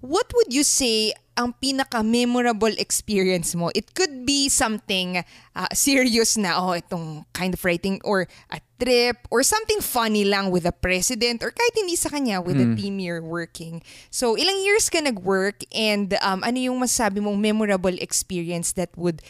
what 0.03 0.27
would 0.35 0.53
you 0.53 0.67
say 0.67 1.15
ang 1.39 1.55
pinaka-memorable 1.57 2.77
experience 2.77 3.55
mo? 3.55 3.71
It 3.73 3.95
could 3.95 4.27
be 4.27 4.51
something 4.51 5.25
uh, 5.57 5.71
serious 5.73 6.37
na, 6.37 6.59
oh, 6.59 6.77
itong 6.77 7.25
kind 7.33 7.55
of 7.55 7.65
writing 7.65 8.03
or 8.05 8.29
a 8.51 8.61
trip 8.77 9.17
or 9.31 9.41
something 9.47 9.81
funny 9.81 10.27
lang 10.27 10.51
with 10.51 10.69
the 10.69 10.75
president 10.75 11.41
or 11.41 11.55
kahit 11.55 11.73
hindi 11.79 11.97
sa 11.97 12.11
kanya 12.11 12.43
with 12.43 12.59
mm. 12.59 12.77
the 12.77 12.83
team 12.83 13.01
you're 13.01 13.25
working. 13.25 13.81
So, 14.11 14.37
ilang 14.37 14.61
years 14.67 14.91
ka 14.91 15.01
nag-work 15.01 15.65
and 15.73 16.19
um, 16.21 16.45
ano 16.45 16.59
yung 16.59 16.83
masabi 16.83 17.23
mong 17.23 17.41
memorable 17.41 17.97
experience 18.03 18.75
that 18.75 18.91
would 18.99 19.23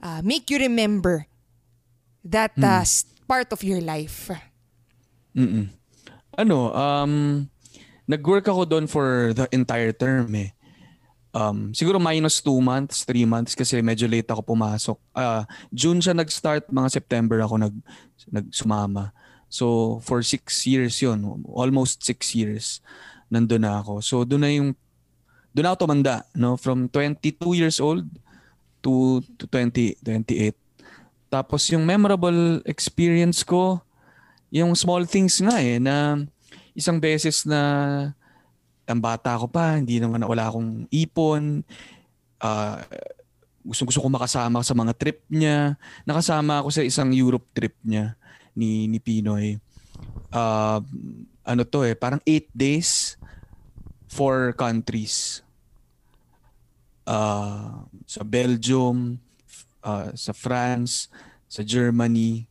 uh, 0.00 0.22
make 0.24 0.48
you 0.48 0.56
remember 0.56 1.26
that 2.24 2.54
uh, 2.56 2.86
mm. 2.86 3.04
part 3.28 3.52
of 3.52 3.60
your 3.66 3.82
life? 3.82 4.30
Mm-mm. 5.36 5.68
Ano, 6.38 6.72
um, 6.72 7.49
nag-work 8.10 8.50
ako 8.50 8.66
doon 8.66 8.90
for 8.90 9.30
the 9.30 9.46
entire 9.54 9.94
term 9.94 10.34
eh 10.34 10.50
um, 11.34 11.70
siguro 11.74 11.98
minus 12.02 12.42
2 12.42 12.58
months, 12.60 13.06
3 13.06 13.26
months 13.26 13.52
kasi 13.54 13.78
medyo 13.82 14.10
late 14.10 14.28
ako 14.30 14.42
pumasok. 14.42 14.98
Uh, 15.14 15.42
June 15.70 16.02
siya 16.02 16.14
nag-start, 16.14 16.68
mga 16.70 16.88
September 16.90 17.38
ako 17.42 17.54
nag, 17.58 17.74
nagsumama. 18.30 19.14
So 19.50 19.98
for 20.06 20.22
6 20.22 20.38
years 20.66 20.94
yon 21.02 21.42
almost 21.46 22.02
6 22.06 22.38
years 22.38 22.78
nandun 23.30 23.62
na 23.66 23.82
ako. 23.82 24.02
So 24.02 24.22
doon 24.26 24.42
na 24.42 24.50
yung, 24.50 24.70
doon 25.54 25.66
ako 25.70 25.86
tumanda, 25.86 26.26
no? 26.34 26.54
from 26.58 26.86
22 26.90 27.58
years 27.58 27.78
old 27.78 28.06
to, 28.82 29.22
to 29.38 29.46
20, 29.46 29.98
28. 30.02 30.54
Tapos 31.30 31.62
yung 31.70 31.86
memorable 31.86 32.58
experience 32.66 33.46
ko, 33.46 33.78
yung 34.50 34.74
small 34.74 35.06
things 35.06 35.38
nga 35.38 35.62
eh, 35.62 35.78
na 35.78 36.26
isang 36.74 36.98
beses 36.98 37.44
na 37.44 37.60
ang 38.90 39.00
bata 39.00 39.38
ko 39.38 39.46
pa, 39.46 39.78
hindi 39.78 40.02
naman 40.02 40.22
wala 40.26 40.50
akong 40.50 40.90
ipon. 40.90 41.62
Uh, 42.42 42.82
gusto 43.62 43.86
gusto 43.86 44.00
ko 44.02 44.08
makasama 44.10 44.64
sa 44.66 44.74
mga 44.74 44.92
trip 44.98 45.22
niya. 45.30 45.78
Nakasama 46.02 46.64
ako 46.64 46.68
sa 46.74 46.82
isang 46.82 47.14
Europe 47.14 47.46
trip 47.54 47.76
niya 47.86 48.18
ni 48.56 48.90
ni 48.90 48.98
Pinoy. 48.98 49.62
Uh, 50.34 50.82
ano 51.46 51.62
to 51.66 51.86
eh, 51.86 51.94
parang 51.94 52.22
8 52.26 52.50
days 52.54 53.20
four 54.10 54.50
countries. 54.58 55.46
Uh, 57.06 57.86
sa 58.06 58.22
Belgium, 58.26 59.18
uh, 59.82 60.10
sa 60.14 60.34
France, 60.34 61.10
sa 61.46 61.62
Germany, 61.62 62.50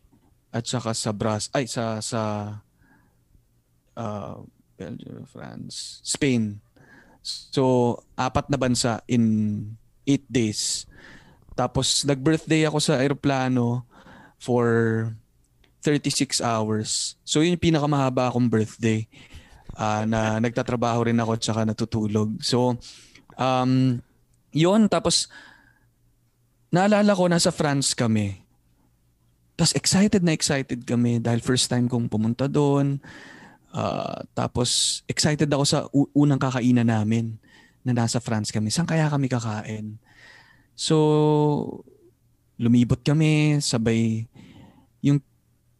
at 0.50 0.66
saka 0.66 0.98
sa 0.98 1.14
Bras 1.14 1.48
ay 1.54 1.70
sa 1.70 2.02
sa 2.02 2.22
uh, 4.00 4.40
Belgium, 4.80 5.28
France, 5.28 6.00
Spain. 6.08 6.64
So, 7.20 8.00
apat 8.16 8.48
na 8.48 8.56
bansa 8.56 9.04
in 9.12 9.76
8 10.08 10.24
days. 10.32 10.88
Tapos, 11.52 12.08
nag-birthday 12.08 12.64
ako 12.64 12.80
sa 12.80 12.96
aeroplano 13.04 13.84
for 14.40 15.12
36 15.84 16.40
hours. 16.40 17.20
So, 17.28 17.44
yun 17.44 17.60
yung 17.60 17.66
pinakamahaba 17.76 18.32
akong 18.32 18.48
birthday. 18.48 19.04
Uh, 19.76 20.08
na 20.08 20.40
nagtatrabaho 20.40 21.12
rin 21.12 21.20
ako 21.20 21.36
at 21.36 21.44
saka 21.44 21.62
natutulog. 21.68 22.40
So, 22.40 22.80
um, 23.36 24.00
yun. 24.56 24.88
Tapos, 24.88 25.28
naalala 26.72 27.12
ko, 27.12 27.28
nasa 27.28 27.52
France 27.52 27.92
kami. 27.92 28.50
Tapos 29.60 29.76
excited 29.76 30.24
na 30.24 30.32
excited 30.32 30.88
kami 30.88 31.20
dahil 31.20 31.44
first 31.44 31.68
time 31.68 31.92
kong 31.92 32.08
pumunta 32.08 32.48
doon. 32.48 32.96
Uh, 33.70 34.26
tapos 34.34 35.02
excited 35.06 35.46
ako 35.50 35.66
sa 35.66 35.86
unang 36.18 36.42
kakainan 36.42 36.90
namin 36.90 37.38
na 37.86 37.94
nasa 37.94 38.18
France 38.18 38.50
kami. 38.50 38.74
Saan 38.74 38.90
kaya 38.90 39.08
kami 39.08 39.30
kakain? 39.30 40.02
So, 40.74 41.84
lumibot 42.60 43.04
kami, 43.04 43.62
sabay 43.64 44.28
yung 45.00 45.24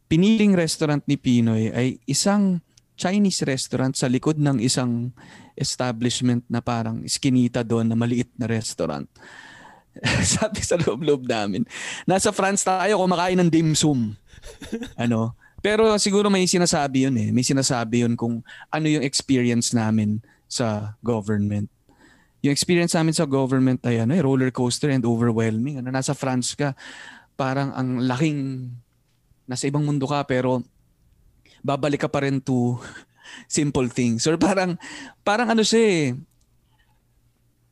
piniling 0.08 0.56
restaurant 0.56 1.04
ni 1.04 1.16
Pinoy 1.20 1.70
ay 1.70 2.00
isang 2.08 2.58
Chinese 3.00 3.40
restaurant 3.48 3.96
sa 3.96 4.12
likod 4.12 4.36
ng 4.36 4.60
isang 4.60 5.08
establishment 5.56 6.44
na 6.52 6.60
parang 6.60 7.00
iskinita 7.00 7.64
doon 7.64 7.88
na 7.88 7.96
maliit 7.96 8.28
na 8.36 8.44
restaurant. 8.44 9.08
Sabi 10.36 10.60
sa 10.60 10.76
loob-loob 10.76 11.24
namin, 11.24 11.64
nasa 12.04 12.28
France 12.28 12.60
tayo 12.60 13.00
kumakain 13.00 13.40
ng 13.40 13.48
dim 13.48 13.72
sum. 13.72 14.12
ano? 15.00 15.32
Pero 15.60 15.92
siguro 16.00 16.32
may 16.32 16.48
sinasabi 16.48 17.08
yun 17.08 17.16
eh. 17.20 17.28
May 17.32 17.44
sinasabi 17.44 18.04
yun 18.04 18.16
kung 18.16 18.40
ano 18.72 18.86
yung 18.88 19.04
experience 19.04 19.76
namin 19.76 20.24
sa 20.48 20.96
government. 21.04 21.68
Yung 22.40 22.56
experience 22.56 22.96
namin 22.96 23.12
sa 23.12 23.28
government 23.28 23.84
ay 23.84 24.00
ano, 24.00 24.16
eh, 24.16 24.24
roller 24.24 24.48
coaster 24.48 24.88
and 24.88 25.04
overwhelming. 25.04 25.76
Ano, 25.76 25.92
nasa 25.92 26.16
France 26.16 26.56
ka, 26.56 26.72
parang 27.36 27.76
ang 27.76 28.00
laking, 28.08 28.72
nasa 29.44 29.68
ibang 29.68 29.84
mundo 29.84 30.08
ka 30.08 30.24
pero 30.24 30.64
babalik 31.60 32.04
ka 32.04 32.08
pa 32.08 32.24
rin 32.24 32.40
to 32.40 32.80
simple 33.46 33.86
things. 33.92 34.24
Or 34.24 34.40
parang, 34.40 34.80
parang 35.20 35.52
ano 35.52 35.60
siya 35.60 35.84
eh, 35.84 36.04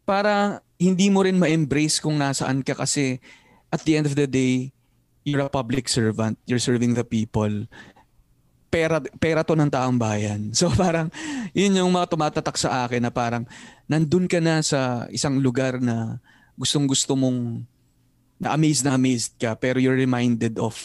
parang 0.04 0.60
hindi 0.76 1.08
mo 1.08 1.24
rin 1.24 1.40
ma-embrace 1.40 2.00
kung 2.00 2.20
nasaan 2.20 2.60
ka 2.60 2.76
kasi 2.76 3.20
at 3.68 3.84
the 3.84 3.96
end 3.96 4.08
of 4.08 4.16
the 4.16 4.28
day, 4.28 4.72
you're 5.32 5.46
a 5.46 5.52
public 5.52 5.88
servant, 5.88 6.40
you're 6.48 6.62
serving 6.62 6.96
the 6.96 7.04
people. 7.04 7.68
Pera, 8.68 9.00
pera 9.20 9.40
to 9.44 9.56
ng 9.56 9.72
taong 9.72 9.96
bayan. 9.96 10.50
So 10.58 10.68
parang, 10.72 11.08
yun 11.56 11.76
yung 11.76 11.92
mga 11.92 12.12
tumatatak 12.12 12.56
sa 12.56 12.84
akin 12.84 13.04
na 13.04 13.12
parang, 13.12 13.44
nandun 13.88 14.28
ka 14.28 14.40
na 14.40 14.60
sa 14.60 15.08
isang 15.08 15.40
lugar 15.40 15.80
na 15.80 16.20
gustong 16.56 16.88
gusto 16.88 17.16
mong, 17.16 17.64
na 18.38 18.54
amazed 18.54 18.84
na 18.86 18.94
amazed 18.94 19.34
ka, 19.40 19.56
pero 19.56 19.80
you're 19.82 19.98
reminded 19.98 20.60
of 20.60 20.76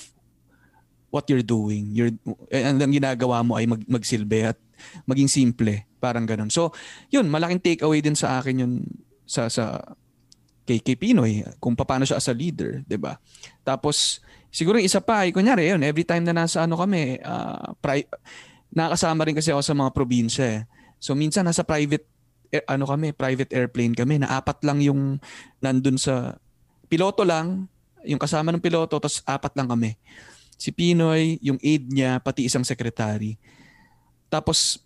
what 1.13 1.29
you're 1.29 1.45
doing. 1.45 1.93
You're, 1.93 2.13
and 2.49 2.81
ang 2.81 2.89
ginagawa 2.89 3.45
mo 3.45 3.53
ay 3.59 3.69
mag, 3.69 3.85
magsilbi 3.85 4.49
at 4.49 4.57
maging 5.05 5.29
simple. 5.29 5.85
Parang 6.01 6.25
ganun. 6.25 6.49
So, 6.49 6.73
yun, 7.13 7.29
malaking 7.29 7.61
takeaway 7.61 8.01
din 8.01 8.17
sa 8.17 8.41
akin 8.41 8.65
yun 8.65 8.73
sa, 9.29 9.45
sa 9.47 9.93
kay, 10.63 10.79
kay 10.79 10.95
Pinoy 10.95 11.43
kung 11.59 11.75
paano 11.75 12.07
siya 12.07 12.19
as 12.19 12.27
a 12.31 12.35
leader, 12.35 12.83
'di 12.87 12.97
ba? 12.99 13.19
Tapos 13.63 14.23
siguro 14.53 14.79
yung 14.79 14.87
isa 14.87 15.03
pa 15.03 15.27
ay 15.27 15.35
kunyari 15.35 15.71
yun, 15.71 15.83
every 15.83 16.07
time 16.07 16.23
na 16.23 16.33
nasa 16.33 16.63
ano 16.63 16.79
kami, 16.79 17.19
uh, 17.19 17.75
pri- 17.79 18.09
nakasama 18.73 19.27
rin 19.27 19.37
kasi 19.37 19.53
ako 19.53 19.61
sa 19.61 19.75
mga 19.75 19.91
probinsya 19.91 20.45
eh. 20.45 20.61
So 20.97 21.13
minsan 21.13 21.45
nasa 21.45 21.67
private 21.67 22.07
eh, 22.53 22.61
ano 22.69 22.85
kami, 22.85 23.17
private 23.17 23.49
airplane 23.49 23.97
kami 23.97 24.21
na 24.21 24.37
apat 24.37 24.61
lang 24.61 24.77
yung 24.79 25.17
nandun 25.57 25.97
sa 25.97 26.37
piloto 26.85 27.25
lang, 27.25 27.65
yung 28.05 28.21
kasama 28.21 28.53
ng 28.53 28.61
piloto 28.61 29.01
tapos 29.01 29.25
apat 29.25 29.57
lang 29.57 29.67
kami. 29.73 29.97
Si 30.53 30.69
Pinoy, 30.69 31.41
yung 31.41 31.57
aide 31.59 31.89
niya, 31.89 32.21
pati 32.21 32.45
isang 32.45 32.61
secretary. 32.61 33.41
Tapos 34.29 34.85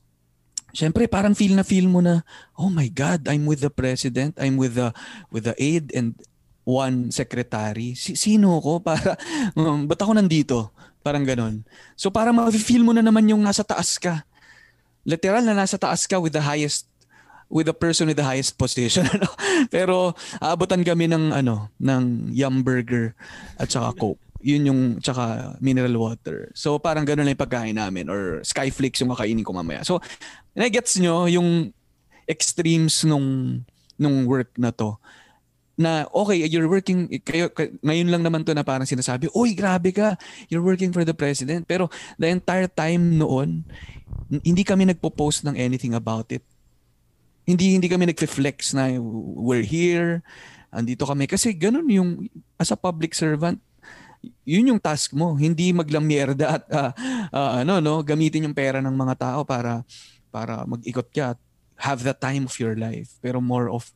Siyempre, 0.78 1.09
parang 1.09 1.34
feel 1.34 1.57
na 1.57 1.65
feel 1.65 1.89
mo 1.89 2.05
na, 2.05 2.21
oh 2.53 2.69
my 2.69 2.86
God, 2.93 3.25
I'm 3.25 3.49
with 3.49 3.65
the 3.65 3.73
president, 3.73 4.38
I'm 4.38 4.61
with 4.61 4.78
the, 4.78 4.93
with 5.34 5.49
the 5.49 5.57
aide 5.57 5.89
and 5.97 6.13
one 6.61 7.09
secretary. 7.09 7.97
Si, 7.97 8.13
sino 8.13 8.61
ko? 8.61 8.78
Para, 8.86 9.17
um, 9.57 9.89
ba't 9.89 9.97
ako 9.97 10.13
nandito? 10.13 10.69
Parang 11.01 11.25
ganon. 11.25 11.65
So 11.97 12.13
para 12.13 12.30
ma-feel 12.30 12.86
mo 12.86 12.93
na 12.93 13.01
naman 13.01 13.25
yung 13.25 13.41
nasa 13.41 13.65
taas 13.65 13.97
ka. 13.97 14.21
Literal 15.01 15.41
na 15.41 15.57
nasa 15.57 15.82
taas 15.82 16.05
ka 16.05 16.21
with 16.21 16.38
the 16.38 16.45
highest 16.45 16.86
with 17.47 17.63
the 17.63 17.73
person 17.73 18.11
with 18.11 18.19
the 18.19 18.28
highest 18.28 18.59
position 18.59 19.07
ano 19.15 19.32
pero 19.71 20.11
aabutan 20.43 20.84
kami 20.84 21.07
ng 21.07 21.32
ano 21.32 21.71
ng 21.80 22.36
yum 22.36 22.59
burger 22.59 23.15
at 23.55 23.71
saka 23.71 23.95
coke 23.95 24.19
yun 24.41 24.69
yung 24.69 24.81
tsaka 25.01 25.55
mineral 25.59 25.97
water. 25.97 26.53
So 26.53 26.77
parang 26.77 27.05
ganoon 27.05 27.25
lang 27.25 27.33
yung 27.38 27.45
pagkain 27.45 27.77
namin 27.77 28.05
or 28.09 28.41
skyflakes 28.45 29.01
yung 29.01 29.13
kakainin 29.13 29.45
ko 29.45 29.53
mamaya. 29.53 29.81
So 29.81 29.97
na-gets 30.53 30.97
nyo 31.01 31.25
yung 31.25 31.73
extremes 32.29 33.07
nung 33.07 33.61
nung 33.97 34.29
work 34.29 34.53
na 34.59 34.69
to 34.69 34.99
na 35.77 36.09
okay, 36.09 36.41
you're 36.49 36.65
working, 36.65 37.05
kayo, 37.21 37.53
ngayon 37.85 38.09
lang 38.09 38.25
naman 38.25 38.41
to 38.41 38.57
na 38.57 38.65
parang 38.65 38.89
sinasabi, 38.89 39.29
oy, 39.38 39.53
grabe 39.53 39.93
ka, 39.93 40.17
you're 40.49 40.65
working 40.65 40.89
for 40.89 41.05
the 41.05 41.13
president. 41.13 41.69
Pero 41.69 41.85
the 42.17 42.25
entire 42.25 42.65
time 42.65 43.21
noon, 43.21 43.61
hindi 44.41 44.65
kami 44.65 44.89
nagpo-post 44.89 45.45
ng 45.45 45.53
anything 45.53 45.93
about 45.93 46.33
it. 46.33 46.41
Hindi 47.45 47.77
hindi 47.77 47.85
kami 47.88 48.09
nagfe-flex 48.09 48.73
na 48.73 48.97
we're 48.97 49.61
here, 49.61 50.25
andito 50.73 51.05
kami. 51.05 51.29
Kasi 51.29 51.53
ganun 51.53 51.85
yung, 51.93 52.25
as 52.57 52.73
a 52.73 52.77
public 52.77 53.13
servant, 53.13 53.61
yun 54.43 54.76
yung 54.76 54.82
task 54.82 55.13
mo, 55.13 55.36
hindi 55.36 55.72
maglamierda 55.72 56.61
at 56.61 56.63
uh, 56.72 56.91
uh, 57.32 57.51
ano 57.63 57.80
no, 57.84 58.01
gamitin 58.01 58.47
yung 58.47 58.57
pera 58.57 58.80
ng 58.80 58.95
mga 58.95 59.15
tao 59.18 59.39
para 59.43 59.84
para 60.32 60.63
mag-ikot 60.68 61.09
ka 61.11 61.36
at 61.36 61.39
have 61.78 62.01
the 62.01 62.13
time 62.13 62.49
of 62.49 62.55
your 62.57 62.74
life. 62.74 63.15
Pero 63.22 63.38
more 63.39 63.70
of 63.70 63.89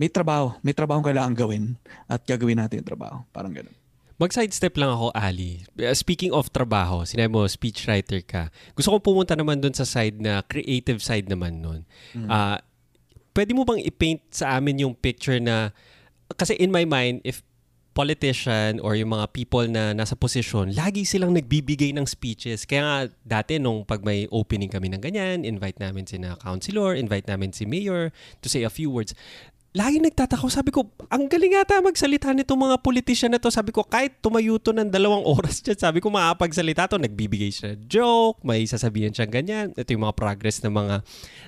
may 0.00 0.10
trabaho, 0.10 0.54
may 0.66 0.74
trabaho 0.74 0.98
kailangan 1.02 1.34
gawin 1.34 1.78
at 2.10 2.22
gagawin 2.26 2.58
natin 2.58 2.82
yung 2.82 2.90
trabaho. 2.90 3.22
Parang 3.30 3.54
ganun. 3.54 3.74
Mag-sidestep 4.22 4.78
lang 4.78 4.94
ako, 4.94 5.10
Ali. 5.18 5.66
Uh, 5.74 5.90
Speaking 5.94 6.30
of 6.30 6.46
trabaho, 6.54 7.02
sinabi 7.02 7.32
mo, 7.32 7.42
speechwriter 7.42 8.22
ka. 8.22 8.54
Gusto 8.78 8.94
kong 8.94 9.02
pumunta 9.02 9.34
naman 9.34 9.58
doon 9.58 9.74
sa 9.74 9.82
side 9.82 10.22
na, 10.22 10.46
creative 10.46 11.02
side 11.02 11.26
naman 11.26 11.58
nun. 11.58 11.82
Ah, 12.30 12.62
pwede 13.34 13.50
mo 13.50 13.66
bang 13.66 13.82
i-paint 13.82 14.22
sa 14.30 14.54
amin 14.54 14.86
yung 14.86 14.94
picture 14.94 15.42
na, 15.42 15.74
kasi 16.38 16.54
in 16.54 16.70
my 16.70 16.86
mind, 16.86 17.18
if 17.26 17.42
politician 17.92 18.80
or 18.80 18.96
yung 18.96 19.12
mga 19.12 19.30
people 19.36 19.64
na 19.68 19.92
nasa 19.92 20.16
posisyon, 20.16 20.72
lagi 20.72 21.04
silang 21.04 21.36
nagbibigay 21.36 21.92
ng 21.92 22.08
speeches. 22.08 22.64
Kaya 22.64 22.82
nga 22.82 22.98
dati 23.22 23.60
nung 23.60 23.84
pag 23.84 24.00
may 24.00 24.24
opening 24.32 24.72
kami 24.72 24.88
ng 24.92 25.00
ganyan, 25.04 25.44
invite 25.44 25.76
namin 25.78 26.08
si 26.08 26.16
na 26.16 26.34
councilor, 26.40 26.96
invite 26.96 27.28
namin 27.28 27.52
si 27.52 27.68
mayor 27.68 28.10
to 28.40 28.48
say 28.48 28.64
a 28.64 28.72
few 28.72 28.88
words. 28.88 29.12
Lagi 29.72 30.04
nagtataka 30.04 30.52
sabi 30.52 30.68
ko, 30.68 30.84
ang 31.08 31.32
galing 31.32 31.56
ata 31.56 31.80
magsalita 31.80 32.28
nito 32.36 32.52
mga 32.52 32.76
politician 32.84 33.32
na 33.32 33.40
to. 33.40 33.48
Sabi 33.48 33.72
ko, 33.72 33.80
kahit 33.80 34.20
tumayo 34.20 34.60
to 34.60 34.68
ng 34.68 34.92
dalawang 34.92 35.24
oras 35.40 35.64
dyan, 35.64 35.80
sabi 35.80 36.04
ko, 36.04 36.12
makapagsalita 36.12 36.92
to. 36.92 37.00
Nagbibigay 37.00 37.48
siya 37.48 37.72
joke, 37.88 38.44
may 38.44 38.68
sasabihin 38.68 39.16
siyang 39.16 39.32
ganyan. 39.32 39.66
Ito 39.72 39.96
yung 39.96 40.04
mga 40.04 40.16
progress 40.16 40.60
ng 40.60 40.76
mga 40.76 40.94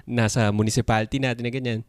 nasa 0.09 0.49
municipality 0.57 1.21
natin 1.21 1.45
na 1.45 1.53
ganyan 1.53 1.81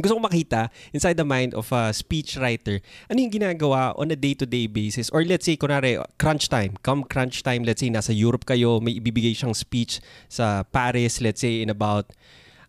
gusto 0.00 0.16
ko 0.16 0.22
makita 0.22 0.70
inside 0.94 1.18
the 1.18 1.26
mind 1.26 1.52
of 1.54 1.68
a 1.74 1.90
speechwriter 1.90 2.78
ano 3.10 3.18
yung 3.18 3.32
ginagawa 3.32 3.92
on 3.98 4.10
a 4.12 4.18
day-to-day 4.18 4.66
basis? 4.68 5.10
Or 5.10 5.24
let's 5.24 5.44
say 5.44 5.56
kunwari 5.56 5.98
crunch 6.18 6.48
time. 6.48 6.76
Come 6.82 7.04
crunch 7.04 7.42
time 7.42 7.64
let's 7.64 7.80
say 7.80 7.90
nasa 7.90 8.14
Europe 8.14 8.46
kayo 8.46 8.78
may 8.78 8.98
ibibigay 8.98 9.34
siyang 9.34 9.56
speech 9.56 10.00
sa 10.30 10.62
Paris 10.62 11.20
let's 11.20 11.40
say 11.42 11.62
in 11.62 11.70
about 11.70 12.10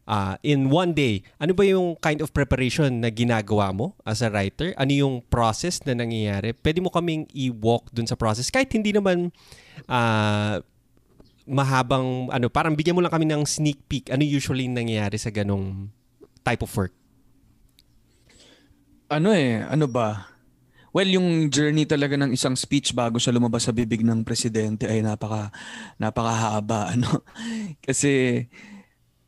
uh, 0.10 0.36
in 0.42 0.74
one 0.74 0.98
day. 0.98 1.22
Ano 1.38 1.54
ba 1.54 1.64
yung 1.64 1.96
kind 2.02 2.20
of 2.26 2.34
preparation 2.34 3.06
na 3.06 3.14
ginagawa 3.14 3.70
mo 3.70 3.94
as 4.04 4.26
a 4.26 4.34
writer? 4.34 4.74
Ano 4.76 4.92
yung 4.92 5.16
process 5.30 5.80
na 5.86 5.94
nangyayari? 5.94 6.58
Pwede 6.58 6.82
mo 6.82 6.90
kaming 6.90 7.30
i-walk 7.32 7.94
dun 7.94 8.10
sa 8.10 8.18
process. 8.18 8.50
Kahit 8.50 8.74
hindi 8.74 8.90
naman 8.90 9.30
uh, 9.86 10.58
mahabang 11.50 12.30
ano 12.30 12.46
parang 12.50 12.78
bigyan 12.78 12.94
mo 12.94 13.02
lang 13.02 13.10
kami 13.10 13.26
ng 13.26 13.42
sneak 13.42 13.82
peek 13.90 14.14
ano 14.14 14.22
usually 14.22 14.70
nangyayari 14.70 15.18
sa 15.18 15.34
ganong 15.34 15.90
type 16.46 16.62
of 16.62 16.70
work 16.78 16.94
ano 19.10 19.34
eh, 19.34 19.66
ano 19.66 19.90
ba? 19.90 20.30
Well, 20.94 21.10
yung 21.10 21.50
journey 21.54 21.86
talaga 21.86 22.18
ng 22.18 22.34
isang 22.34 22.58
speech 22.58 22.94
bago 22.98 23.22
siya 23.22 23.34
lumabas 23.34 23.66
sa 23.66 23.74
bibig 23.74 24.02
ng 24.02 24.26
presidente 24.26 24.90
ay 24.90 25.02
napaka 25.06 25.54
napakahaba 25.98 26.90
ano. 26.94 27.26
Kasi 27.82 28.46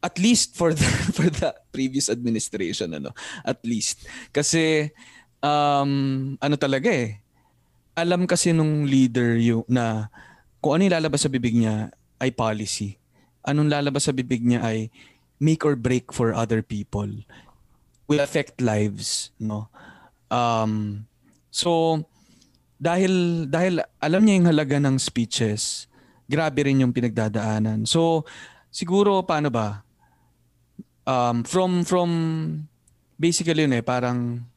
at 0.01 0.17
least 0.17 0.57
for 0.57 0.73
the 0.73 0.85
for 1.17 1.29
the 1.29 1.53
previous 1.73 2.09
administration 2.09 2.93
ano, 2.93 3.13
at 3.45 3.61
least. 3.65 4.05
Kasi 4.29 4.93
um 5.41 6.33
ano 6.37 6.55
talaga 6.57 6.89
eh. 6.89 7.21
Alam 7.97 8.25
kasi 8.25 8.53
nung 8.53 8.87
leader 8.87 9.37
yung 9.37 9.65
na 9.69 10.09
kung 10.61 10.77
ano 10.77 10.87
yung 10.87 10.95
lalabas 10.97 11.25
sa 11.25 11.29
bibig 11.29 11.57
niya 11.57 11.93
ay 12.21 12.33
policy. 12.33 12.97
Anong 13.45 13.69
lalabas 13.69 14.05
sa 14.05 14.13
bibig 14.13 14.45
niya 14.45 14.61
ay 14.65 14.89
make 15.41 15.65
or 15.65 15.73
break 15.73 16.13
for 16.13 16.33
other 16.33 16.61
people 16.61 17.09
will 18.11 18.19
affect 18.19 18.59
lives, 18.59 19.31
no? 19.39 19.70
Um, 20.31 21.03
so 21.51 21.99
dahil 22.79 23.45
dahil 23.51 23.83
alam 23.99 24.23
niya 24.23 24.37
yung 24.39 24.49
halaga 24.49 24.79
ng 24.79 24.95
speeches, 24.95 25.91
grabe 26.31 26.63
rin 26.63 26.79
yung 26.79 26.95
pinagdadaanan. 26.95 27.83
So 27.83 28.23
siguro 28.71 29.27
paano 29.27 29.51
ba? 29.51 29.83
Um, 31.03 31.43
from 31.43 31.83
from 31.83 32.09
basically 33.19 33.67
yun 33.67 33.75
eh 33.75 33.83
parang 33.83 34.47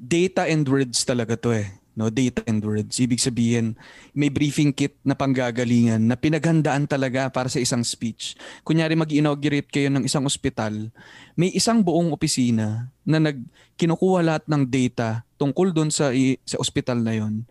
data 0.00 0.48
and 0.48 0.64
words 0.64 1.04
talaga 1.04 1.36
to 1.36 1.52
eh 1.52 1.83
no 1.94 2.10
data 2.10 2.42
and 2.46 2.62
words. 2.62 2.98
Ibig 2.98 3.22
sabihin 3.22 3.78
may 4.12 4.30
briefing 4.30 4.74
kit 4.74 4.98
na 5.06 5.14
panggagalingan 5.14 6.02
na 6.10 6.18
pinaghandaan 6.18 6.90
talaga 6.90 7.30
para 7.30 7.46
sa 7.46 7.62
isang 7.62 7.86
speech. 7.86 8.34
Kunyari 8.66 8.98
mag-inaugurate 8.98 9.70
kayo 9.70 9.88
ng 9.90 10.06
isang 10.06 10.26
ospital 10.26 10.90
may 11.34 11.50
isang 11.54 11.82
buong 11.82 12.14
opisina 12.14 12.90
na 13.06 13.18
nag 13.18 13.38
kinukuha 13.74 14.22
lahat 14.22 14.44
ng 14.46 14.62
data 14.66 15.26
tungkol 15.38 15.74
doon 15.74 15.90
sa 15.90 16.14
sa 16.46 16.56
ospital 16.58 17.02
na 17.02 17.14
yon 17.18 17.42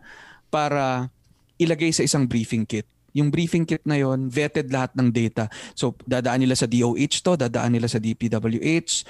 para 0.48 1.12
ilagay 1.60 1.92
sa 1.92 2.04
isang 2.04 2.28
briefing 2.28 2.68
kit. 2.68 2.88
Yung 3.14 3.30
briefing 3.30 3.64
kit 3.64 3.86
na 3.86 4.00
yon 4.00 4.28
vetted 4.28 4.74
lahat 4.74 4.96
ng 4.98 5.14
data. 5.14 5.48
So 5.78 5.94
dadaan 6.04 6.42
nila 6.42 6.58
sa 6.58 6.66
DOH 6.66 7.22
to 7.22 7.38
dadaan 7.38 7.78
nila 7.78 7.88
sa 7.88 8.02
DPWH 8.02 9.06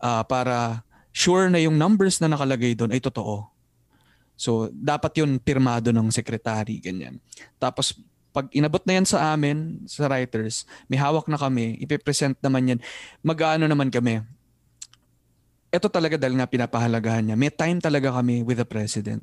uh, 0.00 0.22
para 0.24 0.86
sure 1.12 1.52
na 1.52 1.60
yung 1.60 1.76
numbers 1.76 2.18
na 2.18 2.32
nakalagay 2.32 2.72
doon 2.72 2.96
ay 2.96 3.02
totoo 3.04 3.51
So, 4.42 4.66
dapat 4.74 5.22
yun 5.22 5.38
pirmado 5.38 5.94
ng 5.94 6.10
secretary, 6.10 6.82
ganyan. 6.82 7.22
Tapos, 7.62 7.94
pag 8.34 8.50
inabot 8.50 8.82
na 8.82 8.98
yan 8.98 9.06
sa 9.06 9.30
amin, 9.30 9.86
sa 9.86 10.10
writers, 10.10 10.66
may 10.90 10.98
hawak 10.98 11.30
na 11.30 11.38
kami, 11.38 11.78
ipipresent 11.78 12.34
naman 12.42 12.74
yan. 12.74 12.80
Mag-ano 13.22 13.70
naman 13.70 13.86
kami. 13.86 14.18
Ito 15.70 15.86
talaga 15.86 16.18
dahil 16.18 16.42
nga 16.42 16.50
pinapahalagahan 16.50 17.30
niya. 17.30 17.36
May 17.38 17.54
time 17.54 17.78
talaga 17.78 18.10
kami 18.10 18.42
with 18.42 18.58
the 18.58 18.66
president. 18.66 19.22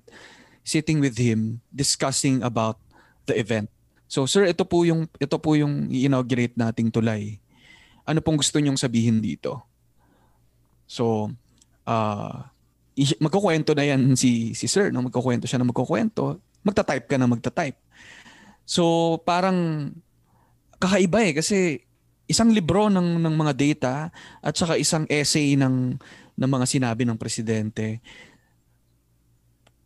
Sitting 0.64 1.04
with 1.04 1.20
him, 1.20 1.60
discussing 1.68 2.40
about 2.40 2.80
the 3.28 3.36
event. 3.36 3.68
So, 4.08 4.24
sir, 4.24 4.48
ito 4.48 4.64
po 4.64 4.88
yung, 4.88 5.04
ito 5.20 5.36
po 5.36 5.60
yung 5.60 5.92
i-inaugurate 5.92 6.56
nating 6.56 6.96
tulay. 6.96 7.44
Ano 8.08 8.24
pong 8.24 8.40
gusto 8.40 8.56
niyong 8.56 8.80
sabihin 8.80 9.20
dito? 9.20 9.68
So, 10.88 11.28
uh, 11.84 12.50
magkukwento 13.20 13.72
na 13.76 13.86
yan 13.86 14.16
si 14.18 14.52
si 14.56 14.66
sir 14.68 14.92
no? 14.92 15.06
Magkukwento 15.06 15.46
siya 15.46 15.62
na 15.62 15.68
magkukwento. 15.68 16.40
Magta-type 16.66 17.08
ka 17.08 17.16
na 17.16 17.30
magta-type. 17.30 17.80
So 18.68 19.16
parang 19.24 19.92
kakaiba 20.80 21.20
eh 21.26 21.34
kasi 21.36 21.58
isang 22.30 22.54
libro 22.54 22.88
ng 22.88 23.20
ng 23.26 23.36
mga 23.36 23.54
data 23.58 23.94
at 24.40 24.54
saka 24.54 24.78
isang 24.78 25.10
essay 25.10 25.58
ng 25.58 25.98
ng 26.40 26.50
mga 26.50 26.66
sinabi 26.70 27.04
ng 27.04 27.18
presidente. 27.18 28.00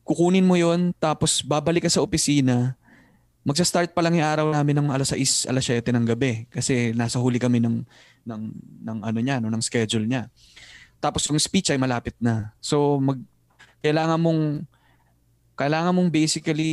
Kukunin 0.03 0.43
mo 0.43 0.59
yon 0.59 0.91
tapos 0.99 1.39
babalik 1.39 1.87
ka 1.87 1.91
sa 1.91 2.03
opisina. 2.03 2.75
Magsa-start 3.43 3.91
pa 3.91 4.03
lang 4.03 4.19
yung 4.19 4.27
araw 4.27 4.47
namin 4.51 4.83
ng 4.83 4.87
alas 4.91 5.11
6 5.11 5.51
alas 5.51 5.63
7 5.67 5.91
ng 5.91 6.05
gabi 6.07 6.47
kasi 6.47 6.95
nasa 6.95 7.19
huli 7.19 7.39
kami 7.39 7.59
ng 7.59 7.83
ng 8.27 8.41
ng 8.87 8.97
ano 9.03 9.19
niya 9.19 9.39
no? 9.39 9.51
Ng 9.51 9.63
schedule 9.63 10.07
niya 10.07 10.31
tapos 11.03 11.27
yung 11.27 11.35
speech 11.35 11.67
ay 11.67 11.75
malapit 11.75 12.15
na. 12.23 12.55
So 12.63 12.95
mag 13.03 13.19
kailangan 13.83 14.15
mong 14.15 14.63
kailangan 15.59 15.91
mong 15.91 16.07
basically 16.07 16.71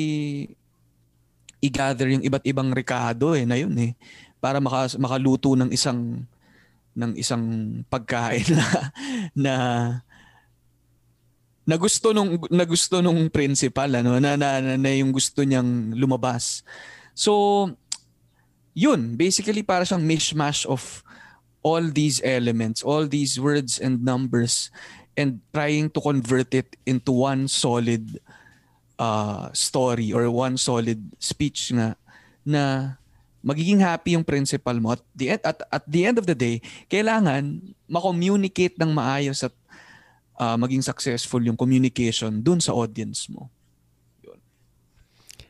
i-gather 1.58 2.06
yung 2.06 2.22
iba't 2.22 2.46
ibang 2.46 2.70
rekado 2.70 3.34
eh 3.34 3.42
na 3.42 3.58
yun 3.58 3.74
eh 3.74 3.98
para 4.38 4.62
maka, 4.62 4.94
makaluto 4.96 5.58
ng 5.58 5.74
isang 5.74 6.22
ng 6.94 7.12
isang 7.18 7.44
pagkain 7.90 8.46
na 8.54 8.66
na 9.34 9.54
na 11.66 11.76
gusto 11.76 12.14
nung 12.14 12.38
na 12.48 12.64
gusto 12.64 13.02
nung 13.02 13.26
principal 13.28 13.90
ano 13.90 14.16
na, 14.22 14.38
na, 14.38 14.62
na, 14.62 14.74
na 14.78 14.90
yung 14.94 15.10
gusto 15.10 15.42
niyang 15.42 15.92
lumabas. 15.98 16.62
So 17.12 17.66
yun, 18.72 19.18
basically 19.18 19.66
para 19.66 19.82
siyang 19.82 20.06
mishmash 20.06 20.64
of 20.64 21.02
all 21.62 21.84
these 21.88 22.20
elements, 22.24 22.82
all 22.82 23.06
these 23.06 23.36
words 23.36 23.78
and 23.78 24.04
numbers, 24.04 24.70
and 25.16 25.40
trying 25.52 25.90
to 25.92 26.00
convert 26.00 26.54
it 26.54 26.76
into 26.86 27.12
one 27.12 27.48
solid 27.48 28.20
uh, 29.00 29.48
story 29.52 30.12
or 30.12 30.28
one 30.30 30.56
solid 30.56 31.00
speech 31.20 31.72
nga 31.72 31.96
na 32.44 32.96
magiging 33.40 33.80
happy 33.80 34.12
yung 34.12 34.24
principal 34.24 34.76
mo 34.76 34.92
at 34.92 35.02
the 35.16 35.32
end, 35.32 35.42
at, 35.44 35.58
at 35.72 35.84
the 35.88 36.04
end 36.04 36.20
of 36.20 36.28
the 36.28 36.36
day 36.36 36.60
kailangan 36.92 37.72
ma-communicate 37.88 38.76
ng 38.76 38.92
maayos 38.92 39.40
at 39.44 39.54
uh, 40.36 40.56
maging 40.60 40.84
successful 40.84 41.40
yung 41.40 41.56
communication 41.56 42.44
dun 42.44 42.60
sa 42.60 42.76
audience 42.76 43.28
mo. 43.32 43.48
Yun. 44.24 44.40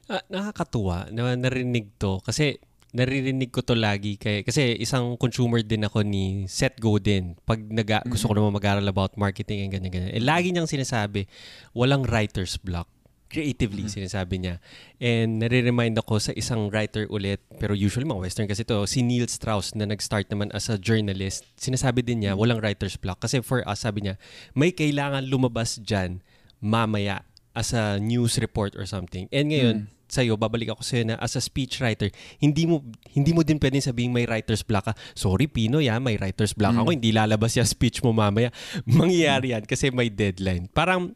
Ah, 0.07 0.23
nakakatuwa 0.31 1.11
na 1.11 1.35
narinig 1.35 1.91
to 1.99 2.23
kasi 2.23 2.63
naririnig 2.91 3.55
ko 3.55 3.63
to 3.63 3.79
lagi 3.79 4.19
kay 4.19 4.43
kasi 4.43 4.75
isang 4.79 5.15
consumer 5.15 5.63
din 5.63 5.87
ako 5.87 6.03
ni 6.03 6.51
Seth 6.51 6.83
Godin 6.83 7.39
pag 7.47 7.63
naga, 7.71 8.03
mm-hmm. 8.03 8.11
gusto 8.11 8.27
ko 8.27 8.35
naman 8.35 8.55
mag-aral 8.55 8.87
about 8.87 9.15
marketing 9.15 9.67
and 9.67 9.71
ganyan 9.71 9.93
ganyan. 9.95 10.11
Eh, 10.11 10.23
lagi 10.23 10.51
niyang 10.51 10.71
sinasabi, 10.71 11.31
walang 11.71 12.03
writer's 12.07 12.59
block. 12.59 12.91
Creatively, 13.31 13.87
mm-hmm. 13.87 14.03
sinasabi 14.03 14.43
niya. 14.43 14.59
And 14.99 15.39
nare-remind 15.39 15.95
ako 16.03 16.19
sa 16.19 16.33
isang 16.35 16.67
writer 16.67 17.07
ulit, 17.07 17.39
pero 17.63 17.79
usually 17.79 18.03
mga 18.03 18.27
western 18.27 18.51
kasi 18.51 18.67
to, 18.67 18.83
si 18.91 19.07
Neil 19.07 19.31
Strauss 19.31 19.79
na 19.79 19.87
nag-start 19.87 20.27
naman 20.35 20.51
as 20.51 20.67
a 20.67 20.75
journalist. 20.75 21.47
Sinasabi 21.55 22.03
din 22.03 22.27
niya, 22.27 22.35
mm-hmm. 22.35 22.43
walang 22.43 22.59
writer's 22.59 22.99
block. 22.99 23.23
Kasi 23.23 23.39
for 23.47 23.63
us, 23.71 23.87
sabi 23.87 24.03
niya, 24.03 24.19
may 24.51 24.75
kailangan 24.75 25.23
lumabas 25.31 25.79
dyan 25.79 26.27
mamaya 26.59 27.23
as 27.55 27.75
a 27.75 27.99
news 27.99 28.39
report 28.39 28.75
or 28.79 28.87
something. 28.87 29.27
And 29.31 29.51
ngayon, 29.51 29.77
mm-hmm 29.87 29.99
sa 30.11 30.27
iyo, 30.27 30.35
babalik 30.35 30.75
ako 30.75 30.83
sa 30.83 30.99
iyo 30.99 31.15
na 31.15 31.17
as 31.23 31.39
a 31.39 31.43
speechwriter, 31.43 32.11
hindi 32.43 32.67
mo 32.67 32.83
hindi 33.15 33.31
mo 33.31 33.47
din 33.47 33.63
pwedeng 33.63 33.81
sabihin 33.81 34.11
may 34.11 34.27
writer's 34.27 34.67
block 34.67 34.91
ka. 34.91 34.93
Sorry 35.15 35.47
Pino, 35.47 35.79
ya, 35.79 36.03
may 36.03 36.19
writer's 36.19 36.53
block 36.53 36.75
mm. 36.75 36.83
ako, 36.83 36.91
hindi 36.91 37.15
lalabas 37.15 37.55
yung 37.55 37.71
speech 37.71 38.03
mo 38.03 38.11
mamaya. 38.11 38.51
Mangyayari 38.91 39.55
yan 39.55 39.65
kasi 39.65 39.95
may 39.95 40.11
deadline. 40.11 40.67
Parang 40.75 41.15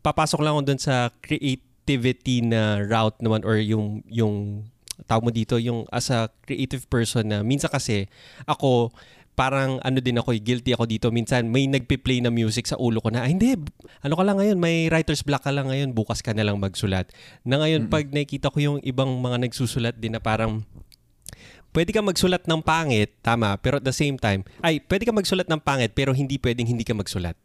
papasok 0.00 0.40
lang 0.40 0.56
ako 0.56 0.62
dun 0.64 0.80
sa 0.80 1.12
creativity 1.20 2.40
na 2.42 2.80
route 2.82 3.20
naman 3.20 3.44
or 3.44 3.60
yung 3.60 4.00
yung 4.08 4.64
tawag 5.04 5.28
mo 5.28 5.30
dito 5.34 5.58
yung 5.58 5.84
as 5.92 6.08
a 6.14 6.30
creative 6.46 6.86
person 6.88 7.26
na 7.28 7.38
minsan 7.44 7.68
kasi 7.68 8.08
ako 8.48 8.94
parang 9.32 9.80
ano 9.80 9.98
din 10.04 10.20
ako, 10.20 10.36
eh, 10.36 10.40
guilty 10.40 10.76
ako 10.76 10.84
dito. 10.84 11.08
Minsan 11.08 11.48
may 11.48 11.64
nagpi-play 11.64 12.20
na 12.20 12.28
music 12.28 12.68
sa 12.68 12.76
ulo 12.76 13.00
ko 13.00 13.08
na, 13.08 13.24
ay 13.24 13.32
hindi, 13.32 13.56
ano 14.04 14.14
ka 14.16 14.24
lang 14.24 14.36
ngayon, 14.36 14.58
may 14.60 14.92
writer's 14.92 15.24
block 15.24 15.48
ka 15.48 15.52
lang 15.52 15.72
ngayon, 15.72 15.96
bukas 15.96 16.20
ka 16.20 16.36
na 16.36 16.44
lang 16.44 16.60
magsulat. 16.60 17.08
Na 17.42 17.56
ngayon, 17.60 17.88
mm-hmm. 17.88 17.94
pag 17.94 18.04
nakikita 18.12 18.52
ko 18.52 18.58
yung 18.60 18.78
ibang 18.84 19.08
mga 19.08 19.48
nagsusulat 19.48 19.96
din 19.96 20.12
na 20.16 20.20
parang 20.20 20.64
pwede 21.72 21.90
ka 21.96 22.04
magsulat 22.04 22.44
ng 22.44 22.60
pangit, 22.60 23.16
tama, 23.24 23.56
pero 23.56 23.80
at 23.80 23.84
the 23.84 23.96
same 23.96 24.20
time, 24.20 24.44
ay, 24.60 24.84
pwede 24.84 25.08
ka 25.08 25.12
magsulat 25.16 25.48
ng 25.48 25.60
pangit, 25.64 25.96
pero 25.96 26.12
hindi 26.12 26.36
pwedeng 26.36 26.68
hindi 26.68 26.84
ka 26.84 26.92
magsulat. 26.92 27.36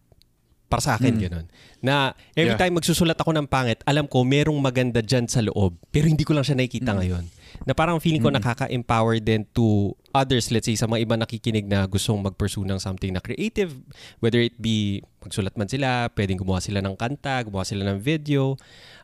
Para 0.67 0.83
sa 0.83 0.99
akin, 0.99 1.15
mm. 1.15 1.21
ganun. 1.23 1.47
Na 1.79 2.11
every 2.35 2.51
yeah. 2.51 2.59
time 2.59 2.75
magsusulat 2.75 3.15
ako 3.15 3.31
ng 3.31 3.47
pangit, 3.47 3.79
alam 3.87 4.03
ko 4.03 4.27
merong 4.27 4.59
maganda 4.59 4.99
dyan 4.99 5.31
sa 5.31 5.39
loob. 5.39 5.79
Pero 5.95 6.11
hindi 6.11 6.27
ko 6.27 6.35
lang 6.35 6.43
siya 6.43 6.59
nakikita 6.59 6.91
mm. 6.91 6.97
ngayon. 6.99 7.23
Na 7.65 7.73
parang 7.73 7.97
feeling 7.97 8.21
ko 8.21 8.29
mm. 8.29 8.37
nakaka-empower 8.37 9.17
din 9.23 9.47
to 9.55 9.95
others, 10.13 10.51
let's 10.53 10.67
say, 10.67 10.75
sa 10.77 10.85
mga 10.85 11.07
iba 11.07 11.15
nakikinig 11.15 11.65
na 11.65 11.87
gustong 11.87 12.21
mag-pursue 12.21 12.67
ng 12.67 12.77
something 12.77 13.09
na 13.13 13.23
creative. 13.23 13.73
Whether 14.21 14.43
it 14.43 14.59
be 14.61 15.01
magsulat 15.23 15.55
man 15.57 15.71
sila, 15.71 16.11
pwedeng 16.13 16.41
gumawa 16.41 16.61
sila 16.61 16.83
ng 16.83 16.95
kanta, 16.99 17.41
gumawa 17.47 17.65
sila 17.65 17.87
ng 17.87 17.97
video. 17.97 18.59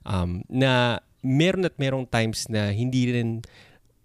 Um, 0.06 0.45
na 0.51 1.01
meron 1.24 1.64
at 1.64 1.80
merong 1.80 2.06
times 2.06 2.51
na 2.51 2.76
hindi 2.76 3.10
rin 3.10 3.41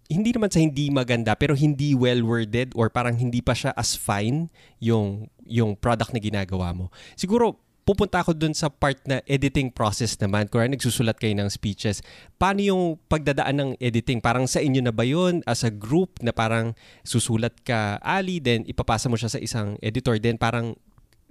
hindi 0.09 0.33
naman 0.33 0.49
sa 0.49 0.65
hindi 0.65 0.89
maganda 0.89 1.37
pero 1.37 1.53
hindi 1.53 1.93
well 1.93 2.25
worded 2.25 2.73
or 2.73 2.89
parang 2.89 3.21
hindi 3.21 3.45
pa 3.45 3.53
siya 3.53 3.77
as 3.77 3.93
fine 3.93 4.49
yung 4.81 5.29
yung 5.45 5.77
product 5.77 6.17
na 6.17 6.21
ginagawa 6.23 6.73
mo. 6.73 6.89
Siguro 7.13 7.61
pupunta 7.89 8.21
ako 8.21 8.37
dun 8.37 8.53
sa 8.53 8.69
part 8.69 9.01
na 9.09 9.25
editing 9.25 9.73
process 9.73 10.21
naman. 10.21 10.45
Kung 10.53 10.61
nagsusulat 10.61 11.17
kayo 11.17 11.33
ng 11.33 11.49
speeches, 11.49 12.05
paano 12.37 12.61
yung 12.61 12.83
pagdadaan 13.09 13.57
ng 13.57 13.71
editing? 13.81 14.21
Parang 14.21 14.45
sa 14.45 14.61
inyo 14.61 14.85
na 14.85 14.93
ba 14.93 15.09
yun 15.09 15.41
as 15.49 15.65
a 15.65 15.73
group 15.73 16.21
na 16.21 16.37
parang 16.37 16.77
susulat 17.01 17.57
ka 17.65 17.97
Ali, 18.05 18.45
then 18.45 18.69
ipapasa 18.69 19.09
mo 19.09 19.17
siya 19.17 19.33
sa 19.33 19.41
isang 19.41 19.81
editor, 19.81 20.21
then 20.21 20.37
parang 20.37 20.77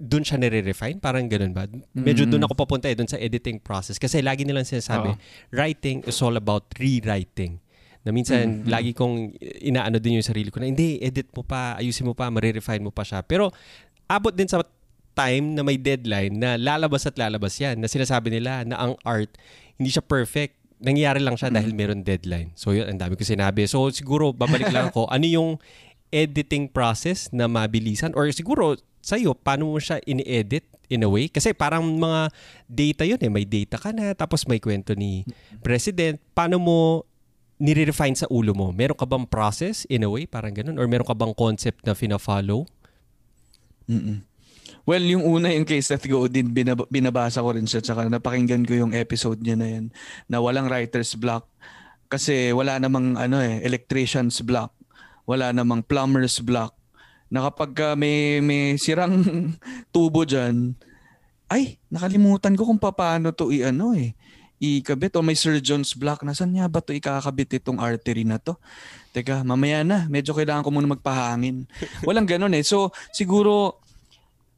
dun 0.02 0.26
siya 0.26 0.42
nire-refine? 0.42 0.98
Parang 0.98 1.30
ganun 1.30 1.54
ba? 1.54 1.70
Medyo 1.94 2.26
mm. 2.26 2.30
dun 2.34 2.42
ako 2.42 2.54
papunta 2.58 2.90
eh, 2.90 2.98
dun 2.98 3.06
sa 3.06 3.22
editing 3.22 3.62
process. 3.62 3.94
Kasi 3.94 4.18
lagi 4.18 4.42
nilang 4.42 4.66
sinasabi, 4.66 5.14
oh. 5.14 5.18
writing 5.54 6.02
is 6.10 6.18
all 6.18 6.34
about 6.34 6.66
rewriting. 6.82 7.62
Na 8.02 8.10
minsan, 8.10 8.62
mm-hmm. 8.62 8.70
lagi 8.70 8.94
kong 8.98 9.38
inaano 9.62 10.02
din 10.02 10.18
yung 10.18 10.26
sarili 10.26 10.50
ko 10.50 10.58
na, 10.58 10.70
hindi, 10.70 10.98
edit 11.02 11.30
mo 11.34 11.42
pa, 11.46 11.78
ayusin 11.78 12.06
mo 12.06 12.18
pa, 12.18 12.30
marirefine 12.30 12.82
mo 12.82 12.94
pa 12.94 13.02
siya. 13.06 13.22
Pero, 13.26 13.50
abot 14.06 14.30
din 14.30 14.46
sa 14.46 14.62
time 15.18 15.58
na 15.58 15.66
may 15.66 15.74
deadline 15.74 16.38
na 16.38 16.54
lalabas 16.54 17.02
at 17.10 17.18
lalabas 17.18 17.58
yan. 17.58 17.82
Na 17.82 17.90
sinasabi 17.90 18.30
nila 18.30 18.62
na 18.62 18.78
ang 18.78 18.94
art, 19.02 19.34
hindi 19.74 19.90
siya 19.90 20.06
perfect. 20.06 20.54
Nangyayari 20.78 21.18
lang 21.18 21.34
siya 21.34 21.50
dahil 21.50 21.74
mm-hmm. 21.74 21.90
meron 21.98 22.06
deadline. 22.06 22.48
So, 22.54 22.70
yun, 22.70 22.86
ang 22.86 23.02
dami 23.02 23.18
ko 23.18 23.26
sinabi. 23.26 23.66
So, 23.66 23.90
siguro, 23.90 24.30
babalik 24.30 24.70
lang 24.70 24.94
ako. 24.94 25.10
Ano 25.14 25.26
yung 25.26 25.58
editing 26.14 26.70
process 26.70 27.34
na 27.34 27.50
mabilisan? 27.50 28.14
Or 28.14 28.30
siguro, 28.30 28.78
sa'yo, 29.02 29.34
paano 29.34 29.74
mo 29.74 29.82
siya 29.82 29.98
ini-edit 30.06 30.70
in 30.86 31.02
a 31.02 31.10
way? 31.10 31.26
Kasi 31.26 31.50
parang 31.50 31.82
mga 31.82 32.30
data 32.70 33.02
yun 33.02 33.18
eh. 33.18 33.26
May 33.26 33.42
data 33.42 33.74
ka 33.74 33.90
na, 33.90 34.14
tapos 34.14 34.46
may 34.46 34.62
kwento 34.62 34.94
ni 34.94 35.26
President. 35.66 36.22
Paano 36.30 36.62
mo 36.62 37.02
nire-refine 37.58 38.14
sa 38.14 38.30
ulo 38.30 38.54
mo? 38.54 38.70
Meron 38.70 38.94
ka 38.94 39.02
bang 39.02 39.26
process 39.26 39.82
in 39.90 40.06
a 40.06 40.10
way, 40.10 40.30
parang 40.30 40.54
ganun? 40.54 40.78
Or 40.78 40.86
meron 40.86 41.10
ka 41.10 41.18
bang 41.18 41.34
concept 41.34 41.82
na 41.82 41.98
fina-follow? 41.98 42.70
Mm-mm. 43.90 44.27
Well, 44.88 45.04
yung 45.04 45.20
una 45.20 45.52
yung 45.52 45.68
kay 45.68 45.84
Seth 45.84 46.08
Godin, 46.08 46.48
binab- 46.48 46.88
binabasa 46.88 47.44
ko 47.44 47.52
rin 47.52 47.68
siya 47.68 47.84
tsaka 47.84 48.08
napakinggan 48.08 48.64
ko 48.64 48.72
yung 48.72 48.96
episode 48.96 49.36
niya 49.44 49.52
na 49.60 49.68
yan 49.68 49.92
na 50.32 50.40
walang 50.40 50.64
writer's 50.64 51.12
block 51.12 51.44
kasi 52.08 52.56
wala 52.56 52.80
namang 52.80 53.20
ano 53.20 53.36
eh, 53.36 53.60
electrician's 53.60 54.40
block, 54.40 54.72
wala 55.28 55.52
namang 55.52 55.84
plumber's 55.84 56.40
block. 56.40 56.72
Na 57.28 57.44
kapag 57.44 57.76
uh, 57.84 57.92
may, 58.00 58.40
may 58.40 58.80
sirang 58.80 59.12
tubo 59.92 60.24
dyan, 60.24 60.72
ay, 61.52 61.76
nakalimutan 61.92 62.56
ko 62.56 62.64
kung 62.64 62.80
paano 62.80 63.28
to 63.36 63.52
i-ano 63.52 63.92
eh 63.92 64.16
ikabit 64.58 65.14
o 65.14 65.22
may 65.22 65.38
surgeon's 65.38 65.94
block. 65.94 66.26
Nasaan 66.26 66.50
niya 66.50 66.66
ba 66.66 66.82
to 66.82 66.90
ikakabit 66.90 67.62
itong 67.62 67.78
artery 67.78 68.26
na 68.26 68.42
to? 68.42 68.58
Teka, 69.14 69.46
mamaya 69.46 69.86
na. 69.86 70.10
Medyo 70.10 70.34
kailangan 70.34 70.66
ko 70.66 70.70
muna 70.74 70.98
magpahangin. 70.98 71.64
Walang 72.02 72.26
ganun 72.26 72.54
eh. 72.58 72.66
So, 72.66 72.90
siguro, 73.14 73.77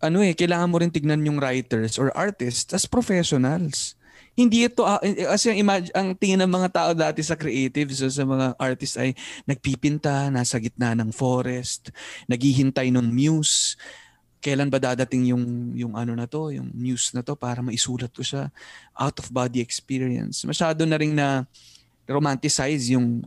ano 0.00 0.24
eh, 0.24 0.32
kailangan 0.32 0.68
mo 0.72 0.80
rin 0.80 0.92
tignan 0.92 1.20
yung 1.24 1.36
writers 1.36 2.00
or 2.00 2.08
artists 2.16 2.72
as 2.72 2.88
professionals. 2.88 3.94
Hindi 4.32 4.64
ito, 4.64 4.88
uh, 4.88 5.02
kasi 5.36 5.52
ang, 5.52 5.58
imag- 5.60 5.92
ang 5.92 6.16
tingin 6.16 6.40
ng 6.40 6.52
mga 6.52 6.68
tao 6.72 6.90
dati 6.96 7.20
sa 7.20 7.36
creatives, 7.36 8.00
so 8.00 8.08
sa 8.08 8.24
mga 8.24 8.56
artists 8.56 8.96
ay 8.96 9.12
nagpipinta, 9.44 10.32
nasa 10.32 10.56
gitna 10.56 10.96
ng 10.96 11.12
forest, 11.12 11.92
naghihintay 12.24 12.88
ng 12.88 13.04
muse, 13.12 13.76
kailan 14.40 14.72
ba 14.72 14.80
dadating 14.80 15.36
yung 15.36 15.76
yung 15.76 15.92
ano 15.92 16.16
na 16.16 16.24
to, 16.24 16.48
yung 16.48 16.72
news 16.72 17.12
na 17.12 17.20
to 17.20 17.36
para 17.36 17.60
maisulat 17.60 18.08
ko 18.08 18.24
siya 18.24 18.48
out 18.96 19.16
of 19.20 19.28
body 19.28 19.60
experience. 19.60 20.48
Masyado 20.48 20.88
na 20.88 20.96
ring 20.96 21.12
na 21.12 21.44
romanticize 22.08 22.88
yung 22.88 23.20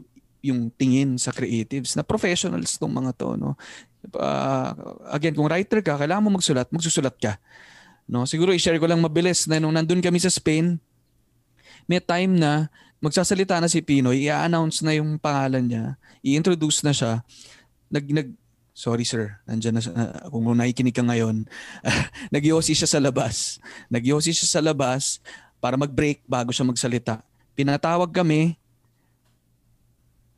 yung 0.43 0.67
tingin 0.73 1.15
sa 1.15 1.31
creatives 1.31 1.95
na 1.95 2.03
professionals 2.03 2.75
tong 2.75 2.91
mga 2.91 3.13
to 3.15 3.37
no. 3.37 3.53
Uh, 4.11 4.99
again, 5.15 5.31
kung 5.31 5.47
writer 5.47 5.79
ka, 5.79 5.95
kailangan 5.95 6.23
mo 6.23 6.35
magsulat, 6.35 6.67
magsusulat 6.67 7.15
ka. 7.15 7.39
No, 8.03 8.27
siguro 8.27 8.51
i-share 8.51 8.81
ko 8.81 8.87
lang 8.89 8.99
mabilis 8.99 9.47
na 9.47 9.63
nung 9.63 9.71
nandun 9.71 10.03
kami 10.03 10.19
sa 10.19 10.27
Spain, 10.27 10.75
may 11.87 12.03
time 12.03 12.35
na 12.35 12.67
magsasalita 12.99 13.59
na 13.59 13.71
si 13.71 13.79
Pinoy, 13.79 14.27
i-announce 14.27 14.83
na 14.83 14.95
yung 14.95 15.15
pangalan 15.19 15.63
niya, 15.63 15.85
i-introduce 16.23 16.83
na 16.83 16.91
siya. 16.91 17.23
Nag, 17.87 18.05
nag 18.11 18.29
Sorry 18.73 19.05
sir, 19.05 19.37
nandiyan 19.45 19.77
na 19.77 19.81
uh, 19.85 20.33
kung 20.33 20.49
nakikinig 20.57 20.97
ka 20.97 21.05
ngayon. 21.05 21.45
Nagyosi 22.33 22.73
siya 22.73 22.89
sa 22.89 22.97
labas. 22.97 23.61
Nagyosi 23.85 24.33
siya 24.33 24.49
sa 24.49 24.65
labas 24.65 25.21
para 25.61 25.77
mag-break 25.77 26.25
bago 26.25 26.49
siya 26.49 26.65
magsalita. 26.65 27.21
Pinatawag 27.53 28.09
kami. 28.09 28.57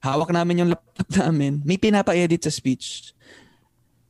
Hawak 0.03 0.36
namin 0.36 0.68
yung 0.68 0.72
laptop 0.76 1.07
namin. 1.16 1.63
May 1.63 1.80
pinapa-edit 1.80 2.43
sa 2.43 2.51
speech. 2.51 3.14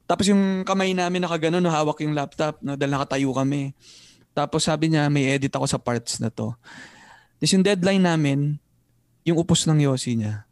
Tapos 0.05 0.29
yung 0.29 0.61
kamay 0.61 0.93
namin 0.93 1.25
nakaganon, 1.25 1.61
no, 1.61 1.73
hawak 1.73 2.01
yung 2.05 2.13
laptop, 2.13 2.61
no, 2.61 2.77
dahil 2.77 2.93
nakatayo 2.93 3.29
kami. 3.33 3.73
Tapos 4.37 4.69
sabi 4.69 4.93
niya, 4.93 5.09
may 5.09 5.33
edit 5.33 5.53
ako 5.53 5.65
sa 5.65 5.81
parts 5.81 6.21
na 6.21 6.29
to. 6.29 6.53
Tapos 7.41 7.51
yung 7.51 7.65
deadline 7.65 8.05
namin, 8.05 8.39
yung 9.25 9.41
upos 9.41 9.65
ng 9.65 9.81
Yossi 9.81 10.13
niya. 10.21 10.45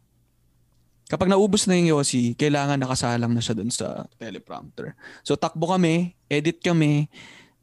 Kapag 1.06 1.30
naubos 1.30 1.68
na 1.70 1.78
yung 1.78 1.94
Yossi, 2.00 2.34
kailangan 2.34 2.80
nakasalang 2.80 3.30
na 3.30 3.38
siya 3.38 3.54
dun 3.54 3.70
sa 3.70 4.08
teleprompter. 4.18 4.98
So 5.22 5.38
takbo 5.38 5.70
kami, 5.70 6.18
edit 6.26 6.58
kami, 6.58 7.06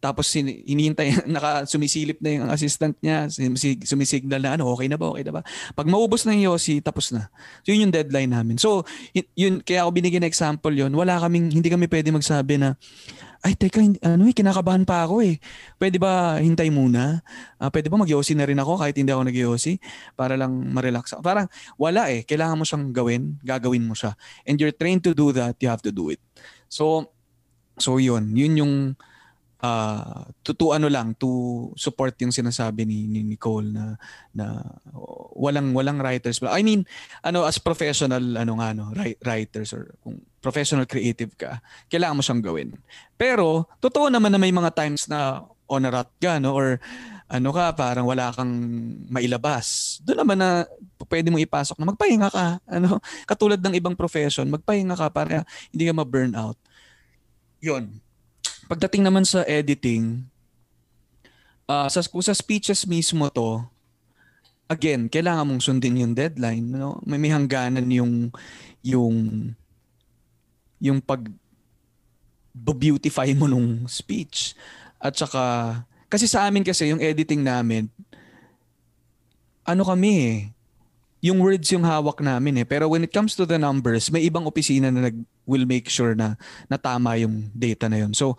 tapos 0.02 0.26
hinihintay, 0.34 1.22
naka, 1.34 1.70
sumisilip 1.70 2.18
na 2.26 2.30
yung 2.42 2.50
assistant 2.50 2.98
niya, 3.06 3.30
sumisignal 3.86 4.42
na 4.42 4.58
ano, 4.58 4.74
okay 4.74 4.90
na 4.90 4.98
ba, 4.98 5.14
okay 5.14 5.22
na 5.22 5.40
ba. 5.40 5.42
Pag 5.78 5.86
maubos 5.86 6.26
na 6.26 6.34
yung 6.34 6.52
Yossi, 6.52 6.82
tapos 6.82 7.14
na. 7.14 7.30
So 7.62 7.70
yun 7.70 7.88
yung 7.88 7.94
deadline 7.94 8.34
namin. 8.34 8.58
So 8.58 8.82
yun, 9.14 9.62
kaya 9.62 9.86
ako 9.86 9.94
binigyan 9.94 10.26
ng 10.26 10.32
example 10.34 10.74
yun, 10.74 10.90
wala 10.98 11.22
kaming, 11.22 11.54
hindi 11.54 11.70
kami 11.70 11.86
pwede 11.86 12.10
magsabi 12.10 12.58
na, 12.58 12.74
ay 13.42 13.58
teka, 13.58 13.82
ano 14.06 14.30
eh, 14.30 14.34
kinakabahan 14.38 14.86
pa 14.86 15.06
ako 15.06 15.26
eh. 15.26 15.42
Pwede 15.78 15.98
ba 15.98 16.38
hintay 16.38 16.70
muna? 16.70 17.26
Uh, 17.58 17.74
pwede 17.74 17.90
ba 17.90 17.98
mag 17.98 18.10
na 18.10 18.46
rin 18.46 18.60
ako 18.62 18.78
kahit 18.78 18.96
hindi 19.02 19.10
ako 19.10 19.26
nag 19.26 19.38
para 20.14 20.34
lang 20.38 20.54
ma-relax 20.70 21.18
ako. 21.18 21.22
Parang 21.26 21.48
wala 21.78 22.14
eh, 22.14 22.22
kailangan 22.22 22.58
mo 22.58 22.66
siyang 22.66 22.94
gawin, 22.94 23.42
gagawin 23.42 23.86
mo 23.86 23.98
siya. 23.98 24.14
And 24.46 24.62
you're 24.62 24.74
trained 24.74 25.02
to 25.10 25.18
do 25.18 25.34
that, 25.34 25.58
you 25.58 25.74
have 25.74 25.82
to 25.82 25.90
do 25.90 26.14
it. 26.14 26.22
So, 26.70 27.10
so 27.82 27.98
yun, 27.98 28.30
yun 28.38 28.62
yung 28.62 28.74
uh, 29.62 30.26
to, 30.44 30.52
to 30.58 30.76
ano 30.76 30.90
lang 30.90 31.14
to 31.16 31.72
support 31.78 32.18
yung 32.20 32.34
sinasabi 32.34 32.84
ni, 32.84 33.08
ni 33.08 33.22
Nicole 33.24 33.70
na 33.72 33.96
na 34.36 34.62
walang 35.38 35.72
walang 35.72 36.02
writers. 36.02 36.42
I 36.44 36.66
mean 36.66 36.84
ano 37.22 37.46
as 37.46 37.62
professional 37.62 38.22
ano 38.36 38.54
nga 38.60 38.74
no 38.76 38.92
writers 39.24 39.72
or 39.72 39.94
kung 40.02 40.20
professional 40.42 40.90
creative 40.90 41.38
ka 41.38 41.62
kailangan 41.88 42.18
mo 42.18 42.24
siyang 42.26 42.44
gawin. 42.44 42.70
Pero 43.16 43.70
totoo 43.80 44.10
naman 44.10 44.34
na 44.34 44.42
may 44.42 44.52
mga 44.52 44.74
times 44.74 45.08
na 45.08 45.46
on 45.72 45.88
a 45.88 45.90
rut 45.94 46.10
ka 46.20 46.42
no 46.42 46.58
or 46.58 46.82
ano 47.32 47.56
ka 47.56 47.72
parang 47.72 48.04
wala 48.04 48.28
kang 48.36 48.52
mailabas. 49.08 49.98
Doon 50.04 50.28
naman 50.28 50.38
na 50.44 50.68
pwede 51.08 51.32
mo 51.32 51.40
ipasok 51.40 51.80
na 51.80 51.96
magpahinga 51.96 52.28
ka 52.28 52.60
ano. 52.68 53.00
Katulad 53.24 53.64
ng 53.64 53.78
ibang 53.80 53.96
profession 53.96 54.52
magpahinga 54.52 55.00
ka 55.00 55.08
para 55.08 55.48
hindi 55.72 55.88
ka 55.88 55.96
ma-burn 55.96 56.36
out 56.36 56.60
yon 57.62 58.02
Pagdating 58.72 59.04
naman 59.04 59.28
sa 59.28 59.44
editing, 59.44 60.24
uh, 61.68 61.92
sa, 61.92 62.00
kung 62.08 62.24
sa 62.24 62.32
speeches 62.32 62.88
mismo 62.88 63.28
to, 63.28 63.60
again, 64.72 65.12
kailangan 65.12 65.44
mong 65.44 65.60
sundin 65.60 66.00
yung 66.00 66.16
deadline. 66.16 66.64
No? 66.64 66.96
May, 67.04 67.20
may 67.20 67.36
hangganan 67.36 67.84
yung, 67.92 68.32
yung, 68.80 69.16
yung 70.80 71.04
pag 71.04 71.28
beautify 72.56 73.36
mo 73.36 73.52
nung 73.52 73.84
speech. 73.92 74.56
At 75.04 75.20
saka, 75.20 75.76
Kasi 76.12 76.28
sa 76.28 76.44
amin 76.44 76.60
kasi, 76.60 76.92
yung 76.92 77.00
editing 77.00 77.40
namin, 77.40 77.88
ano 79.64 79.88
kami 79.88 80.12
eh, 80.12 80.38
yung 81.22 81.38
words 81.38 81.70
yung 81.70 81.86
hawak 81.86 82.18
namin 82.20 82.66
eh. 82.66 82.68
Pero 82.68 82.90
when 82.90 83.06
it 83.06 83.14
comes 83.14 83.38
to 83.38 83.46
the 83.46 83.62
numbers, 83.62 84.10
may 84.10 84.26
ibang 84.26 84.50
opisina 84.50 84.90
na 84.90 85.10
nag 85.10 85.18
will 85.46 85.70
make 85.70 85.86
sure 85.86 86.18
na 86.18 86.34
natama 86.66 87.18
yung 87.22 87.54
data 87.54 87.86
na 87.86 88.02
yun. 88.02 88.12
So, 88.18 88.34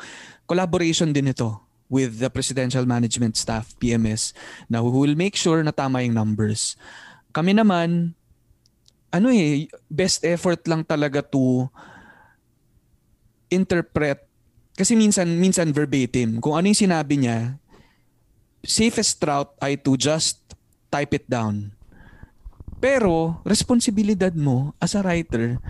collaboration 0.51 1.15
din 1.15 1.31
ito 1.31 1.63
with 1.87 2.19
the 2.19 2.29
Presidential 2.33 2.83
Management 2.83 3.39
Staff, 3.39 3.77
PMS, 3.79 4.35
na 4.67 4.83
who 4.83 4.91
will 4.91 5.15
make 5.15 5.39
sure 5.39 5.63
na 5.63 5.71
tama 5.71 6.03
yung 6.03 6.17
numbers. 6.17 6.75
Kami 7.31 7.53
naman, 7.55 8.17
ano 9.13 9.29
eh, 9.29 9.69
best 9.93 10.25
effort 10.25 10.65
lang 10.67 10.83
talaga 10.83 11.21
to 11.21 11.69
interpret 13.53 14.25
kasi 14.73 14.97
minsan 14.97 15.29
minsan 15.37 15.69
verbatim 15.77 16.41
kung 16.41 16.57
ano 16.57 16.65
yung 16.73 16.83
sinabi 16.89 17.21
niya 17.21 17.61
safest 18.65 19.21
route 19.21 19.53
ay 19.61 19.77
to 19.77 19.93
just 20.01 20.41
type 20.89 21.13
it 21.13 21.29
down 21.29 21.77
pero, 22.83 23.39
responsibilidad 23.47 24.35
mo 24.35 24.75
as 24.83 24.99
a 24.99 25.07
writer 25.07 25.63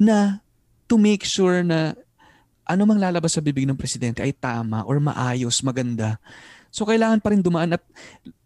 na 0.00 0.40
to 0.88 0.96
make 0.96 1.28
sure 1.28 1.60
na 1.60 1.92
ano 2.64 2.88
mang 2.88 2.96
lalabas 2.96 3.36
sa 3.36 3.44
bibig 3.44 3.68
ng 3.68 3.76
presidente 3.76 4.24
ay 4.24 4.32
tama 4.32 4.80
or 4.88 4.96
maayos, 4.96 5.60
maganda. 5.60 6.16
So, 6.72 6.88
kailangan 6.88 7.20
pa 7.20 7.36
rin 7.36 7.44
dumaan 7.44 7.76
at 7.76 7.84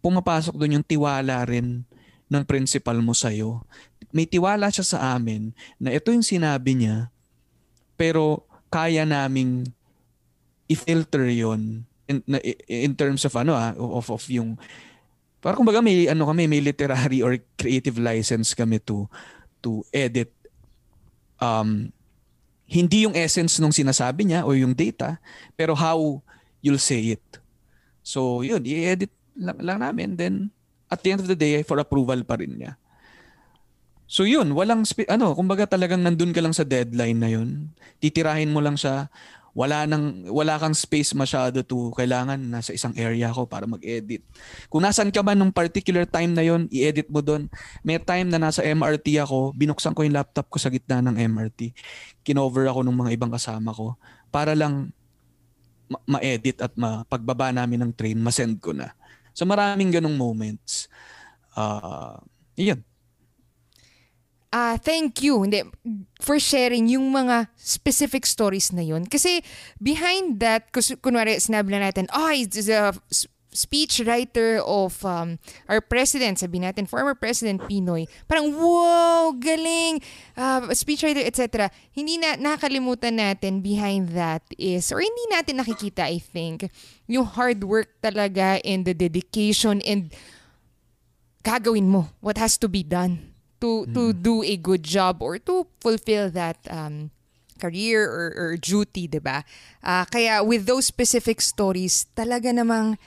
pumapasok 0.03 0.59
doon 0.59 0.79
yung 0.79 0.87
tiwala 0.87 1.47
rin 1.47 1.87
ng 2.27 2.43
principal 2.43 2.99
mo 2.99 3.15
sa'yo. 3.15 3.63
May 4.11 4.27
tiwala 4.27 4.67
siya 4.67 4.83
sa 4.83 4.97
amin 5.15 5.55
na 5.79 5.95
ito 5.95 6.11
yung 6.11 6.23
sinabi 6.23 6.75
niya, 6.75 7.07
pero 7.95 8.43
kaya 8.67 9.07
naming 9.07 9.71
i-filter 10.67 11.27
yon 11.29 11.87
in, 12.07 12.19
in 12.67 12.93
terms 12.95 13.23
of 13.23 13.33
ano 13.37 13.53
ah, 13.55 13.71
of, 13.77 14.07
of 14.11 14.23
yung 14.27 14.59
Parang 15.43 15.59
kumbaga 15.59 15.83
may 15.83 16.07
ano 16.07 16.23
kami, 16.23 16.47
may 16.47 16.63
literary 16.63 17.19
or 17.19 17.35
creative 17.59 17.99
license 17.99 18.55
kami 18.55 18.79
to 18.79 19.11
to 19.59 19.83
edit 19.91 20.31
um 21.43 21.91
hindi 22.63 23.03
yung 23.03 23.13
essence 23.13 23.59
nung 23.59 23.75
sinasabi 23.75 24.23
niya 24.23 24.47
o 24.47 24.55
yung 24.55 24.71
data, 24.71 25.19
pero 25.59 25.75
how 25.75 26.23
you'll 26.63 26.79
say 26.79 27.19
it. 27.19 27.25
So, 28.01 28.41
yun, 28.41 28.63
i-edit 28.63 29.11
lang, 29.35 29.59
lang 29.59 29.79
namin 29.83 30.15
then 30.15 30.35
at 30.87 31.03
the 31.03 31.13
end 31.13 31.21
of 31.21 31.29
the 31.29 31.37
day 31.37 31.61
for 31.61 31.77
approval 31.77 32.23
pa 32.23 32.39
rin 32.39 32.55
niya. 32.57 32.79
So 34.05 34.29
yun, 34.29 34.53
walang 34.53 34.85
spe- 34.85 35.09
ano, 35.09 35.33
kumbaga 35.33 35.65
talagang 35.65 36.05
nandun 36.05 36.37
ka 36.37 36.41
lang 36.43 36.53
sa 36.53 36.61
deadline 36.61 37.17
na 37.17 37.33
yun. 37.33 37.73
Titirahin 37.97 38.53
mo 38.53 38.61
lang 38.61 38.77
siya 38.77 39.09
wala 39.53 39.85
nang 39.85 40.25
wala 40.33 40.57
kang 40.57 40.73
space 40.73 41.13
masyado 41.13 41.61
to 41.61 41.93
kailangan 41.93 42.41
nasa 42.41 42.73
isang 42.73 42.93
area 42.97 43.29
ako 43.29 43.45
para 43.45 43.69
mag-edit. 43.69 44.25
Kung 44.65 44.81
nasan 44.81 45.13
ka 45.13 45.21
man 45.21 45.37
nung 45.37 45.53
particular 45.53 46.09
time 46.09 46.33
na 46.33 46.41
yon, 46.41 46.65
i-edit 46.73 47.05
mo 47.05 47.21
doon. 47.21 47.45
May 47.85 48.01
time 48.01 48.33
na 48.33 48.41
nasa 48.41 48.65
MRT 48.65 49.21
ako, 49.21 49.53
binuksan 49.53 49.93
ko 49.93 50.01
yung 50.01 50.17
laptop 50.17 50.49
ko 50.49 50.57
sa 50.57 50.73
gitna 50.73 51.05
ng 51.05 51.21
MRT. 51.21 51.69
Kinover 52.25 52.65
ako 52.65 52.81
ng 52.81 52.97
mga 52.97 53.13
ibang 53.13 53.29
kasama 53.29 53.69
ko 53.69 53.93
para 54.33 54.57
lang 54.57 54.89
ma- 55.85 56.17
ma-edit 56.17 56.57
at 56.57 56.73
mapagbaba 56.73 57.53
namin 57.53 57.85
ng 57.85 57.91
train, 57.93 58.17
ma-send 58.17 58.57
ko 58.57 58.73
na. 58.73 58.89
So 59.37 59.45
maraming 59.45 59.93
ganong 59.93 60.17
moments. 60.17 60.89
Uh, 61.53 62.17
iyan 62.57 62.81
uh, 64.53 64.77
thank 64.77 65.25
you 65.25 65.41
hindi, 65.41 65.65
for 66.21 66.37
sharing 66.37 66.85
yung 66.85 67.09
mga 67.09 67.49
specific 67.57 68.29
stories 68.29 68.69
na 68.69 68.85
yun. 68.85 69.09
Kasi 69.09 69.41
behind 69.81 70.37
that, 70.39 70.69
kunwari 70.71 71.41
sinabi 71.41 71.73
na 71.73 71.89
natin, 71.89 72.05
oh, 72.13 72.29
he's 72.29 72.69
a 72.69 72.93
speech 73.53 74.01
writer 74.05 74.61
of 74.65 74.97
um, 75.05 75.37
our 75.69 75.81
president, 75.81 76.41
sabi 76.41 76.61
natin, 76.61 76.89
former 76.89 77.13
President 77.13 77.61
Pinoy. 77.65 78.09
Parang, 78.25 78.49
wow, 78.49 79.33
galing, 79.37 80.01
uh, 80.37 80.73
speech 80.73 81.05
writer, 81.05 81.21
etc. 81.21 81.69
Hindi 81.93 82.17
na, 82.17 82.37
nakalimutan 82.37 83.17
natin 83.21 83.61
behind 83.61 84.13
that 84.17 84.41
is, 84.57 84.89
or 84.89 85.01
hindi 85.01 85.25
natin 85.29 85.61
nakikita, 85.61 86.09
I 86.09 86.17
think, 86.17 86.69
yung 87.05 87.25
hard 87.25 87.61
work 87.61 87.93
talaga 88.01 88.57
and 88.65 88.85
the 88.85 88.93
dedication 88.93 89.81
and 89.85 90.09
gagawin 91.43 91.91
mo 91.91 92.07
what 92.23 92.39
has 92.39 92.55
to 92.55 92.71
be 92.71 92.81
done 92.81 93.32
to 93.63 93.87
to 93.95 94.11
mm. 94.11 94.19
do 94.19 94.43
a 94.43 94.59
good 94.59 94.83
job 94.83 95.23
or 95.23 95.39
to 95.39 95.63
fulfill 95.79 96.27
that 96.35 96.59
um, 96.67 97.15
career 97.63 98.03
or, 98.03 98.27
or 98.35 98.49
duty, 98.59 99.07
'di 99.07 99.23
ba? 99.23 99.47
Uh, 99.79 100.03
kaya 100.11 100.43
with 100.43 100.67
those 100.67 100.83
specific 100.83 101.39
stories, 101.39 102.11
talaga 102.11 102.51
namang 102.51 102.99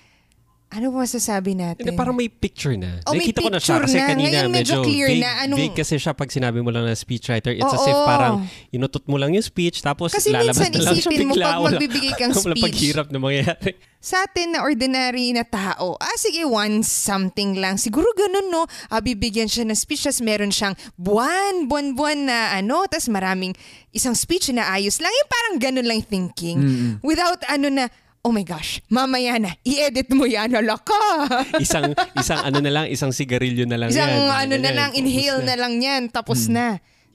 ano 0.67 0.91
ba 0.91 1.07
masasabi 1.07 1.55
natin? 1.55 1.87
Hindi, 1.87 1.95
parang 1.95 2.19
may 2.19 2.27
picture 2.27 2.75
na. 2.75 2.99
Oh, 3.07 3.15
Nakita 3.15 3.39
may 3.39 3.47
ko 3.47 3.51
na 3.55 3.61
siya 3.63 3.77
kasi 3.79 3.99
na. 4.03 4.07
kanina 4.11 4.29
Ngayon, 4.35 4.51
medyo, 4.51 4.77
medyo 4.83 4.87
clear 4.91 5.09
vague, 5.15 5.23
na. 5.23 5.31
Anong... 5.47 5.59
vague 5.63 5.79
kasi 5.79 5.95
siya 5.95 6.13
pag 6.13 6.29
sinabi 6.35 6.59
mo 6.59 6.75
lang 6.75 6.85
na 6.91 6.95
speechwriter. 6.99 7.55
It's 7.55 7.71
Oo. 7.71 7.79
as 7.79 7.87
if 7.87 7.99
parang 8.03 8.35
inutot 8.75 9.07
mo 9.07 9.15
lang 9.15 9.31
yung 9.39 9.47
speech 9.47 9.79
tapos 9.79 10.11
kasi 10.11 10.35
lalabas 10.35 10.67
na 10.67 10.83
lang 10.83 10.99
siya 10.99 11.07
isipin 11.07 11.31
bigla. 11.31 11.31
mo 11.31 11.35
pag 11.39 11.57
magbibigay 11.71 12.13
kang 12.19 12.35
speech. 12.35 12.51
Wala 12.51 12.67
paghirap 12.67 13.07
na 13.15 13.19
mangyayari. 13.23 13.79
Sa 14.03 14.23
atin 14.23 14.55
na 14.55 14.63
ordinary 14.63 15.35
na 15.35 15.43
tao, 15.43 15.99
ah 15.99 16.17
sige, 16.19 16.43
one 16.47 16.83
something 16.83 17.59
lang. 17.59 17.75
Siguro 17.75 18.07
ganun, 18.15 18.55
no? 18.55 18.63
Ah, 18.87 19.03
bibigyan 19.03 19.51
siya 19.51 19.67
ng 19.67 19.75
speech, 19.75 20.07
tapos 20.07 20.23
meron 20.23 20.55
siyang 20.55 20.79
buwan, 20.95 21.67
buwan-buwan 21.67 22.27
na 22.27 22.55
ano, 22.55 22.87
tapos 22.87 23.11
maraming 23.11 23.51
isang 23.91 24.15
speech 24.15 24.51
na 24.55 24.71
ayos 24.71 25.03
lang. 25.03 25.11
Yung 25.11 25.31
parang 25.31 25.55
ganun 25.59 25.87
lang 25.91 26.07
thinking. 26.07 26.59
Mm-hmm. 26.59 26.93
Without 27.03 27.43
ano 27.51 27.67
na, 27.67 27.85
oh 28.27 28.35
my 28.35 28.43
gosh, 28.43 28.83
mamaya 28.91 29.39
na, 29.39 29.55
i-edit 29.63 30.11
mo 30.11 30.27
yan, 30.27 30.51
hala 30.51 30.75
ka. 30.83 30.99
isang, 31.65 31.95
isang 32.19 32.43
ano 32.43 32.59
na 32.59 32.71
lang, 32.75 32.85
isang 32.91 33.15
sigarilyo 33.15 33.71
na 33.71 33.79
lang 33.79 33.95
isang 33.95 34.03
yan. 34.03 34.11
Isang 34.11 34.31
ano 34.35 34.55
na 34.59 34.73
lang, 34.75 34.91
inhale 34.99 35.47
na. 35.47 35.55
na 35.55 35.57
lang 35.63 35.75
yan, 35.79 36.03
tapos 36.11 36.51
hmm. 36.51 36.59
na. 36.59 36.67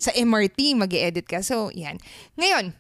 Sa 0.01 0.09
MRT, 0.15 0.79
mag 0.79 0.89
edit 0.89 1.27
ka. 1.27 1.43
So, 1.43 1.69
yan. 1.75 1.99
Ngayon, 2.39 2.73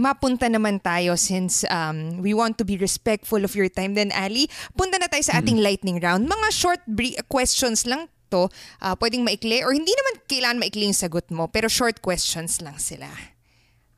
mapunta 0.00 0.48
naman 0.48 0.80
tayo 0.82 1.14
since 1.14 1.62
um, 1.68 2.18
we 2.24 2.34
want 2.34 2.58
to 2.58 2.64
be 2.64 2.80
respectful 2.80 3.38
of 3.44 3.52
your 3.52 3.68
time. 3.68 3.92
Then, 3.92 4.10
Ali, 4.16 4.48
punta 4.74 4.96
na 4.96 5.06
tayo 5.06 5.22
sa 5.22 5.38
ating 5.38 5.60
hmm. 5.60 5.66
lightning 5.68 5.98
round. 6.00 6.24
Mga 6.24 6.48
short 6.56 6.82
brief 6.88 7.20
questions 7.28 7.84
lang 7.84 8.08
to. 8.32 8.48
Uh, 8.80 8.96
pwedeng 8.98 9.22
maikli 9.22 9.62
or 9.62 9.76
hindi 9.76 9.92
naman 9.92 10.24
kailangan 10.26 10.58
maikli 10.58 10.88
yung 10.88 10.96
sagot 10.96 11.28
mo, 11.28 11.46
pero 11.46 11.68
short 11.68 12.00
questions 12.00 12.58
lang 12.64 12.80
sila. 12.80 13.06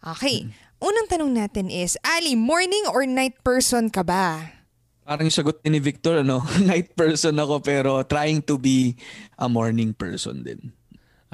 Okay. 0.02 0.50
Hmm. 0.50 0.67
Unang 0.78 1.10
tanong 1.10 1.34
natin 1.34 1.74
is, 1.74 1.98
Ali, 2.06 2.38
morning 2.38 2.86
or 2.94 3.02
night 3.02 3.34
person 3.42 3.90
ka 3.90 4.06
ba? 4.06 4.54
Parang 5.02 5.26
yung 5.26 5.34
sagot 5.34 5.58
ni 5.66 5.82
Victor, 5.82 6.22
ano? 6.22 6.46
night 6.70 6.94
person 6.94 7.34
ako 7.34 7.58
pero 7.58 8.06
trying 8.06 8.38
to 8.46 8.54
be 8.62 8.94
a 9.42 9.50
morning 9.50 9.90
person 9.90 10.46
din. 10.46 10.70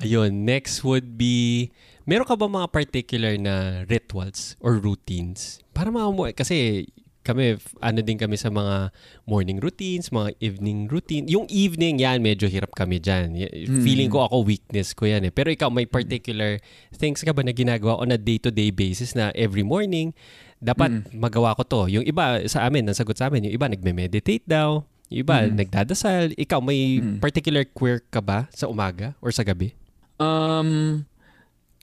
Ayun, 0.01 0.49
next 0.49 0.81
would 0.81 1.21
be, 1.21 1.69
meron 2.09 2.25
ka 2.25 2.41
ba 2.41 2.49
mga 2.49 2.73
particular 2.73 3.37
na 3.37 3.85
rituals 3.85 4.57
or 4.65 4.81
routines? 4.81 5.61
Para 5.77 5.93
mga, 5.93 6.33
kasi 6.33 6.89
kami, 7.25 7.57
ano 7.81 7.99
din 8.05 8.21
kami 8.21 8.37
sa 8.37 8.53
mga 8.53 8.93
morning 9.25 9.57
routines, 9.57 10.13
mga 10.13 10.37
evening 10.45 10.85
routine. 10.93 11.25
Yung 11.25 11.49
evening, 11.49 12.05
yan, 12.05 12.21
medyo 12.21 12.45
hirap 12.45 12.77
kami 12.77 13.01
dyan. 13.01 13.33
Mm. 13.33 13.81
Feeling 13.81 14.13
ko 14.13 14.29
ako 14.29 14.45
weakness 14.45 14.93
ko 14.93 15.09
yan 15.09 15.25
eh. 15.25 15.33
Pero 15.33 15.49
ikaw, 15.49 15.73
may 15.73 15.89
particular 15.89 16.61
things 16.93 17.25
ka 17.25 17.33
ba 17.33 17.41
na 17.41 17.57
ginagawa 17.57 17.97
on 17.97 18.13
a 18.13 18.21
day-to-day 18.21 18.69
basis 18.69 19.17
na 19.17 19.33
every 19.33 19.65
morning, 19.65 20.13
dapat 20.61 20.93
mm. 20.93 21.17
magawa 21.17 21.57
ko 21.57 21.65
to. 21.65 21.81
Yung 21.89 22.05
iba 22.05 22.45
sa 22.45 22.69
amin, 22.69 22.85
nasagot 22.85 23.17
sa 23.17 23.33
amin, 23.33 23.49
yung 23.49 23.57
iba 23.57 23.73
nagme-meditate 23.73 24.45
daw, 24.45 24.85
yung 25.09 25.25
iba 25.25 25.49
mm. 25.49 25.57
nagdadasal. 25.57 26.37
Ikaw, 26.37 26.61
may 26.61 27.01
mm. 27.01 27.25
particular 27.25 27.65
quirk 27.65 28.05
ka 28.13 28.21
ba 28.21 28.53
sa 28.53 28.69
umaga 28.69 29.17
or 29.25 29.33
sa 29.33 29.41
gabi? 29.41 29.73
Um, 30.21 31.03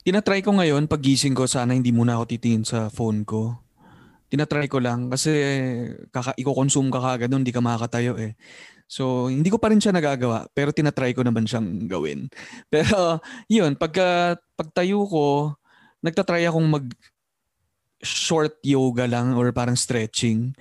tinatry 0.06 0.46
ko 0.46 0.54
ngayon, 0.54 0.86
pagising 0.86 1.34
ko, 1.34 1.50
sana 1.50 1.74
hindi 1.74 1.90
muna 1.90 2.14
ako 2.14 2.30
titingin 2.30 2.62
sa 2.62 2.86
phone 2.86 3.26
ko 3.26 3.61
tinatry 4.32 4.64
ko 4.64 4.80
lang 4.80 5.12
kasi 5.12 5.28
kaka 6.08 6.32
i-consume 6.40 6.88
ka 6.88 7.04
kagad 7.04 7.28
doon, 7.28 7.44
hindi 7.44 7.52
ka 7.52 7.60
makakatayo 7.60 8.16
eh. 8.16 8.32
So, 8.88 9.28
hindi 9.28 9.52
ko 9.52 9.60
pa 9.60 9.68
rin 9.68 9.80
siya 9.80 9.92
nagagawa, 9.92 10.48
pero 10.56 10.72
tinatry 10.72 11.12
ko 11.12 11.20
naman 11.20 11.44
siyang 11.44 11.88
gawin. 11.88 12.28
Pero, 12.72 13.20
yun, 13.48 13.72
pagka, 13.72 14.36
pagtayo 14.52 15.08
ko, 15.08 15.56
nagtatry 16.04 16.44
akong 16.44 16.68
mag 16.68 16.86
short 18.04 18.60
yoga 18.60 19.08
lang 19.08 19.32
or 19.32 19.48
parang 19.54 19.78
stretching. 19.78 20.52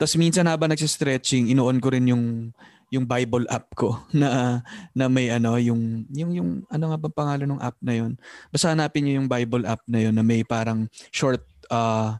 Tapos 0.00 0.16
minsan 0.18 0.50
habang 0.50 0.72
nagsi-stretching, 0.72 1.52
inoon 1.52 1.78
ko 1.78 1.92
rin 1.92 2.10
yung 2.10 2.50
yung 2.90 3.06
Bible 3.06 3.46
app 3.46 3.70
ko 3.78 4.02
na 4.18 4.60
na 4.90 5.06
may 5.06 5.30
ano 5.30 5.54
yung 5.62 6.10
yung 6.10 6.30
yung 6.34 6.50
ano 6.66 6.84
nga 6.90 6.98
ba 6.98 7.08
pangalan 7.12 7.54
ng 7.54 7.62
app 7.62 7.78
na 7.78 7.94
yun. 7.94 8.18
Basta 8.50 8.74
hanapin 8.74 9.06
niyo 9.06 9.22
yung 9.22 9.30
Bible 9.30 9.62
app 9.62 9.86
na 9.86 10.02
yun 10.02 10.14
na 10.16 10.26
may 10.26 10.42
parang 10.42 10.90
short 11.14 11.46
uh, 11.70 12.18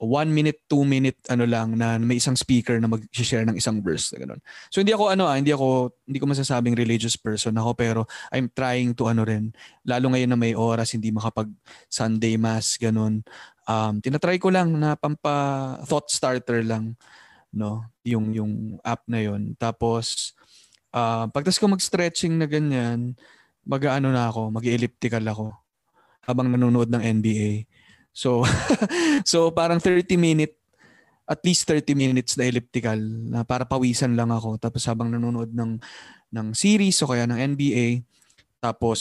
one 0.00 0.32
minute, 0.32 0.64
two 0.64 0.80
minute 0.88 1.20
ano 1.28 1.44
lang 1.44 1.76
na 1.76 2.00
may 2.00 2.16
isang 2.16 2.32
speaker 2.32 2.80
na 2.80 2.88
mag-share 2.88 3.44
ng 3.44 3.60
isang 3.60 3.84
verse 3.84 4.16
ganun. 4.16 4.40
So 4.72 4.80
hindi 4.80 4.96
ako 4.96 5.12
ano 5.12 5.28
ah, 5.28 5.36
hindi 5.36 5.52
ako 5.52 5.92
hindi 6.08 6.18
ko 6.18 6.26
masasabing 6.26 6.72
religious 6.72 7.20
person 7.20 7.52
ako 7.60 7.70
pero 7.76 8.00
I'm 8.32 8.48
trying 8.48 8.96
to 8.96 9.12
ano 9.12 9.28
rin 9.28 9.52
lalo 9.84 10.08
ngayon 10.10 10.32
na 10.32 10.40
may 10.40 10.56
oras 10.56 10.96
hindi 10.96 11.12
makapag 11.12 11.52
Sunday 11.92 12.40
mass 12.40 12.80
ganun. 12.80 13.20
Um 13.68 14.00
tinatry 14.00 14.40
ko 14.40 14.48
lang 14.48 14.72
na 14.72 14.96
pampa 14.96 15.76
thought 15.84 16.08
starter 16.08 16.64
lang 16.64 16.96
no? 17.52 17.84
Yung 18.06 18.32
yung 18.32 18.52
app 18.80 19.04
na 19.10 19.20
yon. 19.20 19.54
Tapos 19.58 20.34
uh, 20.94 21.26
pagtas 21.30 21.58
ko 21.58 21.66
mag-stretching 21.68 22.38
na 22.38 22.46
ganyan, 22.46 23.14
mag-ano 23.66 24.10
na 24.10 24.30
ako, 24.30 24.54
mag-elliptical 24.54 25.22
ako 25.26 25.46
habang 26.24 26.50
nanonood 26.50 26.88
ng 26.90 27.02
NBA. 27.20 27.66
So 28.10 28.42
so 29.30 29.50
parang 29.54 29.78
30 29.78 30.18
minute 30.18 30.54
at 31.30 31.40
least 31.46 31.62
30 31.62 31.94
minutes 31.94 32.34
na 32.34 32.50
elliptical 32.50 32.98
na 33.30 33.46
para 33.46 33.62
pawisan 33.62 34.18
lang 34.18 34.34
ako. 34.34 34.58
Tapos 34.58 34.82
habang 34.90 35.10
nanonood 35.10 35.50
ng 35.54 35.78
ng 36.30 36.46
series 36.54 36.98
o 37.02 37.10
kaya 37.10 37.26
ng 37.26 37.38
NBA 37.54 38.02
tapos 38.60 39.00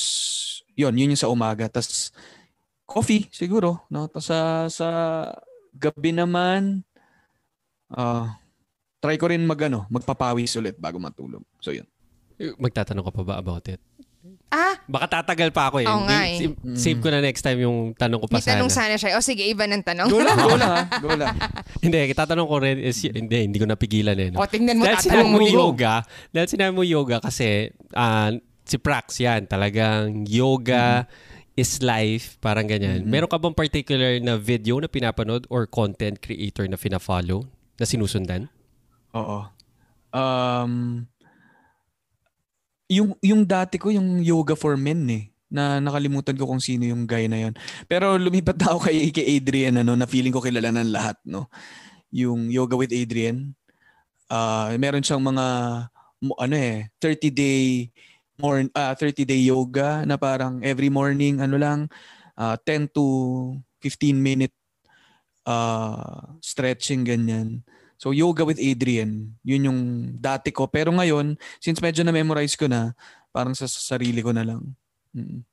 yun 0.77 0.95
yun 0.95 1.13
yung 1.13 1.21
sa 1.21 1.31
umaga. 1.31 1.65
Tapos 1.67 2.13
coffee 2.85 3.25
siguro 3.33 3.85
no? 3.89 4.05
Tapos 4.09 4.29
sa 4.29 4.69
sa 4.69 4.89
gabi 5.73 6.13
naman 6.13 6.85
uh, 7.93 8.29
try 9.01 9.17
ko 9.17 9.29
rin 9.29 9.41
magano 9.45 9.89
magpapawis 9.89 10.53
ulit 10.57 10.77
bago 10.77 11.01
matulog. 11.01 11.41
So 11.61 11.73
yun. 11.73 11.89
Magtatanong 12.39 13.03
ka 13.03 13.11
pa 13.11 13.23
ba 13.25 13.35
about 13.41 13.67
it 13.67 13.81
Ah? 14.49 14.75
Baka 14.89 15.21
tatagal 15.21 15.53
pa 15.55 15.71
ako 15.71 15.79
eh. 15.79 15.87
Oo 15.87 16.03
nga 16.03 16.27
eh. 16.27 16.51
Save 16.75 16.99
ko 16.99 17.07
na 17.07 17.23
next 17.23 17.39
time 17.39 17.63
yung 17.63 17.95
tanong 17.95 18.19
ko 18.19 18.27
pa 18.27 18.41
May 18.41 18.43
tanong 18.43 18.73
sana 18.73 18.99
siya. 18.99 19.15
O 19.15 19.23
sige, 19.23 19.45
iba 19.47 19.63
ng 19.63 19.85
tanong. 19.85 20.09
Go 20.11 20.19
lang, 20.19 20.37
go 20.41 20.57
lang 20.59 20.71
ha. 20.73 20.83
Go 20.99 21.13
lang. 21.15 21.31
hindi, 21.85 22.11
tatanong 22.11 22.47
ko 22.49 22.55
rin 22.59 22.77
is, 22.83 22.99
hindi, 23.05 23.47
hindi 23.47 23.57
ko 23.61 23.69
napigilan 23.69 24.17
eh. 24.17 24.29
No? 24.33 24.43
O, 24.43 24.49
tingnan 24.49 24.81
mo, 24.81 24.83
dahil 24.83 24.99
tatanong 24.99 25.31
mo 25.31 25.39
mo. 25.39 25.47
yoga, 25.47 26.03
dahil 26.35 26.47
sinabi 26.51 26.71
mo 26.75 26.83
yoga 26.83 27.23
kasi 27.23 27.71
uh, 27.95 28.29
si 28.67 28.75
Prax 28.81 29.23
yan, 29.23 29.47
talagang 29.47 30.27
yoga 30.27 31.07
mm-hmm. 31.07 31.61
is 31.61 31.79
life, 31.79 32.35
parang 32.43 32.67
ganyan. 32.67 33.05
Mm-hmm. 33.05 33.11
Meron 33.13 33.29
ka 33.31 33.37
bang 33.39 33.55
particular 33.55 34.11
na 34.19 34.35
video 34.35 34.81
na 34.83 34.91
pinapanood 34.91 35.47
or 35.47 35.63
content 35.69 36.19
creator 36.19 36.67
na 36.67 36.75
fina-follow 36.75 37.47
na 37.79 37.85
sinusundan? 37.87 38.51
Oo. 39.15 39.47
Um, 40.09 41.05
yung 42.89 43.13
yung 43.21 43.45
dati 43.45 43.77
ko 43.77 43.93
yung 43.93 44.19
yoga 44.25 44.57
for 44.57 44.73
men 44.75 45.05
eh 45.07 45.29
na 45.49 45.81
nakalimutan 45.81 46.37
ko 46.37 46.45
kung 46.45 46.61
sino 46.61 46.85
yung 46.85 47.09
guy 47.09 47.25
na 47.25 47.49
yon. 47.49 47.53
Pero 47.89 48.21
lumipat 48.21 48.61
na 48.61 48.73
ako 48.73 48.85
kay, 48.85 49.09
kay 49.09 49.41
Adrian 49.41 49.81
ano, 49.81 49.97
na 49.97 50.05
feeling 50.05 50.29
ko 50.29 50.37
kilala 50.45 50.69
ng 50.69 50.93
lahat, 50.93 51.17
no. 51.25 51.49
Yung 52.13 52.53
Yoga 52.53 52.77
with 52.77 52.93
Adrian. 52.93 53.57
Uh, 54.29 54.77
meron 54.77 55.01
siyang 55.01 55.25
mga 55.25 55.45
ano 56.21 56.53
eh, 56.53 56.93
30 57.01 57.33
day 57.33 57.89
more 58.39 58.61
uh, 58.71 58.93
30 58.95 59.25
day 59.25 59.41
yoga 59.49 60.05
na 60.07 60.15
parang 60.15 60.63
every 60.63 60.87
morning 60.87 61.43
ano 61.43 61.59
lang 61.59 61.79
uh, 62.39 62.55
10 62.63 62.87
to 62.95 63.05
15 63.83 64.15
minute 64.15 64.55
uh, 65.43 66.37
stretching 66.39 67.03
ganyan. 67.03 67.65
So 67.99 68.15
yoga 68.15 68.47
with 68.47 68.63
Adrian, 68.63 69.35
yun 69.43 69.67
yung 69.67 69.79
dati 70.15 70.55
ko. 70.55 70.71
Pero 70.71 70.95
ngayon, 70.95 71.35
since 71.59 71.83
medyo 71.83 72.07
na-memorize 72.07 72.55
ko 72.55 72.71
na, 72.71 72.95
parang 73.35 73.51
sa 73.51 73.67
sarili 73.67 74.23
ko 74.23 74.31
na 74.31 74.47
lang. 74.47 74.63
Mm. 75.11 75.43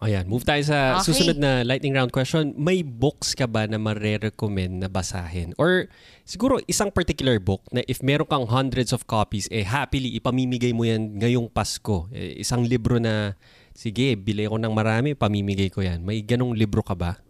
Ayan, 0.00 0.24
move 0.24 0.48
tayo 0.48 0.64
sa 0.64 0.96
okay. 0.96 1.12
susunod 1.12 1.36
na 1.36 1.60
lightning 1.60 1.92
round 1.92 2.08
question. 2.08 2.56
May 2.56 2.80
books 2.80 3.36
ka 3.36 3.44
ba 3.44 3.68
na 3.68 3.76
mare-recommend 3.76 4.80
na 4.80 4.88
basahin? 4.88 5.52
Or 5.60 5.92
siguro 6.24 6.56
isang 6.64 6.88
particular 6.88 7.36
book 7.36 7.68
na 7.68 7.84
if 7.84 8.00
meron 8.00 8.24
kang 8.24 8.48
hundreds 8.48 8.96
of 8.96 9.04
copies, 9.04 9.44
eh 9.52 9.60
happily 9.60 10.16
ipamimigay 10.16 10.72
mo 10.72 10.88
yan 10.88 11.20
ngayong 11.20 11.52
Pasko. 11.52 12.08
Eh, 12.16 12.40
isang 12.40 12.64
libro 12.64 12.96
na, 12.96 13.36
sige, 13.76 14.16
bili 14.16 14.48
ko 14.48 14.56
ng 14.56 14.72
marami, 14.72 15.12
pamimigay 15.12 15.68
ko 15.68 15.84
yan. 15.84 16.00
May 16.00 16.24
ganong 16.24 16.56
libro 16.56 16.80
ka 16.80 16.96
ba? 16.96 17.20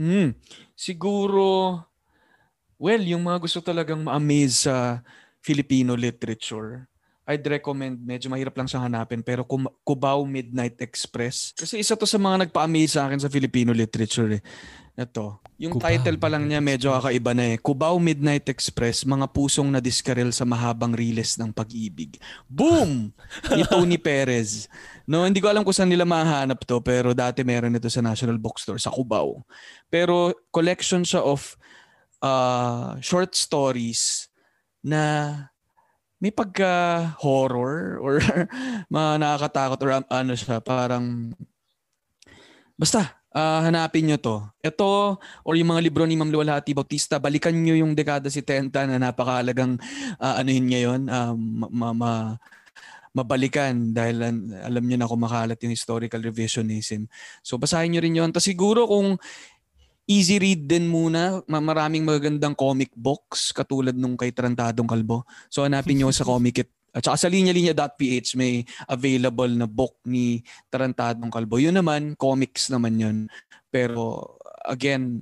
Mm, 0.00 0.32
siguro 0.72 1.76
Well, 2.76 3.00
yung 3.00 3.24
mga 3.24 3.40
gusto 3.40 3.58
talagang 3.64 4.04
ma-amaze 4.04 4.68
sa 4.68 5.00
Filipino 5.40 5.96
literature, 5.96 6.84
I'd 7.26 7.42
recommend, 7.42 7.98
medyo 8.06 8.30
mahirap 8.30 8.54
lang 8.54 8.70
siyang 8.70 8.86
hanapin, 8.86 9.18
pero 9.18 9.42
Cubao 9.82 10.22
Midnight 10.22 10.78
Express. 10.78 11.50
Kasi 11.58 11.82
isa 11.82 11.98
to 11.98 12.06
sa 12.06 12.22
mga 12.22 12.46
nagpa-amaze 12.46 12.94
sa 12.94 13.10
akin 13.10 13.18
sa 13.18 13.26
Filipino 13.26 13.74
literature. 13.74 14.38
Eh. 14.38 14.42
Ito. 14.94 15.42
Yung 15.58 15.74
Cubao, 15.74 15.90
title 15.90 16.22
pa 16.22 16.30
lang 16.30 16.46
niya 16.46 16.62
medyo 16.62 16.94
kakaiba 16.94 17.34
na 17.34 17.50
eh. 17.50 17.58
Cubao 17.58 17.98
Midnight 17.98 18.46
Express, 18.46 19.02
mga 19.02 19.26
pusong 19.34 19.66
na 19.74 19.82
diskarel 19.82 20.30
sa 20.30 20.46
mahabang 20.46 20.94
riles 20.94 21.34
ng 21.34 21.50
pag-ibig. 21.50 22.14
Boom! 22.46 23.10
Ni 23.58 23.66
Tony 23.66 23.98
Perez. 23.98 24.70
No, 25.02 25.26
hindi 25.26 25.42
ko 25.42 25.50
alam 25.50 25.66
kung 25.66 25.74
saan 25.74 25.90
nila 25.90 26.06
mahanap 26.06 26.62
to, 26.62 26.78
pero 26.78 27.10
dati 27.10 27.42
meron 27.42 27.74
ito 27.74 27.90
sa 27.90 28.06
National 28.06 28.38
Bookstore, 28.38 28.78
sa 28.78 28.94
Cubao. 28.94 29.42
Pero 29.90 30.30
collection 30.54 31.02
siya 31.02 31.26
of 31.26 31.58
uh, 32.22 32.96
short 33.00 33.34
stories 33.34 34.30
na 34.80 35.34
may 36.16 36.32
pagka-horror 36.32 38.00
or 38.00 38.22
nakakatakot 38.92 39.78
or 39.84 39.90
ano 40.08 40.32
siya, 40.32 40.64
parang 40.64 41.36
basta 42.76 43.16
uh, 43.36 43.60
hanapin 43.60 44.08
nyo 44.08 44.16
to. 44.16 44.36
Ito 44.64 45.20
or 45.44 45.54
yung 45.60 45.76
mga 45.76 45.84
libro 45.84 46.08
ni 46.08 46.16
Ma'am 46.16 46.32
Luwalhati 46.32 46.72
Bautista, 46.72 47.20
balikan 47.20 47.52
nyo 47.52 47.76
yung 47.76 47.92
dekada 47.92 48.32
70 48.32 48.72
na 48.72 48.96
napakahalagang 48.96 49.76
uh, 50.16 50.34
ano 50.40 50.48
yun 50.48 50.66
ngayon, 50.72 51.00
uh, 51.12 51.34
ma, 51.68 51.92
ma, 51.92 52.12
mabalikan 53.16 53.96
dahil 53.96 54.20
alam 54.60 54.84
niyo 54.84 55.00
na 55.00 55.08
kumakalat 55.08 55.56
yung 55.64 55.72
historical 55.72 56.20
revisionism. 56.20 57.08
So 57.40 57.56
basahin 57.56 57.96
niyo 57.96 58.04
rin 58.04 58.16
yun. 58.20 58.28
Tapos 58.28 58.44
siguro 58.44 58.84
kung 58.84 59.16
easy 60.06 60.38
read 60.38 60.70
din 60.70 60.86
muna. 60.86 61.42
Maraming 61.50 62.06
magagandang 62.06 62.54
comic 62.54 62.94
books 62.94 63.50
katulad 63.50 63.94
nung 63.98 64.14
kay 64.14 64.30
Trantadong 64.30 64.86
Kalbo. 64.86 65.26
So 65.50 65.66
hanapin 65.66 65.98
nyo 66.00 66.14
sa 66.14 66.24
Comic 66.30 66.64
It. 66.64 66.70
At 66.96 67.04
saka 67.04 67.28
sa 67.28 67.28
linya-linya.ph 67.28 68.40
may 68.40 68.64
available 68.88 69.52
na 69.52 69.68
book 69.68 70.00
ni 70.08 70.40
Tarantadong 70.72 71.28
Kalbo. 71.28 71.60
Yun 71.60 71.76
naman, 71.76 72.16
comics 72.16 72.72
naman 72.72 72.96
yun. 72.96 73.18
Pero 73.68 74.32
again, 74.64 75.20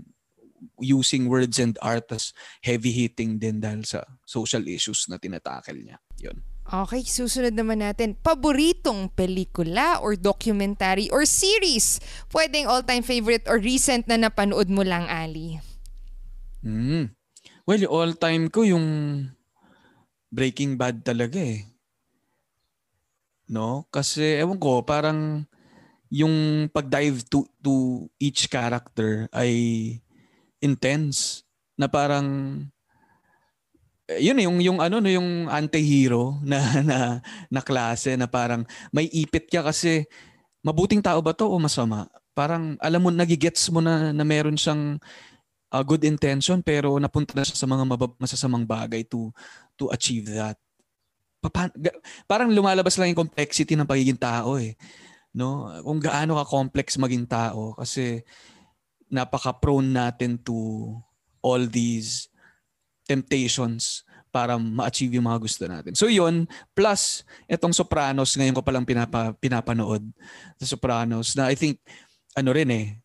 using 0.78 1.26
words 1.26 1.58
and 1.58 1.74
art 1.82 2.08
as 2.14 2.30
heavy 2.62 2.94
hitting 2.94 3.42
din 3.42 3.58
dahil 3.58 3.82
sa 3.82 4.06
social 4.22 4.62
issues 4.70 5.10
na 5.10 5.18
tinatakel 5.18 5.82
niya. 5.82 5.98
Yun. 6.22 6.53
Okay, 6.64 7.04
susunod 7.04 7.52
naman 7.52 7.84
natin. 7.84 8.16
Paboritong 8.16 9.12
pelikula 9.12 10.00
or 10.00 10.16
documentary 10.16 11.12
or 11.12 11.28
series? 11.28 12.00
Pwedeng 12.32 12.64
all-time 12.64 13.04
favorite 13.04 13.44
or 13.44 13.60
recent 13.60 14.08
na 14.08 14.16
napanood 14.16 14.72
mo 14.72 14.80
lang, 14.80 15.04
Ali? 15.04 15.60
Mm. 16.64 17.12
Well, 17.68 17.82
all-time 17.84 18.48
ko 18.48 18.64
yung 18.64 18.86
Breaking 20.32 20.80
Bad 20.80 21.04
talaga 21.04 21.36
eh. 21.36 21.68
No? 23.52 23.84
Kasi, 23.92 24.40
ewan 24.40 24.56
ko, 24.56 24.80
parang 24.80 25.44
yung 26.08 26.66
pag-dive 26.72 27.28
to, 27.28 27.44
to 27.60 28.08
each 28.16 28.48
character 28.48 29.28
ay 29.36 29.52
intense. 30.64 31.44
Na 31.76 31.92
parang 31.92 32.26
yun 34.08 34.36
yung 34.36 34.58
yung 34.60 34.78
ano 34.84 35.00
no 35.00 35.08
yung 35.08 35.48
anti-hero 35.48 36.36
na 36.50 36.58
na 36.84 36.98
na 37.48 37.60
klase 37.64 38.16
na 38.20 38.28
parang 38.28 38.68
may 38.92 39.08
ipit 39.08 39.48
ka 39.48 39.64
kasi 39.64 40.04
mabuting 40.64 41.00
tao 41.00 41.20
ba 41.24 41.32
to 41.32 41.48
o 41.48 41.56
masama? 41.60 42.08
Parang 42.36 42.76
alam 42.80 43.00
mo 43.00 43.08
nagigets 43.12 43.68
mo 43.72 43.80
na 43.80 44.12
na 44.12 44.24
meron 44.26 44.56
siyang 44.58 44.98
uh, 45.72 45.84
good 45.84 46.02
intention 46.04 46.60
pero 46.60 46.96
napunta 47.00 47.32
na 47.36 47.46
siya 47.46 47.56
sa 47.56 47.68
mga 47.68 47.84
mabab- 47.84 48.18
masasamang 48.20 48.66
bagay 48.66 49.04
to 49.06 49.32
to 49.76 49.88
achieve 49.92 50.28
that. 50.28 50.56
Papa, 51.44 51.68
parang 52.24 52.48
lumalabas 52.48 52.96
lang 52.96 53.12
yung 53.12 53.28
complexity 53.28 53.76
ng 53.76 53.84
pagiging 53.84 54.16
tao 54.16 54.56
eh. 54.56 54.72
No? 55.36 55.68
Kung 55.84 56.00
gaano 56.00 56.40
ka 56.40 56.48
complex 56.48 56.96
maging 56.96 57.28
tao 57.28 57.76
kasi 57.76 58.24
napaka-prone 59.12 59.92
natin 59.92 60.40
to 60.40 60.56
all 61.44 61.60
these 61.68 62.32
temptations 63.04 64.04
para 64.34 64.58
ma-achieve 64.58 65.14
yung 65.14 65.30
mga 65.30 65.38
gusto 65.38 65.62
natin. 65.70 65.94
So 65.94 66.10
yun, 66.10 66.50
plus 66.74 67.22
itong 67.46 67.70
Sopranos, 67.70 68.34
ngayon 68.34 68.58
ko 68.58 68.66
palang 68.66 68.82
pinapa, 68.82 69.30
pinapanood 69.38 70.02
sa 70.58 70.66
Sopranos 70.74 71.38
na 71.38 71.46
I 71.46 71.54
think, 71.54 71.78
ano 72.34 72.50
rin 72.50 72.66
eh, 72.74 72.98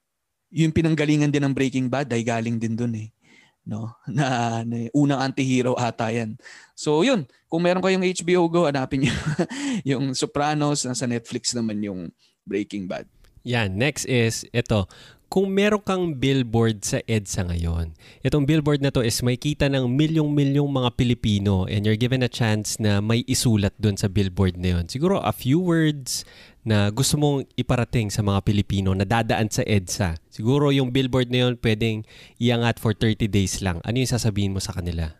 yung 0.50 0.74
pinanggalingan 0.74 1.30
din 1.30 1.46
ng 1.46 1.54
Breaking 1.54 1.86
Bad 1.86 2.10
ay 2.10 2.26
galing 2.26 2.58
din 2.58 2.74
dun 2.74 2.98
eh. 2.98 3.14
No? 3.62 3.94
Na, 4.10 4.66
na 4.66 4.90
unang 4.98 5.22
anti-hero 5.22 5.78
ata 5.78 6.10
yan. 6.10 6.34
So 6.74 7.06
yun, 7.06 7.30
kung 7.46 7.62
meron 7.62 7.86
kayong 7.86 8.02
HBO 8.26 8.50
Go, 8.50 8.66
hanapin 8.66 9.06
nyo 9.06 9.14
yung 9.94 10.18
Sopranos, 10.18 10.90
nasa 10.90 11.06
Netflix 11.06 11.54
naman 11.54 11.78
yung 11.86 12.10
Breaking 12.50 12.90
Bad. 12.90 13.06
Yan, 13.46 13.78
next 13.78 14.10
is 14.10 14.50
ito 14.50 14.90
kung 15.30 15.54
meron 15.54 15.86
kang 15.86 16.18
billboard 16.18 16.82
sa 16.82 17.00
EDSA 17.06 17.48
ngayon, 17.54 17.94
itong 18.26 18.50
billboard 18.50 18.82
na 18.82 18.90
to 18.90 19.06
is 19.06 19.22
may 19.22 19.38
kita 19.38 19.70
ng 19.70 19.86
milyong-milyong 19.86 20.68
mga 20.68 20.90
Pilipino 20.98 21.70
and 21.70 21.86
you're 21.86 22.00
given 22.00 22.26
a 22.26 22.32
chance 22.32 22.82
na 22.82 22.98
may 23.00 23.22
isulat 23.30 23.72
doon 23.78 23.94
sa 23.94 24.10
billboard 24.10 24.58
na 24.58 24.76
yun. 24.76 24.90
Siguro 24.90 25.22
a 25.22 25.32
few 25.32 25.62
words 25.62 26.26
na 26.66 26.90
gusto 26.90 27.16
mong 27.16 27.46
iparating 27.56 28.10
sa 28.10 28.26
mga 28.26 28.42
Pilipino 28.42 28.92
na 28.98 29.06
dadaan 29.06 29.54
sa 29.54 29.62
EDSA. 29.64 30.18
Siguro 30.34 30.74
yung 30.74 30.90
billboard 30.90 31.30
na 31.30 31.48
yun 31.48 31.56
pwedeng 31.62 32.04
iangat 32.42 32.82
for 32.82 32.98
30 32.98 33.30
days 33.30 33.62
lang. 33.62 33.80
Ano 33.86 34.02
yung 34.02 34.10
sasabihin 34.10 34.52
mo 34.52 34.60
sa 34.60 34.74
kanila? 34.74 35.20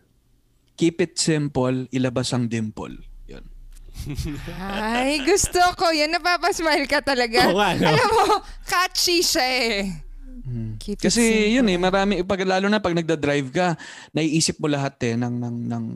keep 0.80 0.96
it 1.04 1.20
simple, 1.20 1.84
ilabas 1.92 2.32
ang 2.32 2.48
dimple. 2.48 3.04
Ay, 4.58 5.20
gusto 5.22 5.60
ko. 5.76 5.92
Yan, 5.92 6.14
napapasmile 6.14 6.88
ka 6.88 7.04
talaga. 7.04 7.50
Oo 7.50 7.58
nga, 7.58 7.76
no? 7.76 7.86
Alam 7.90 8.08
mo, 8.10 8.24
catchy 8.64 9.20
siya 9.20 9.46
eh. 9.46 9.78
Keep 10.80 10.98
it 10.98 11.04
Kasi 11.06 11.22
simple. 11.22 11.52
yun 11.60 11.66
eh, 11.70 11.78
marami 11.78 12.12
pag 12.26 12.42
lalo 12.42 12.66
na 12.66 12.82
pag 12.82 12.96
nagda-drive 12.96 13.48
ka, 13.52 13.76
naiisip 14.16 14.58
mo 14.58 14.66
lahat 14.66 14.96
eh 15.06 15.14
ng 15.14 15.34
ng 15.36 15.56
ng 15.68 15.86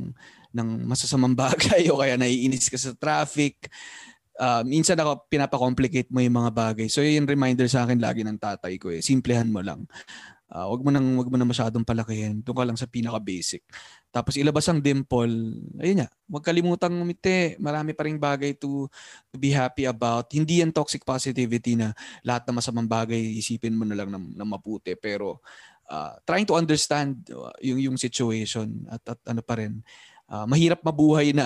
ng 0.54 0.68
masasamang 0.86 1.34
bagay 1.34 1.88
o 1.90 1.98
kaya 1.98 2.14
naiinis 2.14 2.70
ka 2.70 2.78
sa 2.78 2.94
traffic. 2.94 3.66
Ah, 4.34 4.62
minsan 4.66 4.98
ako 4.98 5.26
pinapa-complicate 5.30 6.10
mo 6.10 6.22
yung 6.22 6.38
mga 6.38 6.50
bagay. 6.54 6.86
So 6.90 7.02
yun 7.02 7.22
yung 7.24 7.30
reminder 7.30 7.66
sa 7.66 7.86
akin 7.86 7.98
lagi 7.98 8.22
ng 8.22 8.38
tatay 8.38 8.78
ko 8.78 8.90
eh. 8.94 9.02
Simplehan 9.02 9.50
mo 9.50 9.62
lang. 9.62 9.86
Ah, 10.50 10.70
wag 10.70 10.86
mo 10.86 10.90
nang 10.94 11.18
wag 11.18 11.30
mo 11.30 11.36
na 11.38 11.46
masyadong 11.48 11.82
palakihin. 11.82 12.42
Doon 12.46 12.54
ka 12.54 12.64
lang 12.66 12.78
sa 12.78 12.86
pinaka 12.86 13.18
basic. 13.18 13.66
Tapos 14.14 14.38
ilabas 14.38 14.70
ang 14.70 14.78
dimple. 14.78 15.58
Ayun 15.82 16.06
nga, 16.06 16.08
huwag 16.30 16.46
kalimutang 16.46 16.94
umiti. 16.94 17.58
Marami 17.58 17.98
pa 17.98 18.06
ring 18.06 18.14
bagay 18.14 18.54
to, 18.54 18.86
to 19.34 19.36
be 19.42 19.50
happy 19.50 19.90
about. 19.90 20.30
Hindi 20.30 20.62
yan 20.62 20.70
toxic 20.70 21.02
positivity 21.02 21.74
na 21.74 21.90
lahat 22.22 22.46
ng 22.46 22.54
masamang 22.54 22.86
bagay 22.86 23.18
isipin 23.18 23.74
mo 23.74 23.82
na 23.82 23.98
lang 23.98 24.14
na, 24.14 24.22
na 24.22 24.46
maputi. 24.46 24.94
Pero 24.94 25.42
ah, 25.90 26.14
trying 26.22 26.46
to 26.46 26.54
understand 26.54 27.26
uh, 27.34 27.50
yung 27.58 27.82
yung 27.90 27.96
situation 27.98 28.86
at, 28.86 29.02
at 29.02 29.20
ano 29.26 29.42
pa 29.42 29.58
rin. 29.58 29.82
ah, 30.30 30.46
mahirap 30.46 30.80
mabuhay 30.86 31.34
na 31.34 31.44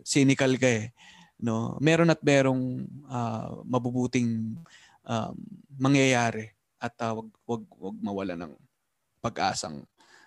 cynical 0.00 0.56
ka 0.56 0.72
eh. 0.72 0.96
No, 1.36 1.76
meron 1.84 2.08
at 2.08 2.24
merong 2.24 2.88
ah, 3.12 3.60
mabubuting 3.68 4.56
um, 5.04 5.34
mangyayari 5.76 6.56
at 6.80 6.96
ah, 7.04 7.12
wag 7.12 7.28
wag 7.44 7.62
wag 7.76 7.96
mawala 8.00 8.34
ng 8.40 8.52
pag-asang 9.20 9.84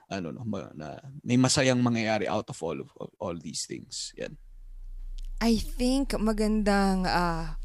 ano 0.09 0.33
no 0.33 0.43
na 0.73 0.97
may 1.21 1.37
masayang 1.37 1.79
mangyayari 1.79 2.25
out 2.25 2.49
of 2.49 2.57
all 2.65 2.77
of, 2.81 2.89
of 2.97 3.09
all 3.21 3.37
these 3.37 3.69
things. 3.69 4.11
Yan. 4.17 4.35
I 5.39 5.55
think 5.55 6.17
magandang 6.19 7.07
ah, 7.07 7.55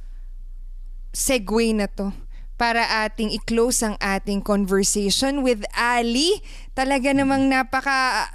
segue 1.10 1.74
na 1.74 1.90
to 1.90 2.14
para 2.54 2.86
ating 3.02 3.34
i-close 3.34 3.82
ang 3.82 3.98
ating 3.98 4.38
conversation 4.38 5.42
with 5.42 5.66
Ali. 5.74 6.38
Talaga 6.78 7.10
namang 7.10 7.50
napaka... 7.50 8.30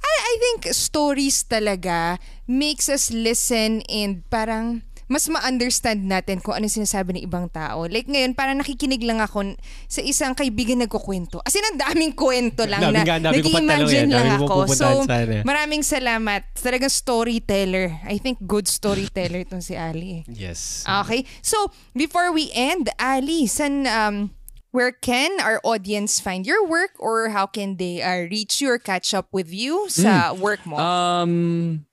I, 0.00 0.12
I 0.16 0.34
think 0.40 0.72
stories 0.72 1.44
talaga 1.44 2.16
makes 2.48 2.88
us 2.88 3.12
listen 3.12 3.84
and 3.90 4.24
parang 4.32 4.86
mas 5.10 5.26
ma-understand 5.26 6.06
natin 6.06 6.38
kung 6.38 6.54
ano 6.54 6.70
sinasabi 6.70 7.18
ng 7.18 7.26
ibang 7.26 7.50
tao. 7.50 7.90
Like 7.90 8.06
ngayon, 8.06 8.38
parang 8.38 8.62
nakikinig 8.62 9.02
lang 9.02 9.18
ako 9.18 9.58
sa 9.90 9.98
isang 10.06 10.38
kaibigan 10.38 10.78
nagkukwento. 10.78 11.42
As 11.42 11.50
in, 11.58 11.66
ang 11.66 11.82
daming 11.82 12.14
kwento 12.14 12.62
lang 12.62 12.94
na 12.94 13.02
nag-imagine 13.02 14.06
lang 14.06 14.38
mo 14.38 14.46
ako. 14.46 14.70
So, 14.70 14.86
sana. 15.02 15.42
maraming 15.42 15.82
salamat. 15.82 16.46
Talagang 16.54 16.94
storyteller. 16.94 17.98
I 18.06 18.22
think 18.22 18.38
good 18.46 18.70
storyteller 18.70 19.42
itong 19.42 19.66
si 19.66 19.74
Ali. 19.74 20.22
eh. 20.22 20.30
Yes. 20.30 20.86
Okay. 20.86 21.26
So, 21.42 21.74
before 21.90 22.30
we 22.30 22.54
end, 22.54 22.86
Ali, 23.02 23.50
san, 23.50 23.90
um, 23.90 24.30
where 24.70 24.94
can 24.94 25.42
our 25.42 25.58
audience 25.66 26.22
find 26.22 26.46
your 26.46 26.62
work 26.62 26.94
or 27.02 27.34
how 27.34 27.50
can 27.50 27.82
they 27.82 27.98
uh, 27.98 28.30
reach 28.30 28.62
you 28.62 28.70
or 28.70 28.78
catch 28.78 29.10
up 29.10 29.26
with 29.34 29.50
you 29.50 29.90
sa 29.90 30.30
work 30.30 30.62
mo? 30.62 30.78
Um 30.78 31.89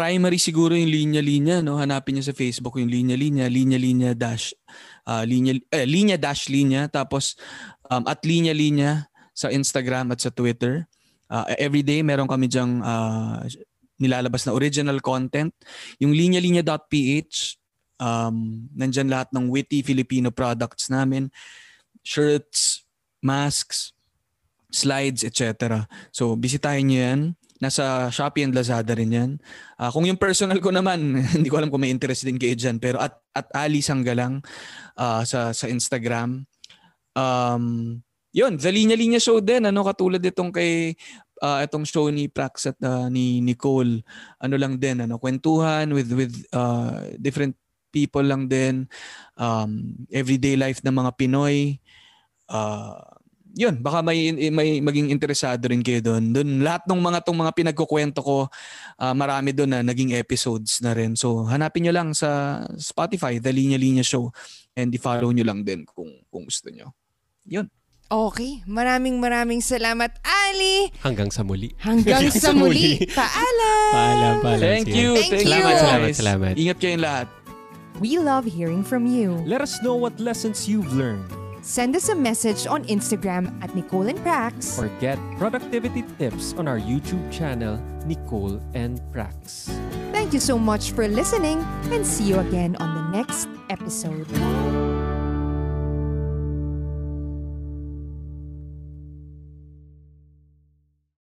primary 0.00 0.40
siguro 0.40 0.72
yung 0.72 0.88
linya-linya 0.88 1.60
no. 1.60 1.76
Hanapin 1.76 2.16
niyo 2.16 2.32
sa 2.32 2.32
Facebook 2.32 2.80
yung 2.80 2.88
linya-linya, 2.88 3.44
linya-linya 3.52 4.16
dash 4.16 4.56
ah, 5.04 5.28
linya 5.28 5.60
eh, 5.68 5.84
linya 5.84 6.16
dash 6.16 6.48
linya 6.48 6.88
tapos 6.88 7.36
um, 7.92 8.08
at 8.08 8.24
linya-linya 8.24 9.12
sa 9.36 9.52
Instagram 9.52 10.16
at 10.16 10.24
sa 10.24 10.32
Twitter. 10.32 10.88
Ah, 11.28 11.44
every 11.60 11.84
day 11.84 12.00
meron 12.00 12.24
kami 12.24 12.48
diyang 12.48 12.80
ah, 12.80 13.44
nilalabas 14.00 14.48
na 14.48 14.56
original 14.56 14.96
content. 15.04 15.52
Yung 16.00 16.16
linya-linya.ph 16.16 17.60
um, 18.00 18.64
nandyan 18.72 19.12
lahat 19.12 19.28
ng 19.36 19.52
witty 19.52 19.84
Filipino 19.84 20.32
products 20.32 20.88
namin. 20.88 21.28
Shirts, 22.00 22.88
masks, 23.20 23.92
slides, 24.72 25.20
etc. 25.20 25.84
So, 26.08 26.32
bisitahin 26.40 26.88
nyo 26.88 26.98
yan. 27.04 27.20
Nasa 27.60 28.08
Shopee 28.08 28.48
and 28.48 28.56
Lazada 28.56 28.96
rin 28.96 29.12
yan. 29.12 29.30
Ah, 29.76 29.92
kung 29.92 30.08
yung 30.08 30.16
personal 30.16 30.58
ko 30.64 30.72
naman, 30.72 31.20
hindi 31.36 31.52
ko 31.52 31.60
alam 31.60 31.68
kung 31.68 31.84
may 31.84 31.92
interest 31.92 32.24
din 32.24 32.40
kayo 32.40 32.56
dyan. 32.56 32.80
Pero 32.80 32.96
at, 32.96 33.20
at 33.36 33.46
Ali 33.52 33.84
Sanggalang 33.84 34.40
ah, 34.96 35.22
sa, 35.28 35.52
sa 35.52 35.68
Instagram. 35.68 36.48
Um, 37.12 38.00
yun, 38.32 38.56
The 38.56 38.72
Linya 38.72 38.96
Linya 38.96 39.20
Show 39.20 39.44
din. 39.44 39.68
Ano, 39.68 39.84
katulad 39.84 40.24
itong 40.24 40.50
kay 40.56 40.96
ah, 41.44 41.64
itong 41.64 41.88
show 41.88 42.08
ni 42.08 42.28
Prax 42.28 42.70
at 42.70 42.78
ah, 42.80 43.12
ni 43.12 43.44
Nicole. 43.44 44.04
Ano 44.40 44.54
lang 44.56 44.80
din, 44.80 45.04
ano, 45.04 45.20
kwentuhan 45.20 45.90
with, 45.92 46.12
with 46.12 46.34
ah, 46.56 47.04
different 47.20 47.56
people 47.90 48.22
lang 48.22 48.46
din. 48.46 48.86
Um, 49.34 50.00
everyday 50.08 50.54
life 50.54 50.80
ng 50.80 50.94
mga 50.94 51.10
Pinoy. 51.18 51.76
Ah, 52.46 53.19
yun, 53.54 53.82
baka 53.82 54.02
may 54.04 54.30
may 54.50 54.78
maging 54.78 55.10
interesado 55.10 55.66
rin 55.70 55.82
kayo 55.82 55.98
doon. 55.98 56.30
Doon 56.30 56.62
lahat 56.62 56.86
ng 56.86 57.00
mga 57.02 57.18
tong 57.26 57.38
mga 57.38 57.52
pinagkukwento 57.54 58.20
ko, 58.22 58.36
ah, 59.00 59.14
marami 59.14 59.50
doon 59.50 59.70
na 59.74 59.80
naging 59.82 60.14
episodes 60.14 60.78
na 60.82 60.94
rin. 60.94 61.18
So, 61.18 61.46
hanapin 61.50 61.86
nyo 61.86 61.92
lang 61.94 62.14
sa 62.14 62.62
Spotify, 62.78 63.42
The 63.42 63.50
Linya 63.50 63.78
Linya 63.78 64.06
Show 64.06 64.30
and 64.78 64.94
i-follow 64.94 65.34
nyo 65.34 65.44
lang 65.46 65.66
din 65.66 65.82
kung 65.82 66.10
kung 66.30 66.46
gusto 66.46 66.70
nyo. 66.70 66.94
Yun. 67.46 67.66
Okay. 68.10 68.66
Maraming 68.66 69.22
maraming 69.22 69.62
salamat, 69.62 70.18
Ali. 70.26 70.90
Hanggang 70.98 71.30
sa 71.30 71.46
muli. 71.46 71.70
Hanggang 71.78 72.26
sa 72.34 72.50
muli. 72.50 73.06
Paalam. 73.14 73.90
Paalam, 73.94 74.34
paalam. 74.42 74.62
Thank 74.62 74.90
you. 74.90 75.14
Thank 75.14 75.30
Thank 75.30 75.46
you. 75.46 75.54
Salamat, 75.54 75.74
guys. 75.78 76.16
salamat. 76.18 76.52
Ingat 76.58 76.76
kayong 76.82 77.02
lahat. 77.06 77.26
We 78.02 78.18
love 78.18 78.50
hearing 78.50 78.82
from 78.82 79.06
you. 79.06 79.38
Let 79.46 79.62
us 79.62 79.78
know 79.86 79.94
what 79.94 80.18
lessons 80.18 80.66
you've 80.66 80.90
learned 80.90 81.30
Send 81.70 81.94
us 81.94 82.08
a 82.08 82.16
message 82.16 82.66
on 82.66 82.82
Instagram 82.90 83.54
at 83.62 83.76
Nicole 83.76 84.08
and 84.08 84.18
Prax. 84.26 84.82
or 84.82 84.88
get 84.98 85.14
productivity 85.38 86.02
tips 86.18 86.52
on 86.58 86.66
our 86.66 86.80
YouTube 86.80 87.30
channel, 87.30 87.78
Nicole 88.06 88.60
and 88.74 88.98
Prax. 89.14 89.70
Thank 90.10 90.32
you 90.34 90.40
so 90.40 90.58
much 90.58 90.90
for 90.90 91.06
listening 91.06 91.62
and 91.94 92.04
see 92.04 92.24
you 92.24 92.40
again 92.40 92.74
on 92.82 92.90
the 92.98 93.16
next 93.16 93.46
episode. 93.70 94.26